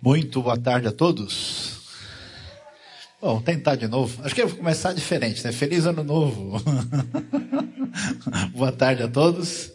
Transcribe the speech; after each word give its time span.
Muito 0.00 0.40
boa 0.40 0.56
tarde 0.56 0.86
a 0.86 0.92
todos. 0.92 1.80
Bom, 3.20 3.40
tentar 3.40 3.74
de 3.74 3.88
novo. 3.88 4.22
Acho 4.24 4.32
que 4.32 4.40
eu 4.40 4.46
vou 4.46 4.58
começar 4.58 4.92
diferente, 4.92 5.42
né? 5.42 5.50
Feliz 5.50 5.86
ano 5.86 6.04
novo. 6.04 6.62
boa 8.54 8.70
tarde 8.70 9.02
a 9.02 9.08
todos. 9.08 9.72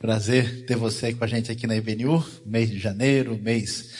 Prazer 0.00 0.64
ter 0.64 0.74
você 0.74 1.12
com 1.12 1.22
a 1.22 1.26
gente 1.26 1.52
aqui 1.52 1.66
na 1.66 1.76
IBNU, 1.76 2.24
mês 2.46 2.70
de 2.70 2.78
janeiro, 2.78 3.38
mês 3.38 3.90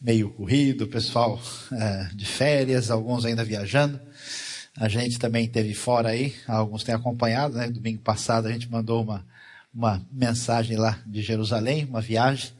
meio 0.00 0.30
corrido, 0.30 0.88
pessoal 0.88 1.38
é, 1.70 2.08
de 2.14 2.24
férias, 2.24 2.90
alguns 2.90 3.26
ainda 3.26 3.44
viajando. 3.44 4.00
A 4.74 4.88
gente 4.88 5.18
também 5.18 5.46
teve 5.46 5.74
fora 5.74 6.08
aí, 6.08 6.34
alguns 6.46 6.84
têm 6.84 6.94
acompanhado, 6.94 7.58
né? 7.58 7.68
Domingo 7.68 8.00
passado 8.00 8.48
a 8.48 8.52
gente 8.52 8.70
mandou 8.70 9.02
uma, 9.02 9.26
uma 9.74 10.02
mensagem 10.10 10.78
lá 10.78 10.98
de 11.06 11.20
Jerusalém, 11.20 11.84
uma 11.84 12.00
viagem 12.00 12.50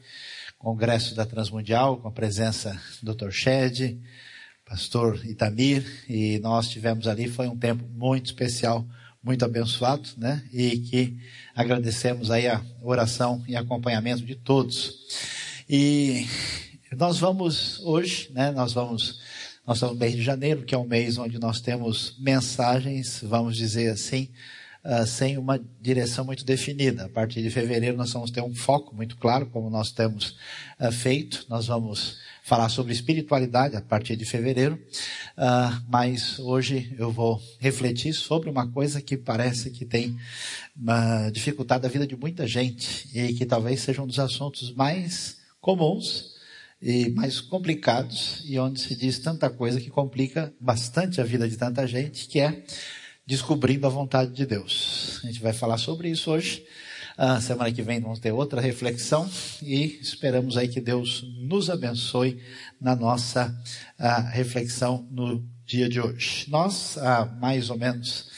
congresso 0.59 1.15
da 1.15 1.25
Transmundial, 1.25 1.97
com 1.97 2.09
a 2.09 2.11
presença 2.11 2.79
do 3.01 3.15
Dr. 3.15 3.31
Shed, 3.31 3.97
pastor 4.65 5.25
Itamir, 5.25 5.85
e 6.07 6.37
nós 6.39 6.67
tivemos 6.67 7.07
ali, 7.07 7.29
foi 7.29 7.47
um 7.47 7.57
tempo 7.57 7.85
muito 7.95 8.25
especial, 8.25 8.85
muito 9.23 9.43
abençoado, 9.45 10.09
né? 10.17 10.43
E 10.51 10.79
que 10.79 11.17
agradecemos 11.55 12.29
aí 12.29 12.47
a 12.47 12.61
oração 12.81 13.41
e 13.47 13.55
acompanhamento 13.55 14.23
de 14.23 14.35
todos. 14.35 15.07
E 15.67 16.27
nós 16.91 17.17
vamos 17.17 17.79
hoje, 17.79 18.29
né? 18.33 18.51
Nós 18.51 18.73
vamos, 18.73 19.21
nós 19.65 19.77
estamos 19.77 19.95
no 19.95 19.99
mês 19.99 20.13
de 20.13 20.21
janeiro, 20.21 20.65
que 20.65 20.75
é 20.75 20.77
um 20.77 20.87
mês 20.87 21.17
onde 21.17 21.39
nós 21.39 21.61
temos 21.61 22.15
mensagens, 22.19 23.21
vamos 23.23 23.55
dizer 23.55 23.91
assim, 23.91 24.29
uh, 24.83 25.05
sem 25.05 25.37
uma 25.37 25.59
direção 25.81 26.25
muito 26.25 26.45
definida. 26.45 27.05
A 27.05 27.09
partir 27.09 27.41
de 27.41 27.49
fevereiro 27.49 27.97
nós 27.97 28.11
vamos 28.11 28.31
ter 28.31 28.41
um 28.41 28.53
foco 28.53 28.95
muito 28.95 29.17
claro, 29.17 29.45
como 29.47 29.69
nós 29.69 29.91
temos 29.91 30.35
uh, 30.79 30.91
feito. 30.91 31.45
Nós 31.49 31.67
vamos 31.67 32.17
falar 32.43 32.69
sobre 32.69 32.93
espiritualidade 32.93 33.75
a 33.75 33.81
partir 33.81 34.15
de 34.15 34.25
fevereiro, 34.25 34.79
uh, 35.37 35.83
mas 35.87 36.39
hoje 36.39 36.95
eu 36.97 37.11
vou 37.11 37.41
refletir 37.59 38.13
sobre 38.13 38.49
uma 38.49 38.67
coisa 38.67 39.01
que 39.01 39.15
parece 39.15 39.69
que 39.69 39.85
tem 39.85 40.17
dificultado 41.31 41.85
a 41.85 41.89
vida 41.89 42.07
de 42.07 42.15
muita 42.15 42.47
gente 42.47 43.07
e 43.13 43.33
que 43.33 43.45
talvez 43.45 43.81
seja 43.81 44.01
um 44.01 44.07
dos 44.07 44.17
assuntos 44.17 44.73
mais 44.73 45.37
comuns 45.59 46.39
e 46.81 47.09
mais 47.09 47.41
complicados 47.41 48.41
e 48.45 48.57
onde 48.57 48.79
se 48.79 48.95
diz 48.95 49.19
tanta 49.19 49.49
coisa 49.49 49.79
que 49.81 49.89
complica 49.89 50.53
bastante 50.59 51.19
a 51.19 51.23
vida 51.23 51.47
de 51.47 51.57
tanta 51.57 51.85
gente, 51.85 52.27
que 52.27 52.39
é 52.39 52.63
descobrindo 53.29 53.85
a 53.85 53.91
vontade 53.91 54.31
de 54.31 54.43
Deus. 54.43 55.21
A 55.23 55.27
gente 55.27 55.39
vai 55.39 55.53
falar 55.53 55.77
sobre 55.77 56.09
isso 56.09 56.31
hoje. 56.31 56.65
A 57.15 57.39
semana 57.39 57.71
que 57.71 57.83
vem 57.83 57.99
vamos 57.99 58.17
ter 58.17 58.31
outra 58.31 58.59
reflexão 58.59 59.29
e 59.61 59.99
esperamos 60.01 60.57
aí 60.57 60.67
que 60.67 60.81
Deus 60.81 61.23
nos 61.37 61.69
abençoe 61.69 62.41
na 62.81 62.95
nossa 62.95 63.55
reflexão 64.31 65.07
no 65.11 65.45
dia 65.63 65.87
de 65.87 66.01
hoje. 66.01 66.49
Nós, 66.49 66.97
há 66.97 67.25
mais 67.39 67.69
ou 67.69 67.77
menos 67.77 68.31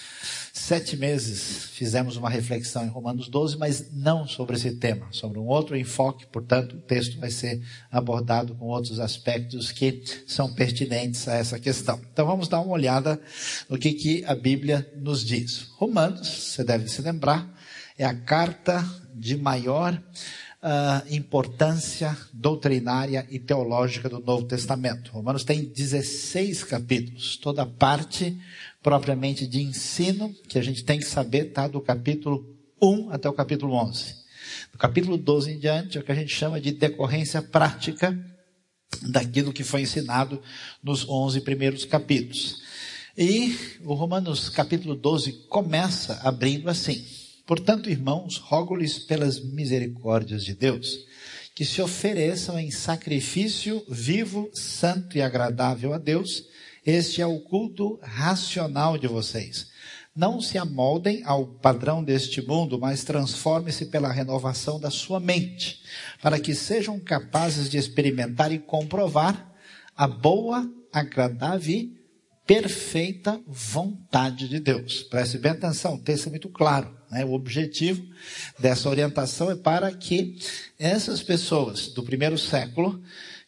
sete 0.62 0.96
meses 0.96 1.66
fizemos 1.74 2.16
uma 2.16 2.30
reflexão 2.30 2.86
em 2.86 2.90
Romanos 2.90 3.28
12, 3.28 3.58
mas 3.58 3.92
não 3.92 4.28
sobre 4.28 4.56
esse 4.56 4.76
tema, 4.76 5.08
sobre 5.12 5.40
um 5.40 5.48
outro 5.48 5.76
enfoque, 5.76 6.28
portanto, 6.28 6.76
o 6.76 6.82
texto 6.82 7.20
vai 7.20 7.32
ser 7.32 7.62
abordado 7.92 8.54
com 8.56 8.68
outros 8.68 9.00
aspectos 9.00 9.72
que 9.72 10.04
são 10.28 10.54
pertinentes 10.54 11.28
a 11.28 11.36
essa 11.36 11.60
questão. 11.60 12.00
Então 12.14 12.26
vamos 12.26 12.48
dar 12.48 12.62
uma 12.62 12.74
olhada 12.74 13.20
no 13.68 13.78
que, 13.78 13.94
que 13.94 14.24
a 14.26 14.36
Bíblia 14.36 14.88
nos 14.96 15.26
diz. 15.26 15.72
Romanos, 15.78 16.28
você 16.28 16.64
deve 16.64 16.88
se 16.88 17.02
lembrar, 17.02 17.52
é 17.98 18.06
a 18.06 18.14
carta 18.14 18.88
de 19.16 19.36
maior 19.36 20.00
uh, 20.62 21.14
importância 21.14 22.16
doutrinária 22.32 23.26
e 23.30 23.40
teológica 23.40 24.08
do 24.08 24.20
Novo 24.20 24.46
Testamento. 24.46 25.12
Romanos 25.12 25.44
tem 25.44 25.66
16 25.66 26.64
capítulos, 26.64 27.38
toda 27.38 27.66
parte 27.66 28.40
propriamente 28.82 29.46
de 29.48 29.62
ensino, 29.62 30.34
que 30.48 30.58
a 30.58 30.62
gente 30.62 30.84
tem 30.84 31.00
que 31.00 31.06
saber, 31.06 31.46
tá? 31.46 31.68
Do 31.68 31.82
capítulo 31.82 32.46
1 32.82 33.12
até 33.12 33.30
o 33.30 33.34
capítulo 33.34 33.74
11. 33.74 34.16
Do 34.72 34.78
capítulo 34.78 35.18
12 35.18 35.52
em 35.52 35.60
diante 35.60 35.98
é 35.98 36.02
o 36.02 36.04
que 36.04 36.12
a 36.12 36.16
gente 36.16 36.34
chama 36.34 36.60
de 36.60 36.72
decorrência 36.72 37.42
prática 37.42 38.18
daquilo 39.04 39.54
que 39.54 39.64
foi 39.64 39.82
ensinado 39.82 40.42
nos 40.84 41.08
11 41.08 41.42
primeiros 41.42 41.86
capítulos. 41.86 42.62
E 43.18 43.56
o 43.84 43.94
Romanos 43.94 44.50
capítulo 44.50 44.96
12 44.96 45.48
começa 45.48 46.20
abrindo 46.24 46.70
assim: 46.70 47.06
Portanto, 47.46 47.90
irmãos, 47.90 48.38
rogo-lhes 48.38 48.98
pelas 49.00 49.40
misericórdias 49.44 50.44
de 50.44 50.56
Deus, 50.56 51.06
que 51.54 51.66
se 51.66 51.82
ofereçam 51.82 52.58
em 52.58 52.72
sacrifício 52.72 53.84
vivo, 53.90 54.50
santo 54.54 55.18
e 55.18 55.22
agradável 55.22 55.94
a 55.94 55.98
Deus, 55.98 56.46
este 56.86 57.22
é 57.22 57.26
o 57.26 57.40
culto 57.40 58.00
racional 58.02 58.98
de 58.98 59.08
vocês. 59.08 59.70
Não 60.16 60.42
se 60.42 60.58
amoldem 60.58 61.24
ao 61.24 61.46
padrão 61.46 62.04
deste 62.04 62.42
mundo, 62.42 62.78
mas 62.78 63.04
transforme-se 63.04 63.86
pela 63.86 64.12
renovação 64.12 64.80
da 64.80 64.90
sua 64.90 65.20
mente, 65.20 65.82
para 66.22 66.40
que 66.40 66.54
sejam 66.54 67.00
capazes 67.00 67.70
de 67.70 67.78
experimentar 67.78 68.52
e 68.52 68.60
comprovar 68.60 69.54
a 69.96 70.08
boa, 70.08 70.70
agradável 70.92 71.74
e 71.74 72.02
perfeita 72.46 73.40
vontade 73.48 74.50
de 74.50 74.60
Deus. 74.60 75.04
Preste 75.04 75.38
bem 75.38 75.52
atenção, 75.54 75.96
o 75.96 76.00
texto 76.00 76.28
é 76.28 76.32
muito 76.32 76.50
claro. 76.50 76.94
Né? 77.10 77.24
O 77.24 77.32
objetivo 77.32 78.06
dessa 78.60 78.90
orientação 78.90 79.50
é 79.50 79.56
para 79.56 79.92
que 79.94 80.38
essas 80.78 81.24
pessoas 81.24 81.88
do 81.88 82.04
primeiro 82.04 82.38
século 82.38 83.02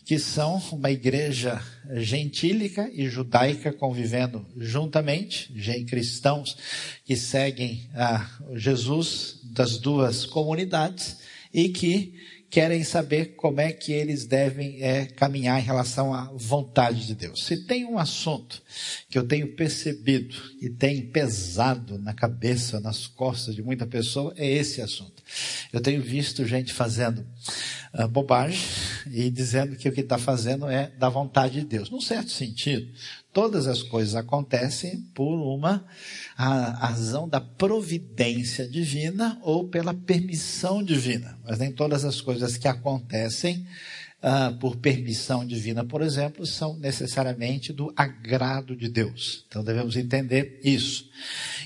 que 0.06 0.20
são 0.20 0.62
uma 0.72 0.92
igreja 0.92 1.62
gentílica 1.96 2.90
e 2.94 3.08
judaica 3.08 3.72
convivendo 3.72 4.46
juntamente, 4.58 5.54
cristãos 5.86 6.58
que 7.06 7.16
seguem 7.16 7.90
a 7.96 8.30
Jesus 8.54 9.40
das 9.44 9.78
duas 9.78 10.26
comunidades 10.26 11.18
e 11.54 11.70
que 11.70 12.14
querem 12.54 12.84
saber 12.84 13.34
como 13.36 13.60
é 13.60 13.72
que 13.72 13.92
eles 13.92 14.28
devem 14.28 14.80
é, 14.80 15.08
caminhar 15.08 15.60
em 15.60 15.64
relação 15.64 16.14
à 16.14 16.32
vontade 16.36 17.08
de 17.08 17.16
Deus. 17.16 17.46
Se 17.46 17.66
tem 17.66 17.84
um 17.84 17.98
assunto 17.98 18.62
que 19.10 19.18
eu 19.18 19.28
tenho 19.28 19.56
percebido 19.56 20.36
e 20.62 20.70
tem 20.70 21.02
pesado 21.02 21.98
na 21.98 22.14
cabeça, 22.14 22.80
nas 22.80 23.08
costas 23.08 23.56
de 23.56 23.64
muita 23.64 23.88
pessoa, 23.88 24.36
é 24.38 24.48
esse 24.48 24.84
assunto. 24.84 25.24
Eu 25.74 25.82
tenho 25.82 26.00
visto 26.00 26.46
gente 26.46 26.72
fazendo 26.72 27.26
uh, 27.92 28.08
bobagem 28.08 28.62
e 29.10 29.32
dizendo 29.32 29.76
que 29.76 29.90
o 29.90 29.92
que 29.92 30.02
está 30.02 30.20
fazendo 30.20 30.70
é 30.70 30.92
da 31.00 31.10
vontade 31.10 31.60
de 31.60 31.66
Deus. 31.66 31.90
Num 31.90 32.02
certo 32.02 32.30
sentido, 32.30 32.88
todas 33.34 33.68
as 33.68 33.82
coisas 33.82 34.16
acontecem 34.16 35.02
por 35.14 35.36
uma 35.36 35.84
razão 36.36 37.28
da 37.28 37.42
providência 37.42 38.68
divina 38.68 39.40
ou 39.42 39.68
pela 39.68 39.94
permissão 39.94 40.84
divina. 40.84 41.38
Mas 41.44 41.58
nem 41.58 41.72
todas 41.72 42.06
as 42.06 42.22
coisas 42.22 42.56
que 42.56 42.68
acontecem 42.68 43.66
uh, 44.24 44.58
por 44.58 44.78
permissão 44.78 45.46
divina, 45.46 45.84
por 45.84 46.02
exemplo, 46.02 46.46
são 46.46 46.78
necessariamente 46.78 47.74
do 47.74 47.94
agrado 47.96 48.76
de 48.76 48.88
Deus. 48.88 49.46
Então 49.48 49.64
devemos 49.64 49.98
entender 49.98 50.62
isso. 50.64 51.12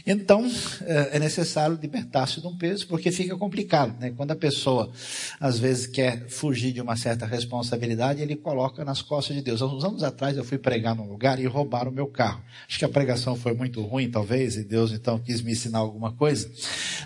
Então, 0.05 0.49
eh, 0.83 1.09
é 1.13 1.19
necessário 1.19 1.77
libertar-se 1.81 2.39
de 2.39 2.47
um 2.47 2.57
peso, 2.57 2.87
porque 2.87 3.11
fica 3.11 3.35
complicado, 3.35 3.99
né? 3.99 4.13
Quando 4.15 4.31
a 4.31 4.35
pessoa, 4.35 4.89
às 5.37 5.59
vezes, 5.59 5.85
quer 5.85 6.29
fugir 6.29 6.71
de 6.71 6.79
uma 6.79 6.95
certa 6.95 7.25
responsabilidade, 7.25 8.21
ele 8.21 8.37
coloca 8.37 8.85
nas 8.85 9.01
costas 9.01 9.35
de 9.35 9.41
Deus. 9.41 9.61
Há 9.61 9.65
uns 9.65 9.83
anos 9.83 10.03
atrás, 10.03 10.37
eu 10.37 10.45
fui 10.45 10.57
pregar 10.57 10.95
num 10.95 11.07
lugar 11.07 11.39
e 11.39 11.45
roubaram 11.45 11.91
o 11.91 11.93
meu 11.93 12.07
carro. 12.07 12.41
Acho 12.67 12.79
que 12.79 12.85
a 12.85 12.89
pregação 12.89 13.35
foi 13.35 13.53
muito 13.53 13.81
ruim, 13.81 14.09
talvez, 14.09 14.55
e 14.55 14.63
Deus, 14.63 14.93
então, 14.93 15.19
quis 15.19 15.41
me 15.41 15.51
ensinar 15.51 15.79
alguma 15.79 16.13
coisa. 16.13 16.49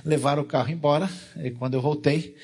Levaram 0.06 0.44
o 0.44 0.46
carro 0.46 0.70
embora, 0.70 1.10
e 1.38 1.50
quando 1.50 1.74
eu 1.74 1.82
voltei, 1.82 2.36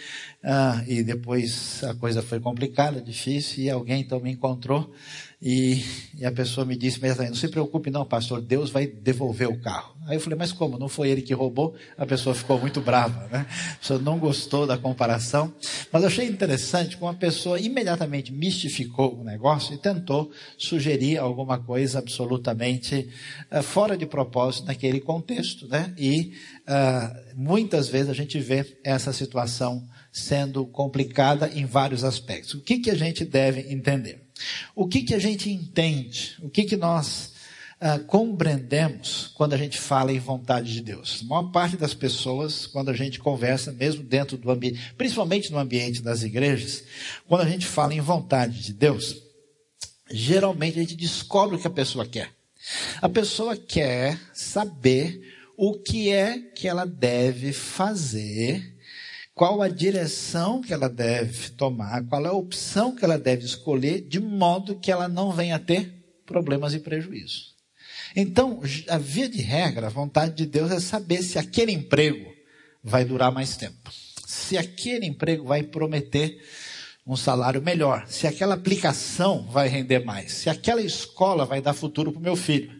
ah, 0.43 0.83
e 0.87 1.03
depois 1.03 1.83
a 1.83 1.95
coisa 1.95 2.21
foi 2.21 2.39
complicada, 2.39 3.01
difícil, 3.01 3.63
e 3.63 3.69
alguém 3.69 4.01
então 4.01 4.19
me 4.19 4.31
encontrou 4.31 4.93
e, 5.39 5.83
e, 6.17 6.25
a 6.25 6.31
pessoa 6.31 6.65
me 6.65 6.75
disse 6.75 6.97
imediatamente, 6.97 7.29
não 7.29 7.37
se 7.37 7.47
preocupe 7.47 7.91
não, 7.91 8.03
pastor, 8.03 8.41
Deus 8.41 8.71
vai 8.71 8.87
devolver 8.87 9.47
o 9.47 9.59
carro. 9.61 9.95
Aí 10.07 10.15
eu 10.15 10.19
falei, 10.19 10.37
mas 10.37 10.51
como? 10.51 10.79
Não 10.79 10.89
foi 10.89 11.09
ele 11.09 11.21
que 11.21 11.33
roubou? 11.33 11.75
A 11.95 12.07
pessoa 12.07 12.33
ficou 12.33 12.59
muito 12.59 12.81
brava, 12.81 13.27
né? 13.27 13.45
A 13.73 13.75
pessoa 13.75 13.99
não 13.99 14.17
gostou 14.17 14.65
da 14.65 14.79
comparação. 14.79 15.53
Mas 15.91 16.01
eu 16.01 16.07
achei 16.07 16.25
interessante 16.27 16.97
como 16.97 17.11
a 17.11 17.13
pessoa 17.13 17.59
imediatamente 17.59 18.33
mistificou 18.33 19.19
o 19.19 19.23
negócio 19.23 19.75
e 19.75 19.77
tentou 19.77 20.31
sugerir 20.57 21.19
alguma 21.19 21.59
coisa 21.59 21.99
absolutamente 21.99 23.07
uh, 23.51 23.61
fora 23.61 23.95
de 23.95 24.07
propósito 24.07 24.65
naquele 24.65 24.99
contexto, 24.99 25.67
né? 25.67 25.93
E 25.99 26.31
uh, 26.67 27.35
muitas 27.35 27.89
vezes 27.89 28.09
a 28.09 28.13
gente 28.13 28.39
vê 28.39 28.65
essa 28.83 29.13
situação 29.13 29.85
sendo 30.17 30.65
complicada 30.65 31.51
em 31.53 31.65
vários 31.65 32.03
aspectos. 32.03 32.53
O 32.53 32.61
que, 32.61 32.79
que 32.79 32.89
a 32.89 32.95
gente 32.95 33.23
deve 33.23 33.71
entender? 33.71 34.21
O 34.75 34.87
que, 34.87 35.03
que 35.03 35.13
a 35.13 35.19
gente 35.19 35.49
entende? 35.49 36.37
O 36.41 36.49
que, 36.49 36.63
que 36.63 36.75
nós 36.75 37.33
uh, 37.81 38.03
compreendemos 38.05 39.31
quando 39.33 39.53
a 39.53 39.57
gente 39.57 39.79
fala 39.79 40.11
em 40.11 40.19
vontade 40.19 40.73
de 40.73 40.81
Deus. 40.81 41.21
A 41.23 41.25
maior 41.25 41.51
parte 41.51 41.77
das 41.77 41.93
pessoas, 41.93 42.65
quando 42.65 42.89
a 42.89 42.93
gente 42.93 43.19
conversa, 43.19 43.71
mesmo 43.71 44.03
dentro 44.03 44.37
do 44.37 44.49
ambiente, 44.49 44.93
principalmente 44.97 45.51
no 45.51 45.57
ambiente 45.57 46.01
das 46.01 46.23
igrejas, 46.23 46.83
quando 47.27 47.41
a 47.41 47.49
gente 47.49 47.65
fala 47.65 47.93
em 47.93 48.01
vontade 48.01 48.61
de 48.61 48.73
Deus, 48.73 49.21
geralmente 50.09 50.77
a 50.77 50.81
gente 50.81 50.95
descobre 50.95 51.55
o 51.55 51.59
que 51.59 51.67
a 51.67 51.71
pessoa 51.71 52.05
quer. 52.05 52.31
A 53.01 53.07
pessoa 53.07 53.55
quer 53.55 54.19
saber 54.33 55.21
o 55.55 55.73
que 55.73 56.11
é 56.11 56.37
que 56.37 56.67
ela 56.67 56.85
deve 56.85 57.51
fazer, 57.53 58.76
qual 59.37 59.61
a 59.61 59.69
direção 59.69 60.61
que 60.61 60.73
ela 60.73 60.89
deve 60.89 61.51
tomar, 61.51 62.03
qual 62.05 62.25
é 62.25 62.27
a 62.27 62.33
opção 62.33 62.95
que 62.95 63.05
ela 63.05 63.19
deve 63.19 63.45
escolher, 63.45 64.01
de 64.01 64.19
modo 64.19 64.79
que 64.79 64.91
ela 64.91 65.07
não 65.07 65.31
venha 65.31 65.57
a 65.57 65.59
ter 65.59 65.93
problemas 66.25 66.73
e 66.73 66.79
prejuízos. 66.79 67.55
Então, 68.15 68.59
a 68.89 68.97
via 68.97 69.29
de 69.29 69.39
regra, 69.39 69.85
a 69.85 69.91
vontade 69.91 70.33
de 70.33 70.47
Deus 70.47 70.71
é 70.71 70.79
saber 70.79 71.21
se 71.21 71.37
aquele 71.37 71.71
emprego 71.71 72.33
vai 72.83 73.05
durar 73.05 73.31
mais 73.31 73.55
tempo. 73.55 73.91
Se 74.25 74.57
aquele 74.57 75.05
emprego 75.05 75.45
vai 75.45 75.61
prometer 75.61 76.41
um 77.05 77.15
salário 77.15 77.61
melhor. 77.61 78.07
Se 78.07 78.25
aquela 78.25 78.55
aplicação 78.55 79.45
vai 79.51 79.67
render 79.67 79.99
mais. 79.99 80.31
Se 80.31 80.49
aquela 80.49 80.81
escola 80.81 81.45
vai 81.45 81.61
dar 81.61 81.73
futuro 81.73 82.11
para 82.11 82.19
o 82.19 82.23
meu 82.23 82.35
filho. 82.35 82.76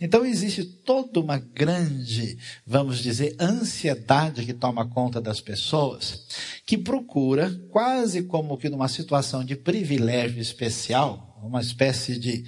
Então 0.00 0.24
existe 0.24 0.64
toda 0.64 1.20
uma 1.20 1.38
grande, 1.38 2.38
vamos 2.66 2.98
dizer, 2.98 3.36
ansiedade 3.40 4.44
que 4.44 4.52
toma 4.52 4.86
conta 4.86 5.20
das 5.20 5.40
pessoas, 5.40 6.26
que 6.64 6.76
procura, 6.76 7.50
quase 7.70 8.22
como 8.22 8.56
que 8.56 8.68
numa 8.68 8.88
situação 8.88 9.44
de 9.44 9.56
privilégio 9.56 10.40
especial, 10.40 11.36
uma 11.42 11.60
espécie 11.60 12.18
de 12.18 12.44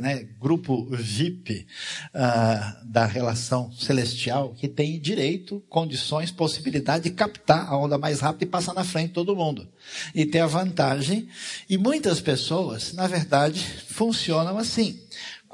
né, 0.00 0.26
grupo 0.38 0.86
VIP 0.90 1.66
uh, 2.14 2.86
da 2.86 3.04
relação 3.04 3.72
celestial 3.72 4.54
que 4.54 4.68
tem 4.68 5.00
direito, 5.00 5.62
condições, 5.68 6.30
possibilidade 6.30 7.04
de 7.04 7.10
captar 7.10 7.68
a 7.68 7.76
onda 7.76 7.98
mais 7.98 8.20
rápida 8.20 8.44
e 8.44 8.48
passar 8.48 8.74
na 8.74 8.84
frente 8.84 9.08
de 9.08 9.14
todo 9.14 9.34
mundo. 9.34 9.68
E 10.14 10.24
ter 10.24 10.40
a 10.40 10.46
vantagem. 10.46 11.28
E 11.68 11.76
muitas 11.76 12.20
pessoas, 12.20 12.92
na 12.92 13.06
verdade, 13.06 13.60
funcionam 13.88 14.58
assim. 14.58 15.00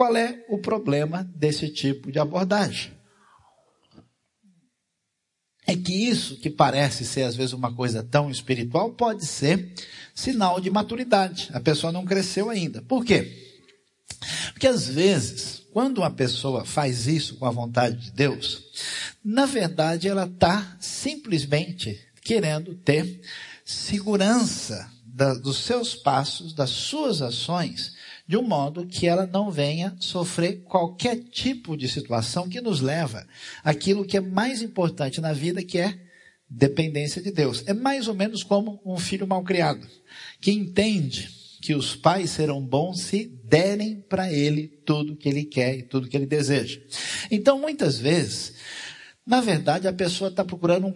Qual 0.02 0.16
é 0.16 0.44
o 0.48 0.58
problema 0.58 1.22
desse 1.32 1.68
tipo 1.68 2.10
de 2.10 2.18
abordagem? 2.18 2.90
É 5.64 5.76
que 5.76 5.92
isso, 5.92 6.40
que 6.40 6.50
parece 6.50 7.04
ser 7.04 7.22
às 7.22 7.36
vezes 7.36 7.52
uma 7.52 7.72
coisa 7.72 8.02
tão 8.02 8.28
espiritual, 8.28 8.94
pode 8.94 9.24
ser 9.24 9.72
sinal 10.12 10.60
de 10.60 10.68
maturidade. 10.70 11.50
A 11.52 11.60
pessoa 11.60 11.92
não 11.92 12.04
cresceu 12.04 12.50
ainda. 12.50 12.82
Por 12.82 13.04
quê? 13.04 13.54
Porque 14.52 14.66
às 14.66 14.88
vezes, 14.88 15.62
quando 15.72 15.98
uma 15.98 16.10
pessoa 16.10 16.64
faz 16.64 17.06
isso 17.06 17.36
com 17.36 17.46
a 17.46 17.52
vontade 17.52 18.06
de 18.06 18.10
Deus, 18.10 18.72
na 19.24 19.46
verdade 19.46 20.08
ela 20.08 20.24
está 20.24 20.78
simplesmente 20.80 21.96
querendo 22.22 22.74
ter 22.74 23.20
segurança 23.64 24.90
da, 25.06 25.32
dos 25.34 25.58
seus 25.58 25.94
passos, 25.94 26.52
das 26.52 26.70
suas 26.70 27.22
ações, 27.22 27.94
de 28.26 28.36
um 28.36 28.42
modo 28.42 28.86
que 28.86 29.06
ela 29.06 29.26
não 29.26 29.50
venha 29.50 29.96
sofrer 30.00 30.62
qualquer 30.62 31.16
tipo 31.24 31.76
de 31.76 31.88
situação 31.88 32.48
que 32.48 32.60
nos 32.60 32.80
leva 32.80 33.26
àquilo 33.64 34.04
que 34.04 34.16
é 34.16 34.20
mais 34.20 34.62
importante 34.62 35.20
na 35.20 35.32
vida, 35.32 35.62
que 35.62 35.78
é 35.78 35.98
dependência 36.48 37.20
de 37.20 37.30
Deus. 37.30 37.64
É 37.66 37.72
mais 37.72 38.08
ou 38.08 38.14
menos 38.14 38.42
como 38.42 38.80
um 38.84 38.96
filho 38.96 39.26
mal 39.26 39.42
criado, 39.42 39.86
que 40.40 40.52
entende 40.52 41.30
que 41.62 41.74
os 41.74 41.94
pais 41.94 42.30
serão 42.30 42.60
bons 42.60 43.00
se 43.00 43.24
derem 43.44 44.00
para 44.08 44.32
ele 44.32 44.66
tudo 44.84 45.16
que 45.16 45.28
ele 45.28 45.44
quer 45.44 45.78
e 45.78 45.82
tudo 45.82 46.08
que 46.08 46.16
ele 46.16 46.26
deseja. 46.26 46.80
Então, 47.30 47.58
muitas 47.58 47.98
vezes, 47.98 48.54
na 49.24 49.40
verdade, 49.40 49.86
a 49.86 49.92
pessoa 49.92 50.28
está 50.28 50.44
procurando 50.44 50.86
um, 50.86 50.92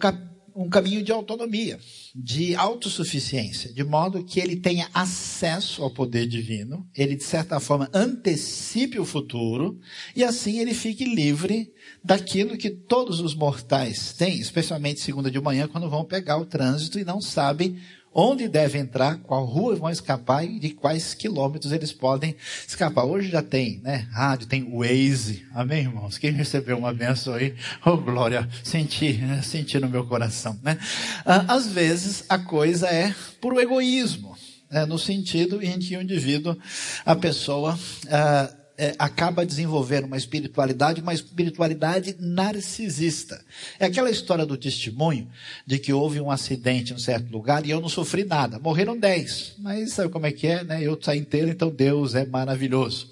um 0.57 0.69
caminho 0.69 1.03
de 1.03 1.11
autonomia, 1.11 1.79
de 2.15 2.55
autossuficiência, 2.55 3.71
de 3.71 3.83
modo 3.83 4.23
que 4.23 4.39
ele 4.39 4.55
tenha 4.55 4.89
acesso 4.91 5.83
ao 5.83 5.91
poder 5.91 6.25
divino, 6.25 6.83
ele, 6.97 7.15
de 7.15 7.23
certa 7.23 7.59
forma, 7.59 7.87
antecipe 7.93 8.99
o 8.99 9.05
futuro, 9.05 9.79
e 10.15 10.23
assim 10.23 10.57
ele 10.57 10.73
fique 10.73 11.05
livre 11.05 11.71
daquilo 12.03 12.57
que 12.57 12.71
todos 12.71 13.19
os 13.19 13.35
mortais 13.35 14.13
têm, 14.13 14.39
especialmente 14.39 14.99
segunda 14.99 15.29
de 15.29 15.39
manhã, 15.39 15.67
quando 15.67 15.91
vão 15.91 16.03
pegar 16.03 16.37
o 16.37 16.45
trânsito 16.45 16.97
e 16.97 17.05
não 17.05 17.21
sabem 17.21 17.77
onde 18.13 18.47
deve 18.47 18.77
entrar, 18.77 19.17
qual 19.19 19.45
rua 19.45 19.75
vão 19.75 19.89
escapar 19.89 20.43
e 20.43 20.59
de 20.59 20.71
quais 20.71 21.13
quilômetros 21.13 21.71
eles 21.71 21.91
podem 21.91 22.35
escapar. 22.67 23.05
Hoje 23.05 23.29
já 23.29 23.41
tem, 23.41 23.79
né? 23.83 24.07
Rádio, 24.11 24.47
tem 24.47 24.69
Waze. 24.69 25.45
Amém, 25.53 25.83
irmãos? 25.83 26.17
Quem 26.17 26.31
recebeu 26.31 26.77
uma 26.77 26.93
benção 26.93 27.35
aí? 27.35 27.55
Oh, 27.85 27.97
glória. 27.97 28.47
Senti, 28.63 29.13
né? 29.13 29.41
senti 29.41 29.79
no 29.79 29.89
meu 29.89 30.05
coração, 30.05 30.57
né? 30.63 30.77
Ah, 31.25 31.53
às 31.53 31.67
vezes 31.67 32.23
a 32.27 32.37
coisa 32.37 32.87
é 32.87 33.13
por 33.39 33.59
egoísmo. 33.59 34.35
É, 34.69 34.85
no 34.85 34.99
sentido 34.99 35.63
em 35.63 35.79
que 35.79 35.95
o 35.95 36.01
indivíduo, 36.01 36.57
a 37.05 37.15
pessoa, 37.15 37.79
ah, 38.09 38.53
é, 38.77 38.93
acaba 38.99 39.45
desenvolvendo 39.45 40.05
uma 40.05 40.17
espiritualidade, 40.17 41.01
uma 41.01 41.13
espiritualidade 41.13 42.15
narcisista. 42.19 43.43
É 43.79 43.85
aquela 43.85 44.11
história 44.11 44.45
do 44.45 44.55
testemunho 44.55 45.27
de 45.65 45.79
que 45.79 45.91
houve 45.91 46.21
um 46.21 46.29
acidente 46.29 46.93
em 46.93 46.95
um 46.95 46.99
certo 46.99 47.31
lugar 47.31 47.65
e 47.65 47.71
eu 47.71 47.81
não 47.81 47.89
sofri 47.89 48.23
nada. 48.23 48.59
Morreram 48.59 48.97
dez, 48.97 49.55
mas 49.57 49.93
sabe 49.93 50.09
como 50.09 50.27
é 50.27 50.31
que 50.31 50.45
é, 50.45 50.63
né? 50.63 50.83
Eu 50.83 50.97
saí 51.01 51.17
inteiro, 51.19 51.49
então 51.49 51.69
Deus 51.69 52.13
é 52.13 52.25
maravilhoso. 52.25 53.09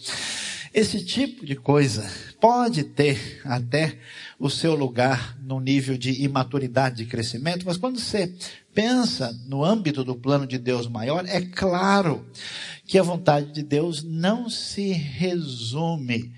Esse 0.74 1.04
tipo 1.04 1.46
de 1.46 1.56
coisa 1.56 2.06
pode 2.40 2.84
ter 2.84 3.42
até 3.46 3.98
o 4.38 4.50
seu 4.50 4.76
lugar 4.76 5.38
no 5.42 5.60
nível 5.60 5.98
de 5.98 6.22
imaturidade 6.22 6.98
de 6.98 7.06
crescimento, 7.06 7.66
mas 7.66 7.78
quando 7.78 8.00
você 8.00 8.34
pensa 8.76 9.36
no 9.48 9.64
âmbito 9.64 10.04
do 10.04 10.14
plano 10.14 10.46
de 10.46 10.58
Deus 10.60 10.88
maior, 10.88 11.26
é 11.26 11.42
claro 11.42 12.28
que 12.86 13.00
a 13.00 13.04
vontade 13.04 13.52
de 13.52 13.64
Deus 13.64 14.04
não 14.04 14.50
se 14.50 14.92
resume 14.92 16.34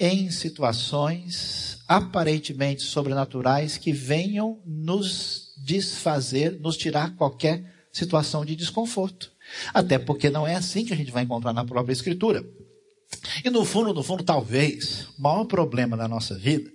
em 0.00 0.30
situações 0.30 1.78
aparentemente 1.86 2.82
sobrenaturais 2.82 3.76
que 3.76 3.92
venham 3.92 4.58
nos 4.66 5.52
desfazer, 5.58 6.58
nos 6.58 6.76
tirar 6.76 7.14
qualquer 7.14 7.62
situação 7.92 8.44
de 8.44 8.56
desconforto. 8.56 9.30
Até 9.74 9.98
porque 9.98 10.30
não 10.30 10.46
é 10.46 10.54
assim 10.54 10.84
que 10.84 10.92
a 10.92 10.96
gente 10.96 11.12
vai 11.12 11.24
encontrar 11.24 11.52
na 11.52 11.64
própria 11.64 11.92
Escritura. 11.92 12.44
E 13.44 13.50
no 13.50 13.64
fundo, 13.64 13.92
no 13.92 14.02
fundo, 14.02 14.24
talvez, 14.24 15.06
o 15.18 15.22
maior 15.22 15.44
problema 15.44 15.96
da 15.96 16.08
nossa 16.08 16.34
vida, 16.34 16.70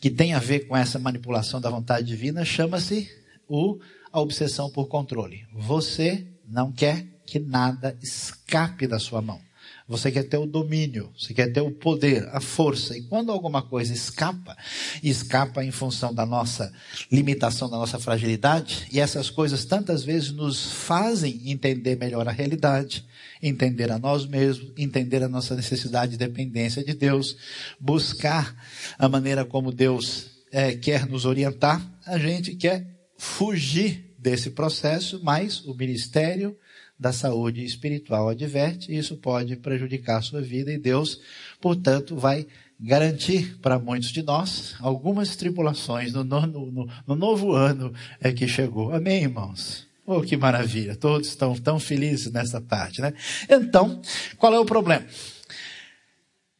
que 0.00 0.08
tem 0.08 0.32
a 0.32 0.38
ver 0.38 0.68
com 0.68 0.76
essa 0.76 0.98
manipulação 0.98 1.60
da 1.60 1.68
vontade 1.68 2.06
divina, 2.06 2.44
chama-se 2.44 3.10
o, 3.48 3.78
a 4.16 4.20
obsessão 4.20 4.70
por 4.70 4.88
controle. 4.88 5.46
Você 5.52 6.26
não 6.48 6.72
quer 6.72 7.06
que 7.26 7.38
nada 7.38 7.98
escape 8.02 8.86
da 8.86 8.98
sua 8.98 9.20
mão. 9.20 9.38
Você 9.86 10.10
quer 10.10 10.24
ter 10.24 10.38
o 10.38 10.46
domínio, 10.46 11.12
você 11.16 11.34
quer 11.34 11.52
ter 11.52 11.60
o 11.60 11.70
poder, 11.70 12.26
a 12.32 12.40
força. 12.40 12.96
E 12.96 13.02
quando 13.02 13.30
alguma 13.30 13.62
coisa 13.62 13.92
escapa, 13.92 14.56
escapa 15.02 15.62
em 15.62 15.70
função 15.70 16.14
da 16.14 16.24
nossa 16.24 16.72
limitação, 17.12 17.68
da 17.68 17.76
nossa 17.76 17.98
fragilidade, 17.98 18.88
e 18.90 18.98
essas 18.98 19.28
coisas 19.28 19.64
tantas 19.66 20.02
vezes 20.02 20.32
nos 20.32 20.72
fazem 20.72 21.50
entender 21.50 21.96
melhor 21.96 22.26
a 22.26 22.32
realidade, 22.32 23.04
entender 23.42 23.92
a 23.92 23.98
nós 23.98 24.26
mesmos, 24.26 24.72
entender 24.78 25.22
a 25.22 25.28
nossa 25.28 25.54
necessidade 25.54 26.12
de 26.12 26.18
dependência 26.18 26.82
de 26.82 26.94
Deus, 26.94 27.36
buscar 27.78 28.56
a 28.98 29.08
maneira 29.08 29.44
como 29.44 29.70
Deus 29.70 30.26
é, 30.50 30.74
quer 30.74 31.06
nos 31.06 31.26
orientar, 31.26 31.86
a 32.06 32.18
gente 32.18 32.56
quer 32.56 32.96
fugir 33.18 34.05
desse 34.26 34.50
processo, 34.50 35.20
mas 35.22 35.64
o 35.64 35.72
ministério 35.72 36.56
da 36.98 37.12
saúde 37.12 37.64
espiritual 37.64 38.28
adverte, 38.28 38.90
e 38.90 38.98
isso 38.98 39.16
pode 39.16 39.54
prejudicar 39.54 40.16
a 40.16 40.22
sua 40.22 40.42
vida, 40.42 40.72
e 40.72 40.76
Deus, 40.76 41.20
portanto, 41.60 42.16
vai 42.16 42.44
garantir 42.80 43.56
para 43.58 43.78
muitos 43.78 44.08
de 44.08 44.22
nós 44.22 44.74
algumas 44.80 45.36
tribulações 45.36 46.12
no, 46.12 46.24
no, 46.24 46.44
no, 46.44 46.88
no 47.06 47.14
novo 47.14 47.52
ano 47.52 47.94
é 48.20 48.32
que 48.32 48.48
chegou. 48.48 48.92
Amém, 48.92 49.22
irmãos? 49.22 49.86
Oh, 50.04 50.20
que 50.20 50.36
maravilha! 50.36 50.96
Todos 50.96 51.28
estão 51.28 51.54
tão 51.54 51.78
felizes 51.78 52.32
nessa 52.32 52.60
tarde, 52.60 53.02
né? 53.02 53.14
Então, 53.48 54.02
qual 54.38 54.52
é 54.52 54.58
o 54.58 54.64
problema? 54.64 55.06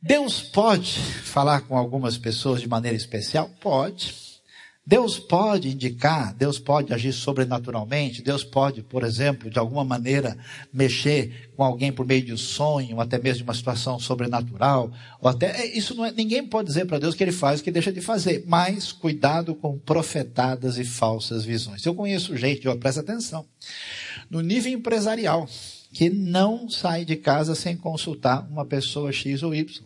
Deus 0.01 0.41
pode 0.41 1.01
falar 1.25 1.63
com 1.63 1.77
algumas 1.77 2.17
pessoas 2.17 2.61
de 2.61 2.69
maneira 2.69 2.97
especial? 2.97 3.51
Pode. 3.61 4.26
Deus 4.89 5.19
pode 5.19 5.69
indicar, 5.69 6.33
Deus 6.33 6.61
pode 6.61 6.95
agir 6.95 7.13
sobrenaturalmente, 7.13 8.23
Deus 8.23 8.45
pode, 8.45 8.85
por 8.85 9.03
exemplo, 9.03 9.51
de 9.51 9.59
alguma 9.59 9.85
maneira 9.85 10.39
mexer 10.73 11.51
com 11.57 11.65
alguém 11.65 11.91
por 11.91 12.07
meio 12.07 12.23
de 12.25 12.33
um 12.33 12.37
sonho, 12.37 13.01
até 13.01 13.19
mesmo 13.19 13.39
de 13.39 13.43
uma 13.43 13.55
situação 13.55 13.99
sobrenatural, 13.99 14.93
ou 15.21 15.29
até 15.29 15.63
é, 15.63 15.77
isso 15.77 15.93
não 15.97 16.05
é, 16.05 16.13
ninguém 16.13 16.47
pode 16.47 16.69
dizer 16.69 16.87
para 16.87 17.01
Deus 17.01 17.17
que 17.17 17.25
ele 17.25 17.33
faz 17.33 17.59
o 17.59 17.65
que 17.65 17.73
deixa 17.73 17.93
de 17.93 18.01
fazer, 18.01 18.45
mas 18.47 18.93
cuidado 18.93 19.57
com 19.57 19.77
profetadas 19.77 20.79
e 20.79 20.85
falsas 20.85 21.45
visões. 21.45 21.85
Eu 21.85 21.95
conheço 21.95 22.37
gente, 22.37 22.69
ó, 22.69 22.77
presta 22.77 23.01
atenção, 23.01 23.45
no 24.31 24.41
nível 24.41 24.73
empresarial, 24.73 25.49
que 25.93 26.09
não 26.09 26.69
sai 26.69 27.05
de 27.05 27.17
casa 27.17 27.57
sem 27.57 27.77
consultar 27.77 28.47
uma 28.49 28.65
pessoa 28.65 29.11
X 29.11 29.43
ou 29.43 29.53
Y. 29.53 29.85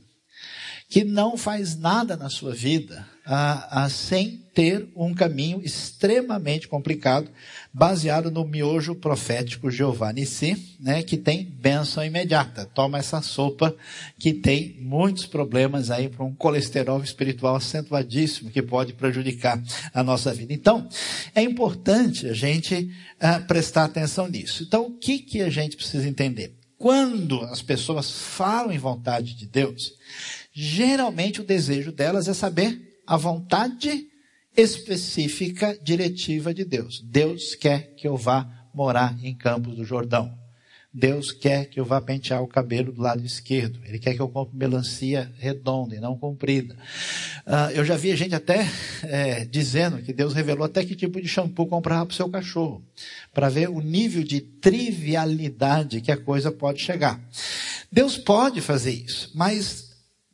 que 0.91 1.05
não 1.05 1.39
faz 1.39 1.77
nada 1.77 2.17
na 2.17 2.29
sua 2.29 2.53
vida 2.53 3.07
ah, 3.33 3.85
ah, 3.85 3.89
sem 3.89 4.43
ter 4.53 4.89
um 4.97 5.15
caminho 5.15 5.63
extremamente 5.63 6.67
complicado, 6.67 7.31
baseado 7.73 8.29
no 8.29 8.45
miojo 8.45 8.97
profético 8.97 9.71
Jeová 9.71 10.13
Nissi, 10.13 10.77
né, 10.81 11.05
que 11.05 11.17
tem 11.17 11.45
bênção 11.45 12.05
imediata. 12.05 12.67
Toma 12.67 12.99
essa 12.99 13.23
sopa 13.23 13.73
que 14.19 14.33
tem 14.33 14.77
muitos 14.81 15.27
problemas 15.27 15.93
aí 15.93 16.09
para 16.09 16.25
um 16.25 16.35
colesterol 16.35 17.01
espiritual 17.05 17.55
acentuadíssimo 17.55 18.51
que 18.51 18.61
pode 18.61 18.95
prejudicar 18.95 19.63
a 19.95 20.03
nossa 20.03 20.35
vida. 20.35 20.53
Então, 20.53 20.89
é 21.33 21.41
importante 21.41 22.27
a 22.27 22.35
gente 22.35 22.91
ah, 23.21 23.39
prestar 23.39 23.85
atenção 23.85 24.27
nisso. 24.27 24.65
Então, 24.65 24.87
o 24.87 24.99
que, 24.99 25.21
que 25.21 25.41
a 25.41 25.49
gente 25.49 25.77
precisa 25.77 26.09
entender? 26.09 26.57
Quando 26.77 27.43
as 27.43 27.63
pessoas 27.63 28.11
falam 28.11 28.73
em 28.73 28.79
vontade 28.79 29.35
de 29.35 29.47
Deus, 29.47 29.93
geralmente 30.53 31.41
o 31.41 31.45
desejo 31.45 31.93
delas 31.93 32.27
é 32.27 32.35
saber 32.35 32.90
a 33.11 33.17
vontade 33.17 34.07
específica, 34.57 35.77
diretiva 35.83 36.55
de 36.55 36.65
Deus. 36.65 37.01
Deus 37.05 37.57
quer 37.57 37.93
que 37.97 38.07
eu 38.07 38.17
vá 38.17 38.49
morar 38.73 39.19
em 39.21 39.35
Campos 39.35 39.75
do 39.75 39.85
Jordão. 39.85 40.33
Deus 40.95 41.33
quer 41.33 41.65
que 41.65 41.81
eu 41.81 41.85
vá 41.85 42.01
pentear 42.01 42.41
o 42.41 42.47
cabelo 42.47 42.93
do 42.93 43.03
lado 43.03 43.27
esquerdo. 43.27 43.81
Ele 43.85 43.99
quer 43.99 44.15
que 44.15 44.21
eu 44.23 44.29
compre 44.29 44.57
melancia 44.57 45.29
redonda 45.39 45.97
e 45.97 45.99
não 45.99 46.17
comprida. 46.17 46.77
Uh, 47.45 47.73
eu 47.75 47.85
já 47.85 47.97
vi 47.97 48.15
gente 48.15 48.37
até 48.37 48.65
é, 49.03 49.45
dizendo 49.51 50.01
que 50.03 50.13
Deus 50.13 50.33
revelou 50.33 50.65
até 50.65 50.85
que 50.85 50.95
tipo 50.95 51.21
de 51.21 51.27
shampoo 51.27 51.67
comprar 51.67 52.07
para 52.07 52.13
o 52.13 52.17
seu 52.17 52.29
cachorro. 52.29 52.81
Para 53.35 53.49
ver 53.49 53.69
o 53.69 53.81
nível 53.81 54.23
de 54.23 54.41
trivialidade 54.41 56.01
que 56.01 56.13
a 56.13 56.17
coisa 56.17 56.53
pode 56.53 56.81
chegar. 56.81 57.21
Deus 57.91 58.17
pode 58.17 58.61
fazer 58.61 58.93
isso, 58.93 59.33
mas 59.35 59.91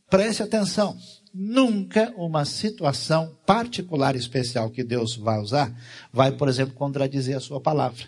Preste 0.08 0.42
atenção. 0.42 0.96
Nunca 1.38 2.14
uma 2.16 2.46
situação 2.46 3.36
particular 3.44 4.16
especial 4.16 4.70
que 4.70 4.82
Deus 4.82 5.16
vai 5.16 5.38
usar 5.38 5.70
vai, 6.10 6.32
por 6.32 6.48
exemplo, 6.48 6.74
contradizer 6.74 7.36
a 7.36 7.40
sua 7.40 7.60
palavra. 7.60 8.06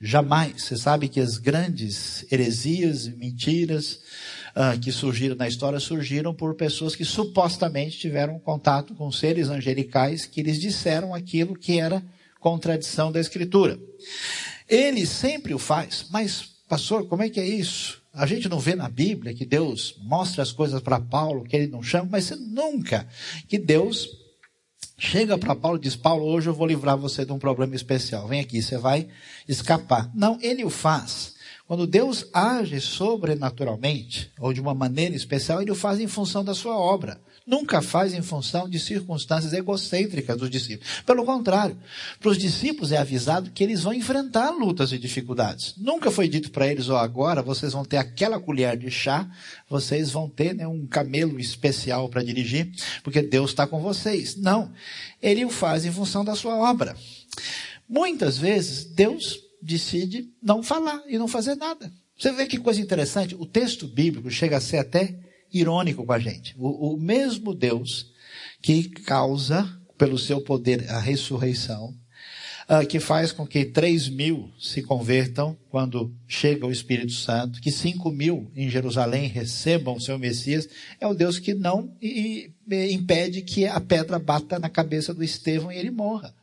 Jamais. 0.00 0.62
Você 0.62 0.76
sabe 0.76 1.08
que 1.08 1.18
as 1.18 1.36
grandes 1.36 2.24
heresias 2.30 3.08
mentiras 3.08 4.00
uh, 4.54 4.78
que 4.80 4.92
surgiram 4.92 5.34
na 5.34 5.48
história 5.48 5.80
surgiram 5.80 6.32
por 6.32 6.54
pessoas 6.54 6.94
que 6.94 7.04
supostamente 7.04 7.98
tiveram 7.98 8.38
contato 8.38 8.94
com 8.94 9.10
seres 9.10 9.48
angelicais 9.48 10.24
que 10.24 10.40
lhes 10.40 10.60
disseram 10.60 11.12
aquilo 11.12 11.58
que 11.58 11.80
era 11.80 12.04
contradição 12.38 13.10
da 13.10 13.18
Escritura. 13.18 13.80
Ele 14.68 15.04
sempre 15.06 15.54
o 15.54 15.58
faz, 15.58 16.06
mas, 16.08 16.42
pastor, 16.68 17.08
como 17.08 17.24
é 17.24 17.28
que 17.28 17.40
é 17.40 17.46
isso? 17.46 18.03
A 18.14 18.26
gente 18.26 18.48
não 18.48 18.60
vê 18.60 18.74
na 18.74 18.88
Bíblia 18.88 19.34
que 19.34 19.44
Deus 19.44 19.96
mostra 20.00 20.42
as 20.42 20.52
coisas 20.52 20.80
para 20.80 21.00
Paulo, 21.00 21.44
que 21.44 21.56
ele 21.56 21.66
não 21.66 21.82
chama, 21.82 22.10
mas 22.12 22.30
nunca 22.30 23.06
que 23.48 23.58
Deus 23.58 24.08
chega 24.96 25.36
para 25.36 25.54
Paulo 25.54 25.78
e 25.78 25.80
diz: 25.80 25.96
Paulo, 25.96 26.24
hoje 26.24 26.48
eu 26.48 26.54
vou 26.54 26.66
livrar 26.66 26.96
você 26.96 27.24
de 27.24 27.32
um 27.32 27.38
problema 27.38 27.74
especial. 27.74 28.28
Vem 28.28 28.40
aqui, 28.40 28.62
você 28.62 28.78
vai 28.78 29.08
escapar. 29.48 30.10
Não, 30.14 30.38
ele 30.40 30.64
o 30.64 30.70
faz. 30.70 31.33
Quando 31.66 31.86
Deus 31.86 32.26
age 32.32 32.80
sobrenaturalmente, 32.80 34.30
ou 34.38 34.52
de 34.52 34.60
uma 34.60 34.74
maneira 34.74 35.14
especial, 35.14 35.62
ele 35.62 35.70
o 35.70 35.74
faz 35.74 35.98
em 35.98 36.06
função 36.06 36.44
da 36.44 36.54
sua 36.54 36.76
obra 36.76 37.20
nunca 37.46 37.82
faz 37.82 38.14
em 38.14 38.22
função 38.22 38.68
de 38.68 38.78
circunstâncias 38.78 39.52
egocêntricas 39.52 40.36
dos 40.36 40.50
discípulos. 40.50 41.02
Pelo 41.04 41.24
contrário, 41.24 41.76
para 42.18 42.30
os 42.30 42.38
discípulos 42.38 42.90
é 42.90 42.96
avisado 42.96 43.50
que 43.50 43.62
eles 43.62 43.82
vão 43.82 43.92
enfrentar 43.92 44.50
lutas 44.50 44.92
e 44.92 44.98
dificuldades. 44.98 45.74
Nunca 45.76 46.10
foi 46.10 46.28
dito 46.28 46.50
para 46.50 46.66
eles, 46.66 46.88
ó, 46.88 46.94
oh, 46.94 46.98
agora 46.98 47.42
vocês 47.42 47.72
vão 47.72 47.84
ter 47.84 47.98
aquela 47.98 48.40
colher 48.40 48.76
de 48.76 48.90
chá, 48.90 49.28
vocês 49.68 50.10
vão 50.10 50.28
ter 50.28 50.54
né, 50.54 50.66
um 50.66 50.86
camelo 50.86 51.38
especial 51.38 52.08
para 52.08 52.22
dirigir, 52.22 52.70
porque 53.02 53.20
Deus 53.20 53.50
está 53.50 53.66
com 53.66 53.80
vocês. 53.80 54.36
Não, 54.36 54.72
ele 55.22 55.44
o 55.44 55.50
faz 55.50 55.84
em 55.84 55.92
função 55.92 56.24
da 56.24 56.34
sua 56.34 56.56
obra. 56.56 56.96
Muitas 57.86 58.38
vezes, 58.38 58.84
Deus 58.84 59.43
decide 59.64 60.28
não 60.42 60.62
falar 60.62 61.02
e 61.08 61.18
não 61.18 61.26
fazer 61.26 61.54
nada. 61.54 61.90
Você 62.16 62.30
vê 62.32 62.46
que 62.46 62.58
coisa 62.58 62.80
interessante? 62.80 63.34
O 63.34 63.46
texto 63.46 63.88
bíblico 63.88 64.30
chega 64.30 64.56
a 64.56 64.60
ser 64.60 64.78
até 64.78 65.18
irônico 65.52 66.04
com 66.04 66.12
a 66.12 66.18
gente. 66.18 66.54
O, 66.58 66.94
o 66.94 67.00
mesmo 67.00 67.54
Deus 67.54 68.12
que 68.60 68.88
causa, 68.88 69.68
pelo 69.96 70.18
seu 70.18 70.40
poder, 70.40 70.88
a 70.90 70.98
ressurreição, 70.98 71.94
uh, 72.68 72.86
que 72.86 73.00
faz 73.00 73.32
com 73.32 73.46
que 73.46 73.64
3 73.64 74.08
mil 74.08 74.50
se 74.58 74.82
convertam 74.82 75.56
quando 75.70 76.14
chega 76.26 76.66
o 76.66 76.72
Espírito 76.72 77.12
Santo, 77.12 77.60
que 77.60 77.70
5 77.70 78.10
mil 78.10 78.50
em 78.54 78.68
Jerusalém 78.68 79.28
recebam 79.28 79.96
o 79.96 80.00
seu 80.00 80.18
Messias, 80.18 80.68
é 81.00 81.06
o 81.06 81.14
Deus 81.14 81.38
que 81.38 81.54
não 81.54 81.94
e, 82.00 82.50
e 82.70 82.92
impede 82.92 83.42
que 83.42 83.66
a 83.66 83.80
pedra 83.80 84.18
bata 84.18 84.58
na 84.58 84.68
cabeça 84.68 85.14
do 85.14 85.24
Estevão 85.24 85.72
e 85.72 85.76
ele 85.76 85.90
morra. 85.90 86.34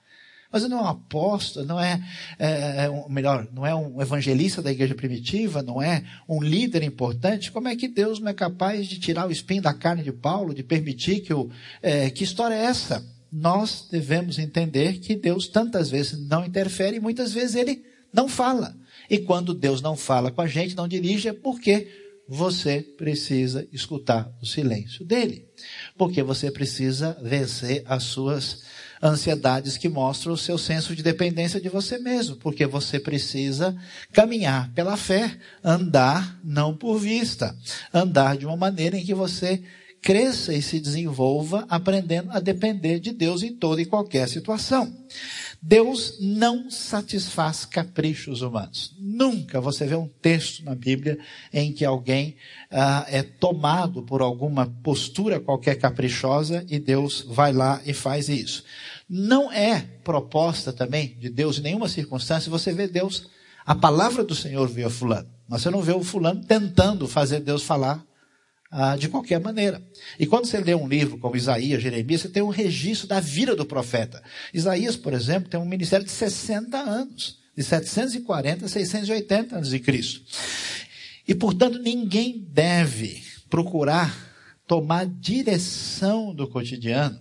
Mas 0.52 0.68
não 0.68 0.80
é 0.80 0.82
um 0.82 0.88
apóstolo, 0.88 1.66
não 1.66 1.80
é, 1.80 2.02
é, 2.38 2.86
é 2.86 3.10
melhor, 3.10 3.48
não 3.54 3.66
é 3.66 3.74
um 3.74 4.02
evangelista 4.02 4.62
da 4.62 4.72
igreja 4.72 4.94
primitiva, 4.94 5.64
não 5.64 5.82
é 5.82 6.04
um 6.28 6.42
líder 6.42 6.84
importante. 6.84 7.52
Como 7.52 7.68
é 7.68 7.76
que 7.76 7.88
Deus 7.88 8.20
não 8.20 8.28
é 8.28 8.34
capaz 8.34 8.88
de 8.88 9.00
tirar 9.00 9.28
o 9.28 9.32
espinho 9.32 9.62
da 9.62 9.74
carne 9.74 10.04
de 10.04 10.12
Paulo, 10.12 10.54
de 10.54 10.64
permitir 10.64 11.22
que 11.22 11.34
o, 11.34 11.50
é, 11.82 12.10
que 12.10 12.24
história 12.24 12.56
é 12.56 12.66
essa? 12.66 13.06
Nós 13.32 13.88
devemos 13.90 14.38
entender 14.38 15.00
que 15.00 15.16
Deus 15.16 15.48
tantas 15.48 15.90
vezes 15.90 16.20
não 16.28 16.44
interfere 16.44 16.98
e 16.98 17.00
muitas 17.00 17.32
vezes 17.32 17.56
ele 17.56 17.84
não 18.14 18.28
fala. 18.28 18.76
E 19.10 19.20
quando 19.20 19.54
Deus 19.54 19.82
não 19.82 19.96
fala 19.96 20.32
com 20.32 20.42
a 20.42 20.48
gente, 20.48 20.76
não 20.76 20.88
dirige, 20.88 21.30
é 21.30 21.34
porque 21.34 21.88
você 22.28 22.82
precisa 22.82 23.68
escutar 23.72 24.32
o 24.42 24.46
silêncio 24.46 25.04
dele. 25.06 25.48
Porque 25.98 26.24
você 26.24 26.50
precisa 26.50 27.18
vencer 27.22 27.84
as 27.86 28.04
suas 28.04 28.64
ansiedades 29.04 29.78
que 29.78 29.90
mostram 29.90 30.34
o 30.34 30.38
seu 30.38 30.58
senso 30.58 30.96
de 30.96 31.02
dependência 31.02 31.60
de 31.60 31.70
você 31.70 31.98
mesmo, 31.98 32.36
porque 32.36 32.66
você 32.68 33.00
precisa 33.00 33.76
caminhar 34.14 34.72
pela 34.74 34.96
fé, 34.96 35.36
andar 35.64 36.40
não 36.44 36.76
por 36.76 37.00
vista, 37.00 37.56
andar 37.94 38.38
de 38.38 38.46
uma 38.46 38.56
maneira 38.56 38.96
em 38.96 39.04
que 39.04 39.14
você 39.14 39.64
cresça 40.02 40.54
e 40.54 40.62
se 40.62 40.80
desenvolva 40.80 41.66
aprendendo 41.70 42.32
a 42.32 42.40
depender 42.40 43.00
de 43.00 43.12
Deus 43.12 43.44
em 43.44 43.54
toda 43.54 43.82
e 43.82 43.86
qualquer 43.86 44.28
situação. 44.28 44.92
Deus 45.62 46.18
não 46.20 46.72
satisfaz 46.72 47.66
caprichos 47.66 48.42
humanos. 48.42 48.96
Nunca 49.00 49.62
você 49.62 49.86
vê 49.86 49.96
um 49.96 50.08
texto 50.08 50.66
na 50.66 50.74
Bíblia 50.74 51.20
em 51.54 51.72
que 51.72 51.86
alguém 51.86 52.36
ah, 52.72 53.06
é 53.08 53.22
tomado 53.22 54.02
por 54.02 54.22
alguma 54.22 54.66
postura 54.82 55.40
qualquer 55.40 55.76
caprichosa 55.76 56.66
e 56.68 56.80
Deus 56.80 57.24
vai 57.30 57.54
lá 57.54 57.80
e 57.86 57.94
faz 57.94 58.28
isso. 58.28 58.64
Não 59.08 59.52
é 59.52 59.82
proposta 60.04 60.74
também 60.74 61.16
de 61.20 61.30
Deus 61.30 61.60
em 61.60 61.62
nenhuma 61.62 61.88
circunstância 61.88 62.50
você 62.50 62.74
vê 62.74 62.88
Deus, 62.88 63.28
a 63.64 63.76
palavra 63.76 64.24
do 64.24 64.34
Senhor 64.34 64.68
veio 64.68 64.88
a 64.88 64.90
fulano. 64.90 65.30
Mas 65.48 65.62
você 65.62 65.70
não 65.70 65.82
vê 65.82 65.92
o 65.92 66.04
fulano 66.04 66.44
tentando 66.44 67.08
fazer 67.08 67.40
Deus 67.42 67.62
falar 67.62 68.04
ah, 68.72 68.96
de 68.96 69.10
qualquer 69.10 69.40
maneira. 69.42 69.84
E 70.18 70.26
quando 70.26 70.46
você 70.46 70.58
lê 70.60 70.74
um 70.74 70.88
livro 70.88 71.18
como 71.18 71.36
Isaías, 71.36 71.84
Jeremias, 71.84 72.22
você 72.22 72.30
tem 72.30 72.42
um 72.42 72.50
registro 72.50 73.06
da 73.06 73.20
vida 73.20 73.54
do 73.54 73.66
profeta. 73.66 74.24
Isaías, 74.54 74.96
por 74.96 75.14
exemplo, 75.14 75.50
tem 75.50 75.60
um 75.60 75.66
ministério 75.66 76.06
de 76.06 76.12
60 76.12 76.78
anos, 76.78 77.38
de 77.56 77.64
740 77.64 78.66
a 78.66 78.70
680 78.70 79.56
anos 79.58 79.70
de 79.70 79.80
Cristo. 79.80 80.22
E, 81.28 81.36
portanto, 81.36 81.80
ninguém 81.80 82.40
deve 82.40 83.22
procurar 83.50 84.32
tomar 84.66 85.06
direção 85.06 86.34
do 86.34 86.48
cotidiano 86.48 87.20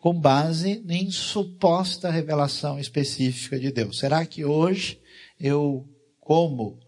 com 0.00 0.12
base 0.12 0.84
em 0.88 1.10
suposta 1.12 2.10
revelação 2.10 2.78
específica 2.78 3.58
de 3.58 3.70
Deus. 3.70 3.98
Será 3.98 4.26
que 4.26 4.44
hoje 4.44 5.00
eu 5.38 5.88
como 6.20 6.78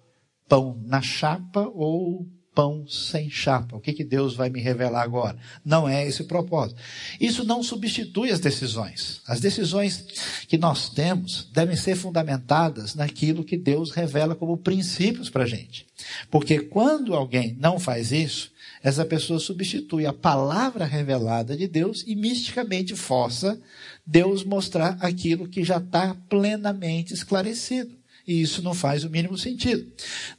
pão 0.48 0.80
na 0.84 1.00
chapa 1.00 1.70
ou 1.72 2.28
pão 2.60 2.86
sem 2.86 3.30
chapa? 3.30 3.74
O 3.74 3.80
que, 3.80 3.94
que 3.94 4.04
Deus 4.04 4.34
vai 4.34 4.50
me 4.50 4.60
revelar 4.60 5.00
agora? 5.00 5.38
Não 5.64 5.88
é 5.88 6.06
esse 6.06 6.20
o 6.20 6.26
propósito. 6.26 6.78
Isso 7.18 7.42
não 7.42 7.62
substitui 7.62 8.30
as 8.30 8.38
decisões. 8.38 9.22
As 9.26 9.40
decisões 9.40 10.44
que 10.46 10.58
nós 10.58 10.90
temos 10.90 11.48
devem 11.54 11.74
ser 11.74 11.96
fundamentadas 11.96 12.94
naquilo 12.94 13.44
que 13.44 13.56
Deus 13.56 13.92
revela 13.92 14.34
como 14.34 14.58
princípios 14.58 15.30
para 15.30 15.44
a 15.44 15.46
gente. 15.46 15.86
Porque 16.30 16.58
quando 16.60 17.14
alguém 17.14 17.56
não 17.58 17.78
faz 17.78 18.12
isso, 18.12 18.52
essa 18.82 19.06
pessoa 19.06 19.40
substitui 19.40 20.04
a 20.04 20.12
palavra 20.12 20.84
revelada 20.84 21.56
de 21.56 21.66
Deus 21.66 22.04
e 22.06 22.14
misticamente 22.14 22.94
força 22.94 23.58
Deus 24.06 24.44
mostrar 24.44 24.98
aquilo 25.00 25.48
que 25.48 25.64
já 25.64 25.78
está 25.78 26.14
plenamente 26.28 27.14
esclarecido. 27.14 27.99
E 28.30 28.42
isso 28.42 28.62
não 28.62 28.72
faz 28.72 29.02
o 29.02 29.10
mínimo 29.10 29.36
sentido. 29.36 29.90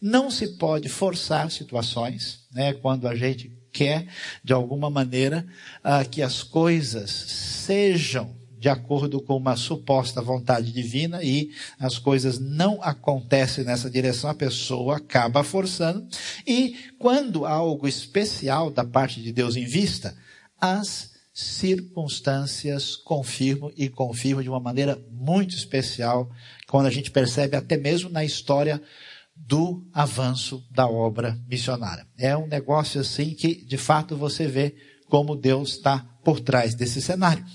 Não 0.01 0.31
se 0.31 0.47
pode 0.55 0.87
forçar 0.87 1.51
situações, 1.51 2.39
né, 2.49 2.71
quando 2.71 3.05
a 3.05 3.13
gente 3.13 3.51
quer, 3.69 4.07
de 4.41 4.53
alguma 4.53 4.89
maneira, 4.89 5.45
ah, 5.83 6.05
que 6.05 6.21
as 6.21 6.41
coisas 6.41 7.11
sejam 7.11 8.33
de 8.57 8.69
acordo 8.69 9.19
com 9.19 9.35
uma 9.35 9.57
suposta 9.57 10.21
vontade 10.21 10.71
divina 10.71 11.21
e 11.21 11.51
as 11.77 11.97
coisas 11.97 12.39
não 12.39 12.81
acontecem 12.81 13.65
nessa 13.65 13.89
direção, 13.89 14.29
a 14.29 14.35
pessoa 14.35 14.95
acaba 14.95 15.43
forçando. 15.43 16.07
E 16.47 16.77
quando 16.97 17.43
há 17.45 17.51
algo 17.51 17.89
especial 17.89 18.71
da 18.71 18.85
parte 18.85 19.21
de 19.21 19.33
Deus 19.33 19.57
em 19.57 19.65
vista, 19.65 20.15
as 20.61 21.10
circunstâncias 21.33 22.95
confirmam 22.95 23.71
e 23.75 23.87
confirmam 23.89 24.43
de 24.43 24.49
uma 24.49 24.59
maneira 24.59 25.01
muito 25.09 25.55
especial, 25.55 26.29
quando 26.67 26.87
a 26.87 26.91
gente 26.91 27.11
percebe 27.11 27.55
até 27.55 27.77
mesmo 27.77 28.09
na 28.09 28.23
história 28.23 28.81
do 29.35 29.87
avanço 29.93 30.63
da 30.69 30.87
obra 30.87 31.39
missionária. 31.47 32.05
É 32.17 32.35
um 32.35 32.47
negócio 32.47 33.01
assim 33.01 33.33
que, 33.33 33.65
de 33.65 33.77
fato, 33.77 34.15
você 34.15 34.47
vê 34.47 34.75
como 35.07 35.35
Deus 35.35 35.71
está 35.71 35.99
por 36.23 36.39
trás 36.39 36.75
desse 36.75 37.01
cenário. 37.01 37.45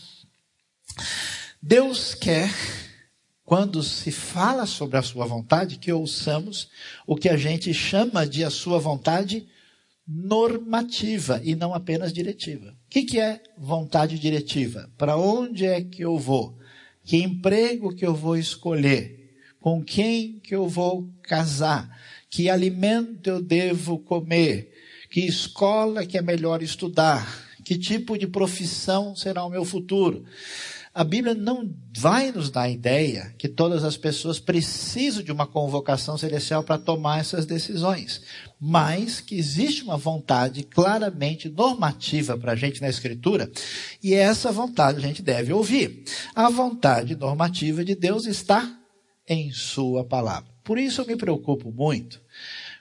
Deus 1.62 2.14
quer, 2.14 2.50
quando 3.45 3.83
se 3.83 4.11
fala 4.11 4.66
sobre 4.66 4.97
a 4.97 5.02
sua 5.02 5.26
vontade, 5.26 5.78
que 5.78 5.92
ouçamos 5.92 6.68
o 7.06 7.14
que 7.14 7.28
a 7.28 7.37
gente 7.37 7.73
chama 7.73 8.26
de 8.26 8.42
a 8.42 8.50
sua 8.50 8.78
vontade 8.78 9.47
normativa 10.06 11.40
e 11.42 11.54
não 11.54 11.75
apenas 11.75 12.12
diretiva. 12.12 12.70
O 12.70 12.88
que, 12.88 13.02
que 13.02 13.20
é 13.20 13.42
vontade 13.58 14.18
diretiva? 14.18 14.90
Para 14.96 15.16
onde 15.16 15.66
é 15.66 15.82
que 15.82 16.02
eu 16.02 16.18
vou? 16.18 16.56
Que 17.04 17.18
emprego 17.18 17.94
que 17.94 18.06
eu 18.06 18.14
vou 18.14 18.36
escolher? 18.36 19.16
com 19.66 19.82
quem 19.82 20.38
que 20.38 20.54
eu 20.54 20.68
vou 20.68 21.12
casar, 21.25 21.90
que 22.30 22.48
alimento 22.48 23.28
eu 23.28 23.42
devo 23.42 23.98
comer, 23.98 24.72
que 25.10 25.26
escola 25.26 26.06
que 26.06 26.16
é 26.16 26.22
melhor 26.22 26.62
estudar, 26.62 27.26
que 27.64 27.76
tipo 27.76 28.16
de 28.16 28.28
profissão 28.28 29.16
será 29.16 29.44
o 29.44 29.50
meu 29.50 29.64
futuro. 29.64 30.25
A 30.97 31.05
Bíblia 31.05 31.35
não 31.35 31.71
vai 31.95 32.33
nos 32.33 32.49
dar 32.49 32.62
a 32.62 32.71
ideia 32.71 33.35
que 33.37 33.49
todas 33.49 33.85
as 33.85 33.99
pessoas 33.99 34.41
precisam 34.41 35.23
de 35.23 35.31
uma 35.31 35.47
convocação 35.47 36.17
celestial 36.17 36.65
para 36.65 36.79
tomar 36.79 37.21
essas 37.21 37.45
decisões, 37.45 38.23
mas 38.59 39.21
que 39.21 39.37
existe 39.37 39.83
uma 39.83 39.99
vontade 39.99 40.62
claramente 40.62 41.50
normativa 41.50 42.38
para 42.38 42.53
a 42.53 42.57
gente 42.57 42.81
na 42.81 42.88
Escritura, 42.88 43.50
e 44.03 44.15
essa 44.15 44.50
vontade 44.50 44.97
a 44.97 45.03
gente 45.03 45.21
deve 45.21 45.53
ouvir. 45.53 46.03
A 46.35 46.49
vontade 46.49 47.15
normativa 47.15 47.85
de 47.85 47.95
Deus 47.95 48.25
está 48.25 48.67
em 49.29 49.53
Sua 49.53 50.03
palavra. 50.03 50.50
Por 50.65 50.79
isso 50.79 51.03
eu 51.03 51.07
me 51.07 51.17
preocupo 51.17 51.71
muito 51.71 52.23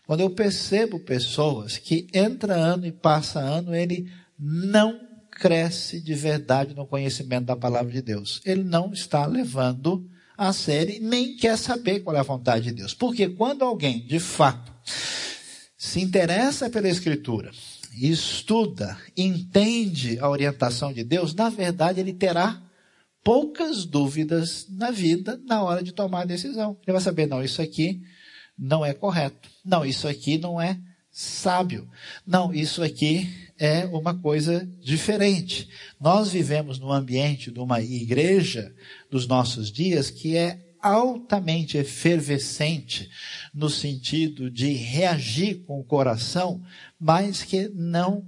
quando 0.07 0.21
eu 0.21 0.29
percebo 0.29 0.99
pessoas 0.99 1.77
que 1.77 2.07
entra 2.13 2.53
ano 2.53 2.85
e 2.85 2.91
passa 2.91 3.39
ano, 3.39 3.75
ele 3.75 4.09
não 4.37 5.04
cresce 5.35 5.99
de 5.99 6.15
verdade 6.15 6.73
no 6.73 6.87
conhecimento 6.87 7.45
da 7.45 7.55
palavra 7.55 7.91
de 7.91 8.01
Deus. 8.01 8.41
Ele 8.45 8.63
não 8.63 8.93
está 8.93 9.25
levando 9.25 10.09
a 10.37 10.51
sério, 10.51 10.97
nem 11.01 11.35
quer 11.35 11.57
saber 11.57 11.99
qual 11.99 12.15
é 12.15 12.19
a 12.19 12.23
vontade 12.23 12.65
de 12.65 12.71
Deus. 12.71 12.93
Porque 12.93 13.29
quando 13.29 13.63
alguém, 13.63 14.05
de 14.05 14.19
fato, 14.19 14.73
se 15.77 16.01
interessa 16.01 16.69
pela 16.69 16.89
Escritura, 16.89 17.51
estuda, 17.97 18.97
entende 19.15 20.17
a 20.19 20.29
orientação 20.29 20.91
de 20.91 21.03
Deus, 21.03 21.33
na 21.33 21.49
verdade 21.49 21.99
ele 21.99 22.13
terá 22.13 22.61
poucas 23.23 23.85
dúvidas 23.85 24.67
na 24.69 24.91
vida 24.91 25.39
na 25.45 25.61
hora 25.63 25.83
de 25.83 25.91
tomar 25.91 26.21
a 26.21 26.25
decisão. 26.25 26.77
Ele 26.85 26.93
vai 26.93 27.01
saber, 27.01 27.27
não, 27.27 27.43
isso 27.43 27.61
aqui 27.61 28.01
não 28.57 28.85
é 28.85 28.93
correto. 28.93 29.49
Não, 29.63 29.85
isso 29.85 30.07
aqui 30.07 30.37
não 30.37 30.61
é 30.61 30.77
sábio. 31.11 31.89
Não, 32.25 32.53
isso 32.53 32.83
aqui 32.83 33.29
é 33.57 33.85
uma 33.85 34.13
coisa 34.13 34.67
diferente. 34.81 35.69
Nós 35.99 36.29
vivemos 36.29 36.79
num 36.79 36.91
ambiente 36.91 37.51
de 37.51 37.59
uma 37.59 37.81
igreja 37.81 38.73
dos 39.09 39.27
nossos 39.27 39.71
dias 39.71 40.09
que 40.09 40.35
é 40.35 40.59
altamente 40.81 41.77
efervescente 41.77 43.09
no 43.53 43.69
sentido 43.69 44.51
de 44.51 44.73
reagir 44.73 45.63
com 45.65 45.79
o 45.79 45.83
coração, 45.83 46.61
mas 46.99 47.41
que 47.41 47.69
não 47.73 48.27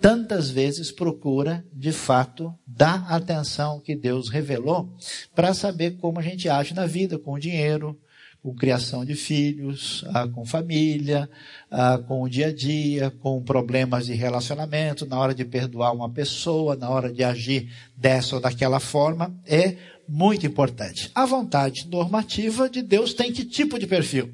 tantas 0.00 0.50
vezes 0.50 0.92
procura, 0.92 1.64
de 1.72 1.90
fato, 1.90 2.54
dar 2.66 3.10
atenção 3.10 3.80
que 3.80 3.96
Deus 3.96 4.28
revelou 4.28 4.94
para 5.34 5.54
saber 5.54 5.96
como 5.96 6.20
a 6.20 6.22
gente 6.22 6.48
age 6.48 6.74
na 6.74 6.86
vida, 6.86 7.18
com 7.18 7.32
o 7.32 7.40
dinheiro, 7.40 7.98
com 8.46 8.54
criação 8.54 9.04
de 9.04 9.16
filhos, 9.16 10.04
ah, 10.14 10.28
com 10.28 10.46
família, 10.46 11.28
ah, 11.68 11.98
com 11.98 12.22
o 12.22 12.28
dia 12.28 12.46
a 12.46 12.52
dia, 12.52 13.10
com 13.10 13.42
problemas 13.42 14.06
de 14.06 14.14
relacionamento, 14.14 15.04
na 15.04 15.18
hora 15.18 15.34
de 15.34 15.44
perdoar 15.44 15.92
uma 15.92 16.08
pessoa, 16.08 16.76
na 16.76 16.88
hora 16.88 17.12
de 17.12 17.24
agir 17.24 17.68
dessa 17.96 18.36
ou 18.36 18.40
daquela 18.40 18.78
forma, 18.78 19.36
é 19.44 19.76
muito 20.08 20.46
importante. 20.46 21.10
A 21.12 21.26
vontade 21.26 21.88
normativa 21.88 22.70
de 22.70 22.82
Deus 22.82 23.12
tem 23.14 23.32
que 23.32 23.44
tipo 23.44 23.80
de 23.80 23.86
perfil? 23.88 24.32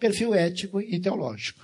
Perfil 0.00 0.32
ético 0.32 0.80
e 0.80 0.98
teológico. 0.98 1.60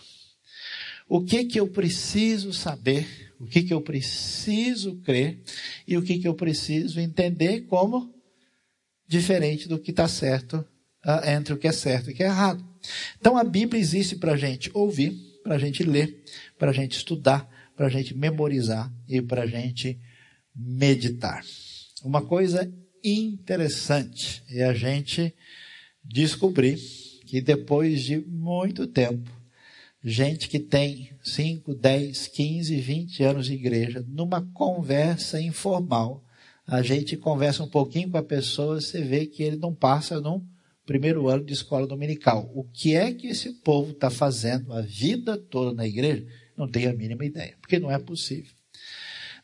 O 1.09 1.25
que 1.25 1.47
que 1.47 1.59
eu 1.59 1.69
preciso 1.69 2.53
saber 2.53 3.09
o 3.41 3.47
que, 3.47 3.63
que 3.63 3.73
eu 3.73 3.81
preciso 3.81 4.97
crer 4.97 5.39
e 5.87 5.97
o 5.97 6.03
que, 6.03 6.19
que 6.19 6.27
eu 6.27 6.35
preciso 6.35 6.99
entender 6.99 7.61
como 7.63 8.13
diferente 9.07 9.69
do 9.69 9.79
que 9.79 9.93
está 9.93 10.09
certo, 10.09 10.67
uh, 11.09 11.27
entre 11.31 11.55
o 11.55 11.57
que 11.57 11.67
é 11.67 11.73
certo 11.73 12.11
e 12.11 12.13
o 12.13 12.17
que 12.17 12.23
é 12.23 12.27
errado. 12.27 12.63
Então 13.19 13.37
a 13.37 13.45
Bíblia 13.45 13.81
existe 13.81 14.17
para 14.17 14.33
a 14.33 14.37
gente 14.37 14.71
ouvir, 14.75 15.17
para 15.43 15.55
a 15.55 15.59
gente 15.59 15.83
ler, 15.83 16.23
para 16.59 16.71
a 16.71 16.75
gente 16.75 16.97
estudar, 16.97 17.49
para 17.75 17.87
a 17.87 17.89
gente 17.91 18.15
memorizar 18.15 18.93
e 19.09 19.23
para 19.23 19.43
a 19.43 19.47
gente 19.47 19.99
meditar. 20.55 21.43
Uma 22.05 22.21
coisa 22.21 22.71
interessante 23.03 24.43
é 24.51 24.65
a 24.65 24.75
gente 24.75 25.35
descobrir 26.05 26.79
que 27.27 27.41
depois 27.41 28.03
de 28.03 28.19
muito 28.19 28.87
tempo, 28.87 29.31
gente 30.03 30.49
que 30.49 30.59
tem 30.59 31.11
5, 31.23 31.75
10, 31.75 32.27
15, 32.29 32.77
20 32.77 33.23
anos 33.23 33.47
de 33.47 33.55
igreja, 33.55 34.05
numa 34.09 34.43
conversa 34.53 35.41
informal, 35.41 36.25
a 36.67 36.83
gente 36.83 37.17
conversa 37.17 37.63
um 37.63 37.69
pouquinho 37.69 38.11
com 38.11 38.19
a 38.19 38.23
pessoa, 38.23 38.81
você 38.81 39.03
vê 39.03 39.27
que 39.27 39.43
ele 39.43 39.57
não 39.57 39.75
passa 39.75 40.21
no 40.21 40.45
primeiro 40.89 41.29
ano 41.29 41.45
de 41.45 41.53
escola 41.53 41.87
dominical. 41.87 42.51
O 42.55 42.65
que 42.65 42.97
é 42.97 43.13
que 43.13 43.27
esse 43.27 43.53
povo 43.53 43.91
está 43.91 44.09
fazendo 44.09 44.73
a 44.73 44.81
vida 44.81 45.37
toda 45.37 45.75
na 45.75 45.87
igreja? 45.87 46.27
Não 46.57 46.67
tem 46.67 46.87
a 46.87 46.95
mínima 46.95 47.27
ideia, 47.27 47.55
porque 47.61 47.79
não 47.79 47.91
é 47.91 47.99
possível. 47.99 48.51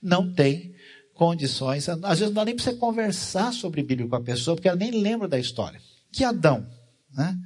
Não 0.02 0.32
tem 0.32 0.74
condições, 1.12 1.86
às 1.86 2.18
vezes 2.18 2.28
não 2.28 2.32
dá 2.32 2.46
nem 2.46 2.56
para 2.56 2.64
você 2.64 2.72
conversar 2.72 3.52
sobre 3.52 3.82
Bíblia 3.82 4.08
com 4.08 4.16
a 4.16 4.22
pessoa, 4.22 4.56
porque 4.56 4.68
ela 4.68 4.78
nem 4.78 4.90
lembra 4.90 5.28
da 5.28 5.38
história. 5.38 5.78
Que 6.10 6.24
Adão? 6.24 6.66
Né? 7.12 7.38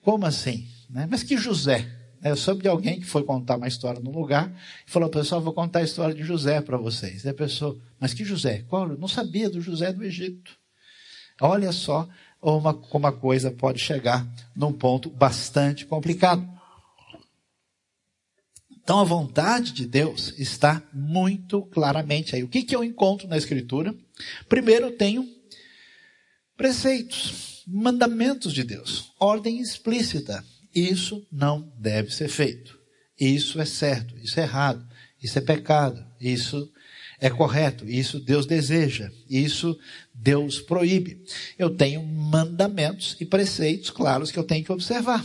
Como 0.00 0.24
assim? 0.24 0.66
Né? 0.88 1.06
Mas 1.08 1.22
que 1.22 1.36
José? 1.36 1.86
Eu 2.24 2.36
soube 2.36 2.62
de 2.62 2.68
alguém 2.68 2.98
que 2.98 3.06
foi 3.06 3.24
contar 3.24 3.56
uma 3.56 3.68
história 3.68 4.00
num 4.00 4.10
lugar 4.10 4.50
e 4.86 4.90
falou, 4.90 5.10
pessoal, 5.10 5.42
vou 5.42 5.52
contar 5.52 5.80
a 5.80 5.84
história 5.84 6.14
de 6.14 6.24
José 6.24 6.62
para 6.62 6.78
vocês. 6.78 7.24
E 7.24 7.28
a 7.28 7.34
pessoa, 7.34 7.78
mas 8.00 8.14
que 8.14 8.24
José? 8.24 8.64
Qual? 8.66 8.88
Eu 8.88 8.96
não 8.96 9.06
sabia 9.06 9.50
do 9.50 9.60
José 9.60 9.92
do 9.92 10.02
Egito. 10.02 10.56
Olha 11.40 11.70
só 11.72 12.08
uma, 12.44 12.74
como 12.74 13.06
a 13.06 13.12
coisa 13.12 13.50
pode 13.50 13.78
chegar 13.80 14.26
num 14.54 14.72
ponto 14.72 15.08
bastante 15.08 15.86
complicado. 15.86 16.46
Então 18.70 19.00
a 19.00 19.04
vontade 19.04 19.72
de 19.72 19.86
Deus 19.86 20.34
está 20.38 20.82
muito 20.92 21.62
claramente 21.62 22.36
aí. 22.36 22.42
O 22.42 22.48
que, 22.48 22.62
que 22.62 22.76
eu 22.76 22.84
encontro 22.84 23.26
na 23.26 23.38
Escritura? 23.38 23.94
Primeiro 24.46 24.86
eu 24.86 24.96
tenho 24.96 25.26
preceitos, 26.54 27.64
mandamentos 27.66 28.52
de 28.52 28.62
Deus, 28.62 29.10
ordem 29.18 29.58
explícita. 29.58 30.44
Isso 30.74 31.26
não 31.32 31.72
deve 31.78 32.10
ser 32.10 32.28
feito. 32.28 32.78
Isso 33.18 33.58
é 33.60 33.64
certo, 33.64 34.18
isso 34.18 34.38
é 34.38 34.42
errado, 34.42 34.86
isso 35.22 35.38
é 35.38 35.40
pecado, 35.40 36.04
isso 36.20 36.70
é 37.20 37.30
correto, 37.30 37.88
isso 37.88 38.20
Deus 38.20 38.46
deseja, 38.46 39.10
isso 39.28 39.78
Deus 40.12 40.60
proíbe. 40.60 41.22
Eu 41.58 41.70
tenho 41.70 42.04
mandamentos 42.04 43.16
e 43.20 43.24
preceitos 43.24 43.90
claros 43.90 44.30
que 44.30 44.38
eu 44.38 44.44
tenho 44.44 44.64
que 44.64 44.72
observar. 44.72 45.24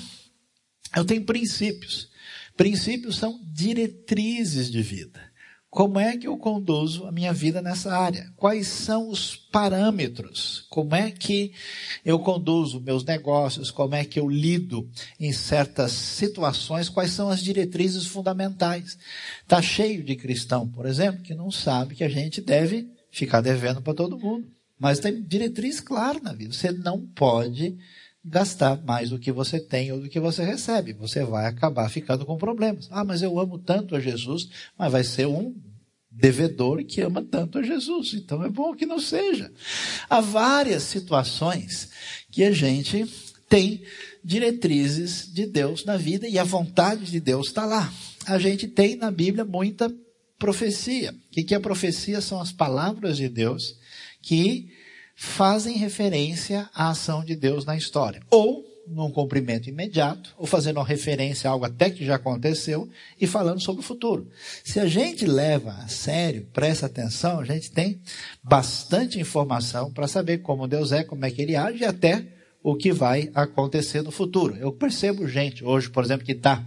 Eu 0.96 1.06
tenho 1.06 1.24
princípios. 1.24 2.10
Princípios 2.56 3.18
são 3.18 3.40
diretrizes 3.54 4.70
de 4.70 4.82
vida. 4.82 5.29
Como 5.70 6.00
é 6.00 6.18
que 6.18 6.28
eu 6.28 6.36
conduzo 6.36 7.06
a 7.06 7.12
minha 7.12 7.32
vida 7.32 7.62
nessa 7.62 7.96
área? 7.96 8.34
Quais 8.36 8.68
são 8.68 9.08
os 9.08 9.36
parâmetros? 9.36 10.66
Como 10.68 10.96
é 10.96 11.12
que 11.12 11.54
eu 12.04 12.18
conduzo 12.18 12.82
meus 12.82 13.04
negócios? 13.04 13.70
Como 13.70 13.94
é 13.94 14.04
que 14.04 14.20
eu 14.20 14.28
lido 14.28 14.90
em 15.20 15.32
certas 15.32 15.92
situações? 15.92 16.90
Quais 16.90 17.12
são 17.12 17.30
as 17.30 17.42
diretrizes 17.42 18.08
fundamentais? 18.08 18.98
Está 19.44 19.62
cheio 19.62 20.04
de 20.04 20.16
cristão, 20.16 20.68
por 20.68 20.88
exemplo, 20.88 21.22
que 21.22 21.36
não 21.36 21.52
sabe 21.52 21.94
que 21.94 22.04
a 22.04 22.10
gente 22.10 22.42
deve 22.42 22.90
ficar 23.12 23.42
devendo 23.42 23.80
para 23.80 23.94
todo 23.94 24.18
mundo. 24.18 24.48
Mas 24.80 25.00
tem 25.00 25.22
diretriz 25.22 25.80
clara 25.80 26.20
na 26.20 26.34
vida. 26.34 26.52
Você 26.52 26.72
não 26.72 27.06
pode 27.06 27.78
gastar 28.24 28.82
mais 28.84 29.10
do 29.10 29.20
que 29.20 29.32
você 29.32 29.60
tem 29.60 29.92
ou 29.92 30.02
do 30.02 30.10
que 30.10 30.20
você 30.20 30.44
recebe. 30.44 30.94
Você 30.94 31.24
vai 31.24 31.46
acabar 31.46 31.90
ficando 31.90 32.26
com 32.26 32.38
problemas. 32.38 32.88
Ah, 32.92 33.04
mas 33.04 33.22
eu 33.22 33.40
amo 33.40 33.58
tanto 33.58 33.96
a 33.96 34.00
Jesus, 34.00 34.50
mas 34.78 34.92
vai 34.92 35.04
ser 35.04 35.26
um 35.26 35.56
devedor 36.12 36.84
que 36.84 37.02
ama 37.02 37.24
tanto 37.24 37.60
a 37.60 37.64
Jesus. 37.64 38.14
Então 38.14 38.44
é 38.44 38.50
bom 38.50 38.76
que 38.76 38.86
não 38.86 39.00
seja. 39.00 39.52
Há 40.10 40.20
várias 40.20 40.84
situações 40.84 41.90
que 42.30 42.44
a 42.44 42.52
gente 42.52 43.06
tem 43.48 43.84
diretrizes 44.24 45.32
de 45.32 45.46
Deus 45.46 45.86
na 45.86 45.98
vida 45.98 46.28
e 46.28 46.38
a 46.38 46.44
vontade 46.44 47.06
de 47.06 47.20
Deus 47.20 47.48
está 47.48 47.66
lá. 47.66 47.92
A 48.26 48.38
gente 48.38 48.68
tem 48.68 48.96
na 48.96 49.10
Bíblia 49.10 49.46
muita 49.46 49.92
profecia. 50.38 51.12
O 51.12 51.32
que 51.32 51.56
é 51.56 51.60
profecia? 51.60 52.22
São 52.22 52.40
as 52.40 52.52
palavras 52.52 53.18
de 53.18 53.30
Deus 53.30 53.78
que 54.22 54.70
fazem 55.22 55.76
referência 55.76 56.70
à 56.74 56.92
ação 56.92 57.26
de 57.26 57.36
Deus 57.36 57.66
na 57.66 57.76
história. 57.76 58.22
Ou 58.32 58.64
num 58.88 59.12
cumprimento 59.12 59.68
imediato, 59.68 60.34
ou 60.38 60.48
fazendo 60.48 60.78
uma 60.78 60.86
referência 60.86 61.50
a 61.50 61.52
algo 61.52 61.66
até 61.66 61.90
que 61.90 62.06
já 62.06 62.16
aconteceu 62.16 62.90
e 63.20 63.28
falando 63.28 63.62
sobre 63.62 63.82
o 63.82 63.84
futuro. 63.84 64.30
Se 64.64 64.80
a 64.80 64.86
gente 64.88 65.26
leva 65.26 65.72
a 65.72 65.90
sério, 65.90 66.48
presta 66.54 66.86
atenção, 66.86 67.42
a 67.42 67.44
gente 67.44 67.70
tem 67.70 68.02
bastante 68.42 69.20
informação 69.20 69.92
para 69.92 70.08
saber 70.08 70.38
como 70.38 70.70
Deus 70.70 70.94
é, 70.94 71.04
como 71.04 71.26
é 71.26 71.30
que 71.30 71.42
ele 71.42 71.56
age 71.56 71.84
e 71.84 71.86
até 71.86 72.26
o 72.64 72.74
que 72.74 72.94
vai 72.94 73.30
acontecer 73.36 74.02
no 74.02 74.12
futuro. 74.12 74.56
Eu 74.56 74.72
percebo 74.72 75.28
gente 75.28 75.66
hoje, 75.66 75.90
por 75.90 76.04
exemplo, 76.04 76.26
que 76.26 76.32
está 76.32 76.66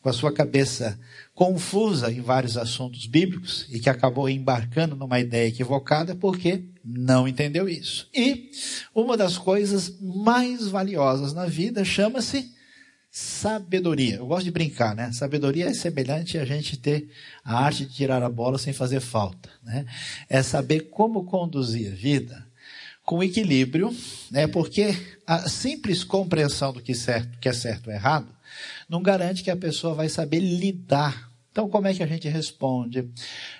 com 0.00 0.08
a 0.08 0.12
sua 0.12 0.32
cabeça 0.32 0.98
confusa 1.34 2.12
em 2.12 2.20
vários 2.20 2.56
assuntos 2.56 3.06
bíblicos 3.06 3.66
e 3.68 3.80
que 3.80 3.90
acabou 3.90 4.28
embarcando 4.28 4.94
numa 4.94 5.18
ideia 5.18 5.48
equivocada 5.48 6.14
porque 6.14 6.64
não 6.84 7.26
entendeu 7.26 7.68
isso. 7.68 8.08
E 8.14 8.50
uma 8.94 9.16
das 9.16 9.36
coisas 9.36 9.98
mais 10.00 10.68
valiosas 10.68 11.32
na 11.32 11.46
vida 11.46 11.84
chama-se 11.84 12.52
sabedoria. 13.10 14.16
Eu 14.16 14.26
gosto 14.26 14.44
de 14.44 14.50
brincar, 14.50 14.94
né? 14.94 15.10
Sabedoria 15.12 15.66
é 15.66 15.74
semelhante 15.74 16.38
a 16.38 16.44
gente 16.44 16.76
ter 16.76 17.08
a 17.44 17.64
arte 17.64 17.84
de 17.84 17.94
tirar 17.94 18.22
a 18.22 18.30
bola 18.30 18.58
sem 18.58 18.72
fazer 18.72 19.00
falta, 19.00 19.50
né? 19.62 19.86
É 20.28 20.42
saber 20.42 20.88
como 20.90 21.24
conduzir 21.24 21.92
a 21.92 21.94
vida 21.94 22.46
com 23.04 23.22
equilíbrio, 23.22 23.94
né? 24.30 24.46
Porque 24.46 24.96
a 25.26 25.48
simples 25.48 26.02
compreensão 26.02 26.72
do 26.72 26.80
que, 26.80 26.94
certo, 26.94 27.38
que 27.38 27.48
é 27.48 27.52
certo 27.52 27.88
ou 27.88 27.92
errado 27.92 28.33
não 28.94 29.02
garante 29.02 29.42
que 29.42 29.50
a 29.50 29.56
pessoa 29.56 29.92
vai 29.92 30.08
saber 30.08 30.38
lidar. 30.38 31.28
Então, 31.50 31.68
como 31.68 31.88
é 31.88 31.94
que 31.94 32.02
a 32.02 32.06
gente 32.06 32.28
responde? 32.28 33.10